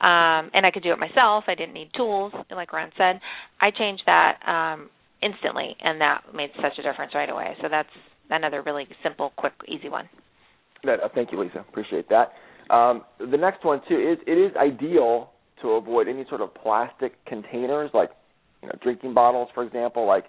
um, 0.00 0.50
and 0.54 0.64
I 0.66 0.70
could 0.72 0.82
do 0.82 0.92
it 0.92 0.98
myself. 0.98 1.44
I 1.48 1.54
didn't 1.54 1.74
need 1.74 1.90
tools, 1.96 2.32
like 2.50 2.72
Ron 2.72 2.90
said. 2.96 3.20
I 3.60 3.70
changed 3.70 4.02
that 4.06 4.38
um, 4.46 4.90
instantly, 5.22 5.76
and 5.80 6.00
that 6.00 6.22
made 6.34 6.50
such 6.56 6.78
a 6.78 6.82
difference 6.82 7.12
right 7.14 7.30
away. 7.30 7.56
So 7.62 7.68
that's 7.70 7.88
another 8.30 8.62
really 8.62 8.86
simple, 9.02 9.32
quick, 9.36 9.52
easy 9.68 9.88
one. 9.88 10.08
Uh, 10.86 10.96
thank 11.14 11.32
you, 11.32 11.40
Lisa. 11.40 11.64
Appreciate 11.68 12.08
that. 12.08 12.32
Um, 12.72 13.02
the 13.18 13.36
next 13.36 13.64
one 13.64 13.80
too 13.88 13.96
is 13.96 14.18
it 14.26 14.38
is 14.38 14.54
ideal 14.56 15.30
to 15.62 15.70
avoid 15.70 16.08
any 16.08 16.24
sort 16.28 16.40
of 16.40 16.54
plastic 16.54 17.24
containers, 17.24 17.90
like 17.94 18.10
you 18.62 18.68
know 18.68 18.74
drinking 18.82 19.14
bottles, 19.14 19.48
for 19.54 19.64
example. 19.64 20.06
Like 20.06 20.24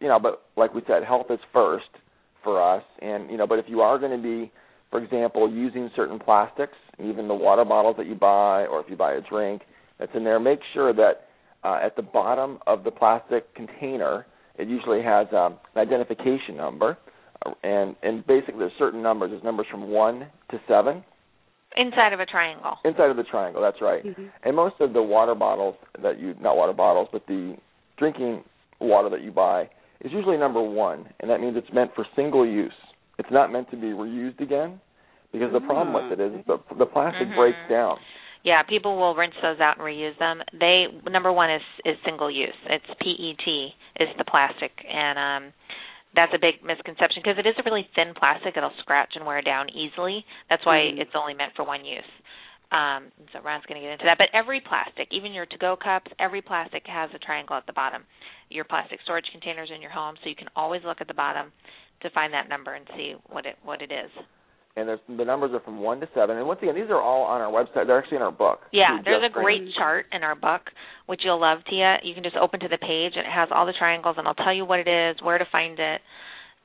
you 0.00 0.08
know, 0.08 0.18
but 0.18 0.42
like 0.56 0.74
we 0.74 0.82
said, 0.86 1.04
health 1.04 1.26
is 1.30 1.40
first 1.52 1.88
for 2.44 2.62
us. 2.62 2.84
And 3.00 3.30
you 3.30 3.36
know, 3.36 3.46
but 3.46 3.58
if 3.58 3.66
you 3.68 3.80
are 3.80 3.98
going 3.98 4.16
to 4.16 4.22
be, 4.22 4.52
for 4.90 5.02
example, 5.02 5.50
using 5.50 5.90
certain 5.96 6.18
plastics, 6.18 6.76
even 6.98 7.28
the 7.28 7.34
water 7.34 7.64
bottles 7.64 7.96
that 7.98 8.06
you 8.06 8.14
buy, 8.14 8.66
or 8.66 8.80
if 8.80 8.86
you 8.88 8.96
buy 8.96 9.14
a 9.14 9.20
drink 9.20 9.62
that's 9.98 10.12
in 10.14 10.24
there, 10.24 10.38
make 10.38 10.60
sure 10.74 10.92
that 10.92 11.27
uh, 11.64 11.78
at 11.82 11.96
the 11.96 12.02
bottom 12.02 12.58
of 12.66 12.84
the 12.84 12.90
plastic 12.90 13.52
container, 13.54 14.26
it 14.58 14.68
usually 14.68 15.02
has 15.02 15.26
um, 15.32 15.56
an 15.74 15.80
identification 15.86 16.56
number 16.56 16.96
uh, 17.46 17.50
and 17.62 17.94
and 18.02 18.26
basically 18.26 18.58
there's 18.58 18.72
certain 18.78 19.02
numbers. 19.02 19.30
There's 19.30 19.44
numbers 19.44 19.66
from 19.70 19.90
one 19.90 20.26
to 20.50 20.60
seven 20.66 21.04
Inside 21.76 22.12
of 22.12 22.18
a 22.20 22.26
triangle. 22.26 22.78
inside 22.84 23.10
of 23.10 23.16
the 23.16 23.22
triangle. 23.24 23.60
That's 23.62 23.80
right. 23.80 24.02
Mhm. 24.04 24.30
And 24.42 24.56
most 24.56 24.80
of 24.80 24.92
the 24.94 25.02
water 25.02 25.34
bottles 25.34 25.76
that 26.02 26.18
you 26.18 26.34
not 26.40 26.56
water 26.56 26.72
bottles, 26.72 27.08
but 27.12 27.26
the 27.26 27.56
drinking 27.96 28.42
water 28.80 29.08
that 29.10 29.20
you 29.20 29.30
buy 29.30 29.68
is 30.00 30.10
usually 30.12 30.36
number 30.38 30.62
one, 30.62 31.08
and 31.20 31.30
that 31.30 31.40
means 31.40 31.56
it's 31.56 31.72
meant 31.72 31.94
for 31.94 32.04
single 32.16 32.46
use. 32.46 32.72
It's 33.18 33.30
not 33.30 33.52
meant 33.52 33.70
to 33.70 33.76
be 33.76 33.88
reused 33.88 34.40
again, 34.40 34.80
because 35.32 35.52
the 35.52 35.60
problem 35.60 35.92
with 35.92 36.18
it 36.18 36.20
is 36.20 36.44
the 36.46 36.58
the 36.76 36.86
plastic 36.86 37.28
Mhm. 37.28 37.36
breaks 37.36 37.58
down. 37.68 37.98
Yeah, 38.44 38.62
people 38.62 38.96
will 38.96 39.14
rinse 39.14 39.34
those 39.42 39.60
out 39.60 39.78
and 39.78 39.84
reuse 39.86 40.18
them. 40.18 40.42
They 40.58 40.86
number 41.10 41.32
one 41.32 41.50
is 41.50 41.62
is 41.84 41.96
single 42.04 42.30
use. 42.30 42.54
It's 42.66 42.86
PET 42.86 43.46
is 44.00 44.08
the 44.16 44.24
plastic, 44.24 44.72
and 44.88 45.18
um, 45.18 45.52
that's 46.14 46.32
a 46.34 46.38
big 46.38 46.62
misconception 46.64 47.22
because 47.22 47.38
it 47.38 47.46
is 47.46 47.54
a 47.58 47.62
really 47.64 47.88
thin 47.94 48.14
plastic. 48.16 48.56
It'll 48.56 48.72
scratch 48.80 49.12
and 49.16 49.26
wear 49.26 49.42
down 49.42 49.68
easily. 49.70 50.24
That's 50.48 50.64
why 50.64 50.78
Mhm. 50.78 51.00
it's 51.00 51.14
only 51.14 51.34
meant 51.34 51.54
for 51.54 51.64
one 51.64 51.84
use. 51.84 52.06
Um, 52.70 53.10
so 53.32 53.40
Ron's 53.40 53.64
going 53.66 53.80
to 53.80 53.86
get 53.86 53.92
into 53.92 54.04
that. 54.04 54.18
But 54.18 54.28
every 54.34 54.60
plastic, 54.60 55.08
even 55.10 55.32
your 55.32 55.46
to-go 55.46 55.76
cups, 55.76 56.12
every 56.18 56.42
plastic 56.42 56.86
has 56.86 57.08
a 57.14 57.18
triangle 57.18 57.56
at 57.56 57.64
the 57.66 57.72
bottom. 57.72 58.04
Your 58.50 58.64
plastic 58.64 59.00
storage 59.02 59.24
containers 59.32 59.70
in 59.70 59.80
your 59.80 59.90
home, 59.90 60.16
so 60.22 60.28
you 60.28 60.36
can 60.36 60.48
always 60.54 60.84
look 60.84 61.00
at 61.00 61.08
the 61.08 61.14
bottom 61.14 61.50
to 62.02 62.10
find 62.10 62.32
that 62.34 62.48
number 62.48 62.74
and 62.74 62.86
see 62.94 63.14
what 63.30 63.46
it 63.46 63.56
what 63.62 63.80
it 63.80 63.90
is. 63.90 64.10
And 64.76 64.88
there's 64.88 65.00
the 65.08 65.24
numbers 65.24 65.50
are 65.54 65.60
from 65.60 65.80
one 65.80 65.98
to 66.00 66.08
seven. 66.14 66.36
And 66.36 66.46
once 66.46 66.60
again, 66.62 66.74
these 66.74 66.90
are 66.90 67.00
all 67.00 67.24
on 67.24 67.40
our 67.40 67.50
website. 67.50 67.86
They're 67.86 67.98
actually 67.98 68.18
in 68.18 68.22
our 68.22 68.32
book. 68.32 68.60
Yeah, 68.72 68.98
there's 69.04 69.24
a 69.28 69.32
great 69.32 69.62
chart 69.76 70.06
in 70.12 70.22
our 70.22 70.36
book, 70.36 70.62
which 71.06 71.22
you'll 71.24 71.40
love, 71.40 71.58
Tia. 71.68 71.98
You 72.04 72.14
can 72.14 72.22
just 72.22 72.36
open 72.36 72.60
to 72.60 72.68
the 72.68 72.78
page, 72.78 73.12
and 73.16 73.26
it 73.26 73.32
has 73.34 73.48
all 73.52 73.66
the 73.66 73.74
triangles, 73.76 74.16
and 74.18 74.28
I'll 74.28 74.34
tell 74.38 74.54
you 74.54 74.64
what 74.64 74.78
it 74.78 74.88
is, 74.88 75.16
where 75.22 75.38
to 75.38 75.46
find 75.50 75.78
it, 75.80 76.00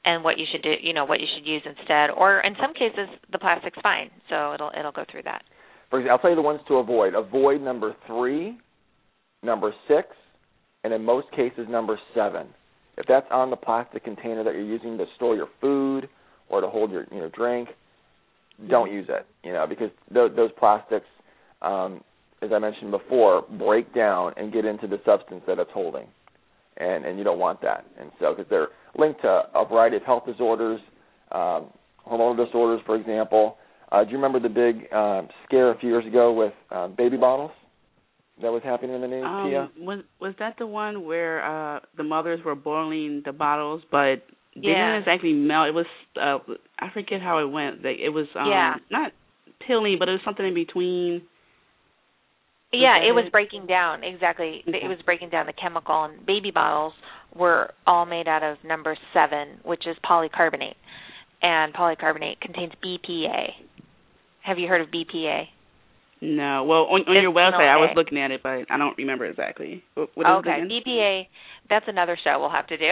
and 0.05 0.23
what 0.23 0.37
you 0.37 0.45
should 0.51 0.61
do. 0.61 0.73
You 0.81 0.93
know 0.93 1.05
what 1.05 1.21
you 1.21 1.27
should 1.35 1.47
use 1.47 1.63
instead. 1.65 2.11
Or 2.11 2.39
in 2.41 2.53
some 2.61 2.73
cases, 2.73 3.09
the 3.31 3.39
plastic's 3.39 3.79
fine, 3.81 4.11
so 4.29 4.53
it'll 4.53 4.71
it'll 4.77 4.91
go 4.91 5.05
through 5.09 5.23
that. 5.23 5.43
For 5.89 5.99
example, 5.99 6.13
I'll 6.13 6.19
tell 6.19 6.29
you 6.31 6.35
the 6.35 6.41
ones 6.41 6.59
to 6.67 6.75
avoid. 6.75 7.15
Avoid 7.15 7.61
number 7.61 7.95
three, 8.07 8.57
number 9.43 9.73
six, 9.87 10.07
and 10.83 10.93
in 10.93 11.03
most 11.03 11.31
cases 11.31 11.67
number 11.69 11.99
seven. 12.13 12.47
If 12.97 13.05
that's 13.07 13.27
on 13.31 13.49
the 13.49 13.55
plastic 13.55 14.03
container 14.03 14.43
that 14.43 14.53
you're 14.53 14.61
using 14.61 14.97
to 14.97 15.05
store 15.15 15.35
your 15.35 15.49
food 15.61 16.09
or 16.49 16.61
to 16.61 16.67
hold 16.67 16.91
your 16.91 17.05
you 17.11 17.19
know 17.19 17.29
drink, 17.29 17.69
don't 18.69 18.91
use 18.91 19.07
it. 19.09 19.25
You 19.43 19.53
know 19.53 19.65
because 19.67 19.89
th- 20.13 20.31
those 20.35 20.51
plastics, 20.57 21.07
um, 21.61 22.01
as 22.41 22.51
I 22.53 22.59
mentioned 22.59 22.91
before, 22.91 23.43
break 23.57 23.93
down 23.93 24.33
and 24.37 24.51
get 24.53 24.65
into 24.65 24.87
the 24.87 24.99
substance 25.05 25.41
that 25.47 25.59
it's 25.59 25.71
holding, 25.73 26.07
and 26.77 27.05
and 27.05 27.17
you 27.17 27.23
don't 27.23 27.39
want 27.39 27.61
that. 27.61 27.85
And 27.99 28.11
so 28.19 28.33
because 28.33 28.49
they're 28.49 28.69
linked 28.97 29.21
to 29.21 29.43
a 29.55 29.65
variety 29.67 29.97
of 29.97 30.03
health 30.03 30.25
disorders, 30.25 30.79
um, 31.31 31.67
hormonal 32.09 32.37
disorders, 32.45 32.81
for 32.85 32.95
example. 32.95 33.57
Uh, 33.91 34.03
do 34.03 34.09
you 34.09 34.15
remember 34.17 34.39
the 34.39 34.49
big 34.49 34.91
um, 34.91 35.27
scare 35.45 35.69
a 35.71 35.77
few 35.77 35.87
years 35.89 36.05
ago 36.07 36.33
with 36.33 36.53
um, 36.71 36.95
baby 36.97 37.15
bottles 37.15 37.51
that 38.41 38.51
was 38.51 38.63
happening 38.63 38.95
in 38.95 39.01
the 39.01 39.07
news, 39.07 39.23
Tia? 39.43 39.61
Um, 39.61 39.71
was 39.77 39.99
was 40.19 40.33
that 40.39 40.55
the 40.57 40.65
one 40.65 41.05
where 41.05 41.43
uh 41.45 41.79
the 41.95 42.03
mothers 42.03 42.39
were 42.43 42.55
boiling 42.55 43.21
the 43.23 43.31
bottles, 43.31 43.83
but 43.91 44.23
they 44.55 44.69
Yeah. 44.69 44.93
didn't 44.95 45.01
exactly 45.01 45.33
melt? 45.33 45.67
It 45.67 45.73
was 45.75 45.85
uh 46.19 46.39
I 46.83 46.89
forget 46.93 47.21
how 47.21 47.39
it 47.39 47.49
went. 47.49 47.83
Like, 47.83 47.97
it 47.99 48.09
was 48.09 48.27
um 48.35 48.47
Yeah. 48.49 48.75
not 48.89 49.11
peeling, 49.65 49.97
but 49.99 50.09
it 50.09 50.13
was 50.13 50.21
something 50.25 50.45
in 50.45 50.53
between. 50.53 51.21
Yeah, 52.71 52.99
that 52.99 53.07
it 53.07 53.11
was 53.13 53.29
breaking 53.31 53.67
down 53.67 54.03
exactly. 54.03 54.63
Okay. 54.67 54.79
It 54.83 54.87
was 54.87 54.97
breaking 55.05 55.29
down 55.29 55.45
the 55.45 55.53
chemical, 55.53 56.03
and 56.05 56.25
baby 56.25 56.51
bottles 56.51 56.93
were 57.35 57.71
all 57.85 58.05
made 58.05 58.27
out 58.27 58.43
of 58.43 58.57
number 58.63 58.97
seven, 59.13 59.59
which 59.63 59.85
is 59.87 59.95
polycarbonate, 60.03 60.75
and 61.41 61.73
polycarbonate 61.73 62.41
contains 62.41 62.73
BPA. 62.83 63.53
Have 64.41 64.57
you 64.57 64.67
heard 64.67 64.81
of 64.81 64.89
BPA? 64.89 65.47
No, 66.23 66.63
well 66.63 66.87
on 66.87 67.01
on 67.03 67.21
your 67.21 67.33
website 67.33 67.67
I 67.67 67.75
was 67.75 67.91
looking 67.95 68.17
at 68.17 68.31
it, 68.31 68.41
but 68.41 68.71
I 68.71 68.77
don't 68.77 68.97
remember 68.97 69.25
exactly. 69.25 69.83
What, 69.93 70.09
what 70.15 70.25
okay? 70.39 70.63
BPA 70.63 71.27
that's 71.69 71.85
another 71.87 72.17
show 72.23 72.39
we'll 72.39 72.49
have 72.49 72.67
to 72.67 72.77
do. 72.77 72.85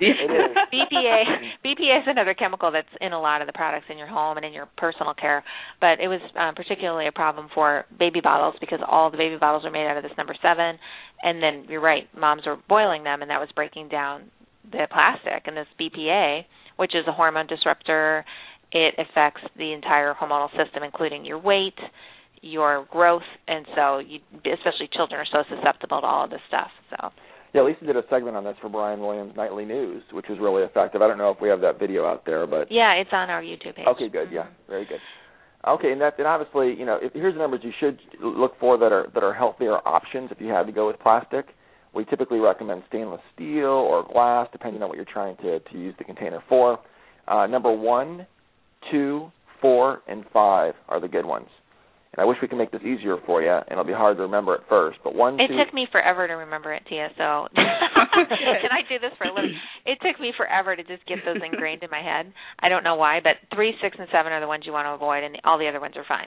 BPA 0.00 1.22
BPA 1.64 1.98
is 2.00 2.06
another 2.06 2.34
chemical 2.34 2.70
that's 2.70 2.88
in 3.00 3.12
a 3.12 3.20
lot 3.20 3.40
of 3.40 3.46
the 3.46 3.52
products 3.52 3.86
in 3.90 3.98
your 3.98 4.06
home 4.06 4.36
and 4.36 4.46
in 4.46 4.52
your 4.52 4.68
personal 4.76 5.14
care, 5.14 5.44
but 5.80 6.00
it 6.00 6.08
was 6.08 6.20
um, 6.38 6.54
particularly 6.54 7.06
a 7.06 7.12
problem 7.12 7.48
for 7.54 7.84
baby 7.98 8.20
bottles 8.20 8.54
because 8.60 8.80
all 8.86 9.10
the 9.10 9.16
baby 9.16 9.36
bottles 9.38 9.64
are 9.64 9.70
made 9.70 9.86
out 9.86 9.96
of 9.96 10.02
this 10.02 10.12
number 10.16 10.34
seven, 10.42 10.78
and 11.22 11.42
then 11.42 11.66
you're 11.68 11.80
right, 11.80 12.08
moms 12.16 12.42
were 12.46 12.56
boiling 12.68 13.04
them, 13.04 13.22
and 13.22 13.30
that 13.30 13.40
was 13.40 13.48
breaking 13.54 13.88
down 13.88 14.30
the 14.70 14.86
plastic. 14.90 15.46
And 15.46 15.56
this 15.56 15.66
BPA, 15.80 16.42
which 16.76 16.94
is 16.94 17.04
a 17.06 17.12
hormone 17.12 17.46
disruptor, 17.46 18.24
it 18.72 18.94
affects 18.98 19.42
the 19.56 19.72
entire 19.72 20.14
hormonal 20.14 20.50
system, 20.50 20.82
including 20.82 21.24
your 21.24 21.38
weight, 21.38 21.78
your 22.42 22.86
growth, 22.90 23.26
and 23.46 23.66
so 23.74 23.98
you, 23.98 24.20
especially 24.34 24.88
children 24.92 25.20
are 25.20 25.26
so 25.30 25.42
susceptible 25.54 26.00
to 26.00 26.06
all 26.06 26.24
of 26.24 26.30
this 26.30 26.40
stuff. 26.48 26.70
So. 26.90 27.10
Yeah, 27.54 27.62
Lisa 27.62 27.84
did 27.86 27.96
a 27.96 28.02
segment 28.10 28.36
on 28.36 28.44
this 28.44 28.56
for 28.60 28.68
Brian 28.68 29.00
Williams 29.00 29.32
Nightly 29.36 29.64
News, 29.64 30.02
which 30.12 30.26
was 30.28 30.38
really 30.38 30.62
effective. 30.62 31.00
I 31.00 31.08
don't 31.08 31.18
know 31.18 31.30
if 31.30 31.40
we 31.40 31.48
have 31.48 31.60
that 31.62 31.78
video 31.78 32.04
out 32.04 32.26
there, 32.26 32.46
but 32.46 32.70
yeah, 32.70 32.92
it's 32.94 33.10
on 33.12 33.30
our 33.30 33.42
YouTube 33.42 33.76
page. 33.76 33.86
Okay, 33.88 34.08
good. 34.08 34.28
Yeah, 34.30 34.46
very 34.68 34.84
good. 34.84 35.00
Okay, 35.66 35.90
and 35.90 36.00
that 36.00 36.18
and 36.18 36.26
obviously, 36.26 36.74
you 36.78 36.86
know, 36.86 36.98
if, 37.00 37.12
here's 37.14 37.34
the 37.34 37.40
numbers 37.40 37.60
you 37.62 37.72
should 37.80 37.98
look 38.22 38.52
for 38.60 38.78
that 38.78 38.92
are 38.92 39.08
that 39.14 39.22
are 39.22 39.34
healthier 39.34 39.76
options 39.88 40.30
if 40.30 40.40
you 40.40 40.48
had 40.48 40.66
to 40.66 40.72
go 40.72 40.86
with 40.86 40.98
plastic. 41.00 41.46
We 41.94 42.04
typically 42.04 42.38
recommend 42.38 42.82
stainless 42.88 43.22
steel 43.34 43.64
or 43.64 44.06
glass, 44.06 44.48
depending 44.52 44.82
on 44.82 44.88
what 44.88 44.96
you're 44.96 45.06
trying 45.10 45.36
to 45.38 45.58
to 45.58 45.78
use 45.78 45.94
the 45.98 46.04
container 46.04 46.42
for. 46.48 46.78
Uh, 47.26 47.46
number 47.46 47.72
one, 47.72 48.26
two, 48.90 49.32
four, 49.60 50.02
and 50.06 50.24
five 50.32 50.74
are 50.88 51.00
the 51.00 51.08
good 51.08 51.26
ones. 51.26 51.48
And 52.18 52.24
I 52.24 52.26
wish 52.26 52.38
we 52.42 52.48
could 52.48 52.58
make 52.58 52.72
this 52.72 52.82
easier 52.82 53.14
for 53.24 53.42
you, 53.42 53.54
and 53.54 53.70
it'll 53.70 53.84
be 53.84 53.92
hard 53.92 54.16
to 54.16 54.24
remember 54.24 54.52
at 54.52 54.68
first. 54.68 54.98
But 55.04 55.14
one, 55.14 55.38
it 55.38 55.46
two, 55.46 55.54
took 55.54 55.72
me 55.72 55.86
forever 55.92 56.26
to 56.26 56.34
remember 56.34 56.74
it, 56.74 56.82
Tia. 56.88 57.10
So 57.16 57.46
can 57.54 58.74
I 58.74 58.82
do 58.90 58.98
this 58.98 59.14
for 59.16 59.30
a 59.30 59.32
living? 59.32 59.54
It 59.86 59.98
took 60.02 60.20
me 60.20 60.32
forever 60.36 60.74
to 60.74 60.82
just 60.82 61.06
get 61.06 61.18
those 61.24 61.38
ingrained 61.38 61.84
in 61.84 61.90
my 61.90 62.02
head. 62.02 62.32
I 62.58 62.68
don't 62.68 62.82
know 62.82 62.96
why, 62.96 63.20
but 63.22 63.38
three, 63.54 63.72
six, 63.80 63.94
and 64.00 64.08
seven 64.10 64.32
are 64.32 64.40
the 64.40 64.48
ones 64.48 64.64
you 64.66 64.72
want 64.72 64.86
to 64.86 64.98
avoid, 64.98 65.22
and 65.22 65.38
all 65.44 65.58
the 65.58 65.68
other 65.68 65.78
ones 65.78 65.94
are 65.94 66.04
fine. 66.08 66.26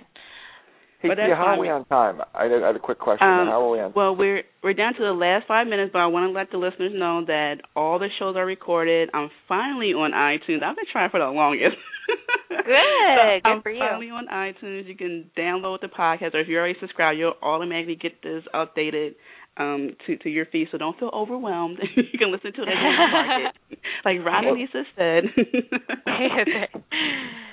Hey, 1.02 1.10
But 1.10 1.16
Tia, 1.16 1.28
that's 1.28 1.38
how 1.38 1.56
are 1.56 1.60
we 1.60 1.68
on 1.68 1.84
time? 1.84 2.22
I 2.34 2.44
had, 2.44 2.64
I 2.64 2.68
had 2.68 2.76
a 2.78 2.80
quick 2.80 3.00
question. 3.00 3.28
Um, 3.28 3.52
how 3.52 3.68
are 3.68 3.72
we 3.72 3.82
on? 3.82 3.92
Well, 3.94 4.16
we're 4.16 4.44
we're 4.64 4.74
down 4.74 4.94
to 4.94 5.04
the 5.04 5.12
last 5.12 5.44
five 5.46 5.68
minutes, 5.68 5.92
but 5.92 6.00
I 6.00 6.08
want 6.08 6.30
to 6.30 6.32
let 6.32 6.52
the 6.52 6.58
listeners 6.58 6.94
know 6.96 7.26
that 7.26 7.68
all 7.76 8.00
the 8.00 8.08
shows 8.18 8.38
are 8.38 8.46
recorded. 8.46 9.10
I'm 9.14 9.28
finally 9.50 9.92
on 9.92 10.16
iTunes. 10.16 10.64
I've 10.64 10.78
been 10.78 10.88
trying 10.89 11.10
for 11.10 11.20
the 11.20 11.28
longest. 11.28 11.76
Good. 12.49 12.57
So 12.57 12.66
Good 12.66 13.41
I'm 13.45 13.62
for 13.62 13.72
you. 13.72 13.80
finally 13.80 14.09
on 14.09 14.28
iTunes. 14.28 14.88
You 14.88 14.95
can 14.95 15.32
download 15.38 15.82
the 15.82 15.88
podcast, 15.88 16.34
or 16.36 16.39
if 16.41 16.47
you're 16.47 16.59
already 16.59 16.78
subscribed, 16.80 17.18
you'll 17.20 17.34
automatically 17.41 17.95
get 17.95 18.22
this 18.22 18.43
updated 18.53 19.16
um 19.57 19.91
to 20.07 20.18
to 20.18 20.30
your 20.30 20.45
feed. 20.45 20.68
So 20.72 20.78
don't 20.78 20.97
feel 20.99 21.12
overwhelmed. 21.14 21.80
you 21.95 22.18
can 22.20 22.32
listen 22.32 22.53
to 22.53 22.62
it 22.62 22.68
as 22.70 22.76
you 22.80 22.89
like 22.89 23.53
it. 23.72 23.78
Like 24.05 24.26
Ron 24.26 24.47
and 24.47 24.57
Lisa 24.57 24.84
said. 24.97 25.24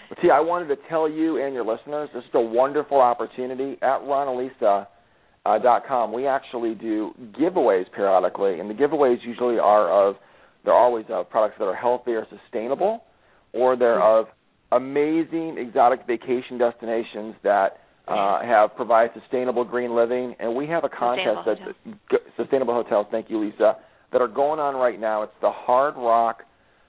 But 0.08 0.18
See, 0.22 0.30
I 0.30 0.40
wanted 0.40 0.68
to 0.68 0.76
tell 0.88 1.08
you 1.08 1.42
and 1.42 1.52
your 1.54 1.64
listeners 1.64 2.08
this 2.14 2.24
is 2.24 2.30
a 2.34 2.40
wonderful 2.40 3.00
opportunity 3.00 3.72
at 3.82 4.00
ronandlisa.com. 4.00 4.86
Uh, 5.46 5.56
dot 5.58 5.84
com. 5.86 6.12
we 6.12 6.26
actually 6.26 6.74
do 6.74 7.14
giveaways 7.40 7.84
periodically, 7.94 8.58
and 8.60 8.68
the 8.68 8.74
giveaways 8.74 9.16
usually 9.24 9.58
are 9.58 9.88
of 10.08 10.16
they're 10.64 10.74
always 10.74 11.06
of 11.08 11.30
products 11.30 11.54
that 11.58 11.64
are 11.64 11.74
healthy 11.76 12.10
or 12.10 12.26
sustainable, 12.28 13.04
or 13.54 13.74
they're 13.76 14.02
of 14.02 14.26
amazing 14.72 15.56
exotic 15.58 16.06
vacation 16.06 16.58
destinations 16.58 17.34
that 17.42 17.78
uh, 18.06 18.40
have 18.42 18.74
provide 18.74 19.10
sustainable 19.18 19.64
green 19.64 19.94
living. 19.94 20.34
And 20.40 20.54
we 20.54 20.66
have 20.66 20.84
a 20.84 20.88
contest 20.88 21.40
that's 21.46 22.20
sustainable 22.36 22.74
hotels. 22.74 23.06
Thank 23.10 23.30
you, 23.30 23.44
Lisa. 23.44 23.76
That 24.12 24.22
are 24.22 24.28
going 24.28 24.58
on 24.58 24.74
right 24.74 24.98
now. 24.98 25.22
It's 25.22 25.32
the 25.42 25.50
Hard 25.50 25.94
Rock 25.96 26.42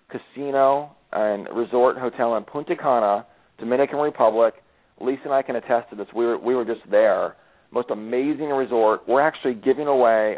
Casino 0.10 0.96
and 1.12 1.48
Resort 1.54 1.98
Hotel 1.98 2.38
in 2.38 2.44
Punta 2.46 2.76
Cana, 2.76 3.26
Dominican 3.58 4.00
Republic. 4.00 4.54
Lisa 5.02 5.24
and 5.26 5.34
I 5.34 5.42
can 5.42 5.56
attest 5.58 5.90
to 5.90 5.96
this. 5.96 6.08
We 6.16 6.26
were 6.26 6.38
we 6.38 6.56
were 6.56 6.66
just 6.66 6.82
there. 6.90 7.36
Most 7.72 7.90
amazing 7.90 8.50
resort. 8.50 9.02
We're 9.08 9.22
actually 9.22 9.54
giving 9.54 9.88
away 9.88 10.38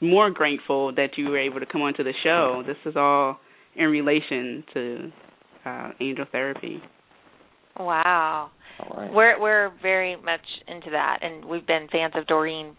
more 0.00 0.30
grateful 0.30 0.94
that 0.94 1.10
you 1.16 1.28
were 1.28 1.38
able 1.38 1.60
to 1.60 1.66
come 1.66 1.82
onto 1.82 2.02
the 2.02 2.14
show. 2.22 2.62
This 2.66 2.76
is 2.86 2.96
all 2.96 3.38
in 3.76 3.86
relation 3.86 4.64
to 4.74 5.12
uh, 5.64 5.90
angel 6.00 6.24
therapy. 6.30 6.82
wow. 7.78 8.50
All 8.80 8.96
right. 8.96 9.12
We're 9.12 9.40
we're 9.40 9.72
very 9.82 10.16
much 10.16 10.40
into 10.66 10.90
that, 10.90 11.18
and 11.22 11.44
we've 11.44 11.66
been 11.66 11.86
fans 11.92 12.14
of 12.16 12.26
Doreen 12.26 12.76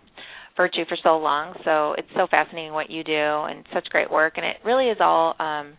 Virtue 0.58 0.84
for 0.88 0.98
so 1.04 1.18
long. 1.18 1.56
So 1.64 1.94
it's 1.98 2.08
so 2.16 2.28
fascinating 2.30 2.74
what 2.74 2.90
you 2.90 3.04
do, 3.04 3.14
and 3.14 3.64
such 3.74 3.86
great 3.90 4.12
work. 4.12 4.34
And 4.38 4.46
it 4.46 4.58
really 4.66 4.88
is 4.88 4.98
all 5.00 5.36
um, 5.40 5.74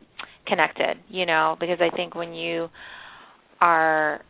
connected, 0.47 0.97
you 1.09 1.27
know, 1.27 1.57
because 1.59 1.79
I 1.81 1.95
think 1.95 2.15
when 2.15 2.33
you 2.33 2.69
are 3.61 4.23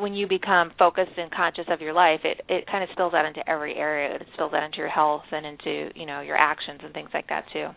when 0.00 0.14
you 0.14 0.26
become 0.26 0.72
focused 0.78 1.12
and 1.16 1.30
conscious 1.30 1.66
of 1.68 1.80
your 1.80 1.92
life, 1.92 2.20
it 2.24 2.40
it 2.48 2.66
kind 2.66 2.82
of 2.82 2.90
spills 2.92 3.14
out 3.14 3.24
into 3.26 3.48
every 3.48 3.74
area. 3.74 4.14
It 4.16 4.22
spills 4.34 4.52
out 4.54 4.62
into 4.64 4.78
your 4.78 4.88
health 4.88 5.22
and 5.30 5.46
into 5.46 5.90
you 5.94 6.06
know 6.06 6.20
your 6.20 6.36
actions 6.36 6.80
and 6.82 6.92
things 6.92 7.10
like 7.12 7.28
that 7.28 7.44
too. 7.52 7.68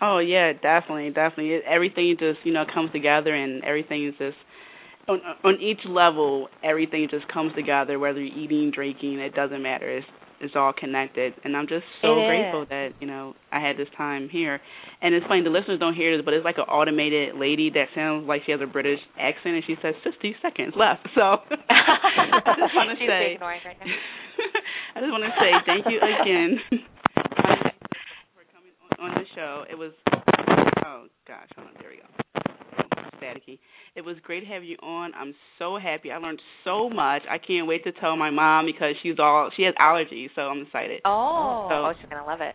Oh 0.00 0.18
yeah, 0.18 0.52
definitely, 0.52 1.10
definitely. 1.10 1.54
It, 1.54 1.62
everything 1.68 2.16
just 2.18 2.38
you 2.44 2.52
know 2.52 2.64
comes 2.72 2.92
together, 2.92 3.34
and 3.34 3.64
everything 3.64 4.06
is 4.06 4.14
just 4.18 4.36
on 5.08 5.20
on 5.44 5.60
each 5.60 5.80
level. 5.88 6.48
Everything 6.62 7.06
just 7.10 7.26
comes 7.32 7.52
together. 7.54 7.98
Whether 7.98 8.22
you're 8.22 8.36
eating, 8.36 8.72
drinking, 8.74 9.18
it 9.20 9.34
doesn't 9.34 9.62
matter. 9.62 9.98
It's 9.98 10.06
it's 10.40 10.54
all 10.56 10.72
connected, 10.72 11.34
and 11.44 11.56
I'm 11.56 11.66
just 11.66 11.84
so 12.02 12.14
grateful 12.14 12.66
that 12.68 12.90
you 13.00 13.06
know 13.06 13.34
I 13.52 13.60
had 13.60 13.76
this 13.76 13.88
time 13.96 14.28
here. 14.28 14.60
And 15.02 15.14
it's 15.14 15.26
funny 15.26 15.42
the 15.42 15.50
listeners 15.50 15.78
don't 15.80 15.94
hear 15.94 16.16
this, 16.16 16.24
but 16.24 16.34
it's 16.34 16.44
like 16.44 16.58
an 16.58 16.64
automated 16.64 17.36
lady 17.36 17.70
that 17.70 17.88
sounds 17.94 18.26
like 18.26 18.42
she 18.46 18.52
has 18.52 18.60
a 18.60 18.66
British 18.66 19.00
accent, 19.18 19.56
and 19.56 19.64
she 19.66 19.76
says 19.82 19.94
60 20.04 20.36
seconds 20.42 20.74
left. 20.76 21.06
So 21.14 21.20
I 21.70 22.58
just 22.58 22.74
want 22.74 22.90
to 22.90 23.06
say, 23.06 23.38
right 23.40 23.60
I 24.96 25.00
just 25.00 25.12
want 25.12 25.22
to 25.22 25.30
say 25.38 25.50
thank 25.64 25.86
you 25.86 26.00
again 26.02 26.58
for 28.34 28.42
coming 28.50 28.74
on, 28.98 29.10
on 29.10 29.14
the 29.14 29.26
show. 29.34 29.64
It 29.70 29.78
was 29.78 29.92
oh 30.84 31.06
gosh, 31.26 31.48
hold 31.54 31.68
on, 31.68 31.74
there 31.80 31.90
we 31.90 31.98
go 31.98 32.23
It 33.96 34.04
was 34.04 34.16
great 34.22 34.40
to 34.40 34.46
have 34.46 34.64
you 34.64 34.76
on. 34.82 35.12
I'm 35.14 35.34
so 35.58 35.78
happy. 35.78 36.10
I 36.10 36.18
learned 36.18 36.40
so 36.64 36.90
much. 36.90 37.22
I 37.30 37.38
can't 37.38 37.66
wait 37.66 37.84
to 37.84 37.92
tell 37.92 38.16
my 38.16 38.30
mom 38.30 38.66
because 38.66 38.94
she's 39.02 39.16
all 39.18 39.50
she 39.56 39.62
has 39.62 39.74
allergies, 39.80 40.28
so 40.34 40.42
I'm 40.42 40.62
excited. 40.62 41.00
Oh, 41.04 41.68
so, 41.70 41.74
oh, 41.74 41.92
she's 42.00 42.10
gonna 42.10 42.26
love 42.26 42.40
it. 42.40 42.54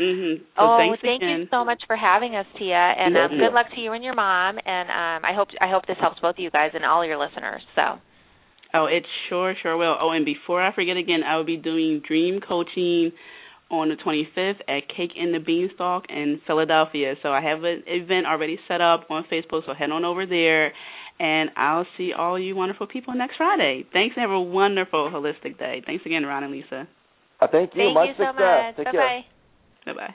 Mm-hmm. 0.00 0.42
So 0.56 0.62
oh, 0.62 0.78
thank 1.02 1.20
again. 1.20 1.40
you 1.40 1.46
so 1.50 1.64
much 1.64 1.82
for 1.86 1.96
having 1.96 2.34
us, 2.34 2.46
Tia, 2.58 2.74
and 2.74 3.16
um, 3.16 3.30
good 3.38 3.52
luck 3.52 3.66
to 3.74 3.80
you 3.80 3.92
and 3.92 4.02
your 4.02 4.14
mom. 4.14 4.56
And 4.64 4.88
um, 4.88 5.28
I 5.28 5.34
hope 5.34 5.48
I 5.60 5.68
hope 5.70 5.86
this 5.86 5.98
helps 6.00 6.20
both 6.20 6.36
of 6.36 6.38
you 6.38 6.50
guys 6.50 6.70
and 6.74 6.84
all 6.84 7.04
your 7.04 7.18
listeners. 7.18 7.62
So. 7.74 8.00
Oh, 8.72 8.86
it 8.86 9.04
sure, 9.28 9.54
sure 9.60 9.76
will. 9.76 9.96
Oh, 10.00 10.10
and 10.10 10.24
before 10.24 10.62
I 10.62 10.72
forget 10.72 10.96
again, 10.96 11.22
I 11.26 11.36
will 11.36 11.44
be 11.44 11.56
doing 11.56 12.02
dream 12.06 12.40
coaching 12.40 13.10
on 13.70 13.88
the 13.88 13.96
25th 13.96 14.60
at 14.68 14.88
Cake 14.88 15.12
in 15.16 15.32
the 15.32 15.38
Beanstalk 15.38 16.04
in 16.08 16.40
Philadelphia. 16.46 17.14
So 17.22 17.30
I 17.30 17.40
have 17.40 17.64
an 17.64 17.84
event 17.86 18.26
already 18.26 18.58
set 18.68 18.80
up 18.80 19.06
on 19.10 19.24
Facebook, 19.30 19.62
so 19.66 19.74
head 19.74 19.90
on 19.90 20.04
over 20.04 20.26
there. 20.26 20.72
And 21.18 21.50
I'll 21.56 21.86
see 21.98 22.12
all 22.16 22.38
you 22.38 22.56
wonderful 22.56 22.86
people 22.86 23.14
next 23.14 23.36
Friday. 23.36 23.84
Thanks 23.92 24.16
and 24.16 24.22
have 24.22 24.30
a 24.30 24.40
wonderful 24.40 25.10
holistic 25.12 25.58
day. 25.58 25.82
Thanks 25.84 26.04
again, 26.06 26.24
Ron 26.24 26.44
and 26.44 26.52
Lisa. 26.52 26.88
Uh, 27.40 27.46
thank 27.52 27.74
you. 27.74 27.82
Thank 27.82 27.94
much 27.94 28.08
you 28.08 28.12
success. 28.14 28.34
so 28.36 28.42
much. 28.42 28.76
Take 28.76 28.86
bye 28.86 28.92
care. 28.92 29.24
Bye 29.86 29.92
bye. 29.92 30.14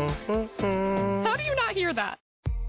Mm-hmm. 0.00 1.26
How 1.26 1.36
do 1.36 1.42
you 1.42 1.54
not 1.54 1.74
hear 1.74 1.92
that? 1.94 2.18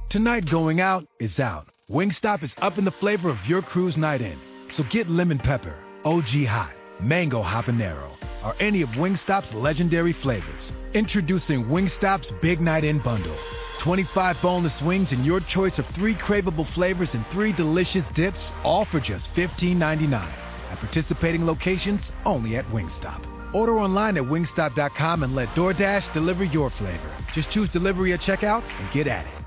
Tonight 0.09 0.49
going 0.49 0.81
out 0.81 1.05
is 1.19 1.39
out. 1.39 1.67
Wingstop 1.89 2.43
is 2.43 2.53
up 2.57 2.77
in 2.77 2.85
the 2.85 2.91
flavor 2.91 3.29
of 3.29 3.45
your 3.45 3.61
crew's 3.61 3.97
night 3.97 4.21
in. 4.21 4.37
So 4.71 4.83
get 4.83 5.09
lemon 5.09 5.39
pepper, 5.39 5.75
OG 6.05 6.45
hot, 6.45 6.73
mango 7.01 7.41
habanero, 7.43 8.11
or 8.43 8.55
any 8.59 8.81
of 8.81 8.89
Wingstop's 8.89 9.53
legendary 9.53 10.13
flavors. 10.13 10.71
Introducing 10.93 11.65
Wingstop's 11.65 12.31
Big 12.41 12.61
Night 12.61 12.83
In 12.83 12.99
Bundle. 12.99 13.37
25 13.79 14.37
boneless 14.41 14.81
wings 14.81 15.11
and 15.11 15.25
your 15.25 15.39
choice 15.39 15.79
of 15.79 15.87
three 15.87 16.13
craveable 16.13 16.67
flavors 16.73 17.15
and 17.15 17.25
three 17.27 17.51
delicious 17.51 18.05
dips, 18.13 18.51
all 18.63 18.85
for 18.85 18.99
just 18.99 19.33
$15.99. 19.33 20.13
At 20.13 20.79
participating 20.79 21.45
locations, 21.45 22.11
only 22.25 22.57
at 22.57 22.65
Wingstop. 22.67 23.40
Order 23.53 23.79
online 23.79 24.17
at 24.17 24.23
wingstop.com 24.23 25.23
and 25.23 25.35
let 25.35 25.49
DoorDash 25.49 26.13
deliver 26.13 26.43
your 26.43 26.69
flavor. 26.69 27.11
Just 27.33 27.49
choose 27.49 27.69
delivery 27.69 28.13
at 28.13 28.21
checkout 28.21 28.63
and 28.79 28.91
get 28.91 29.07
at 29.07 29.25
it. 29.25 29.40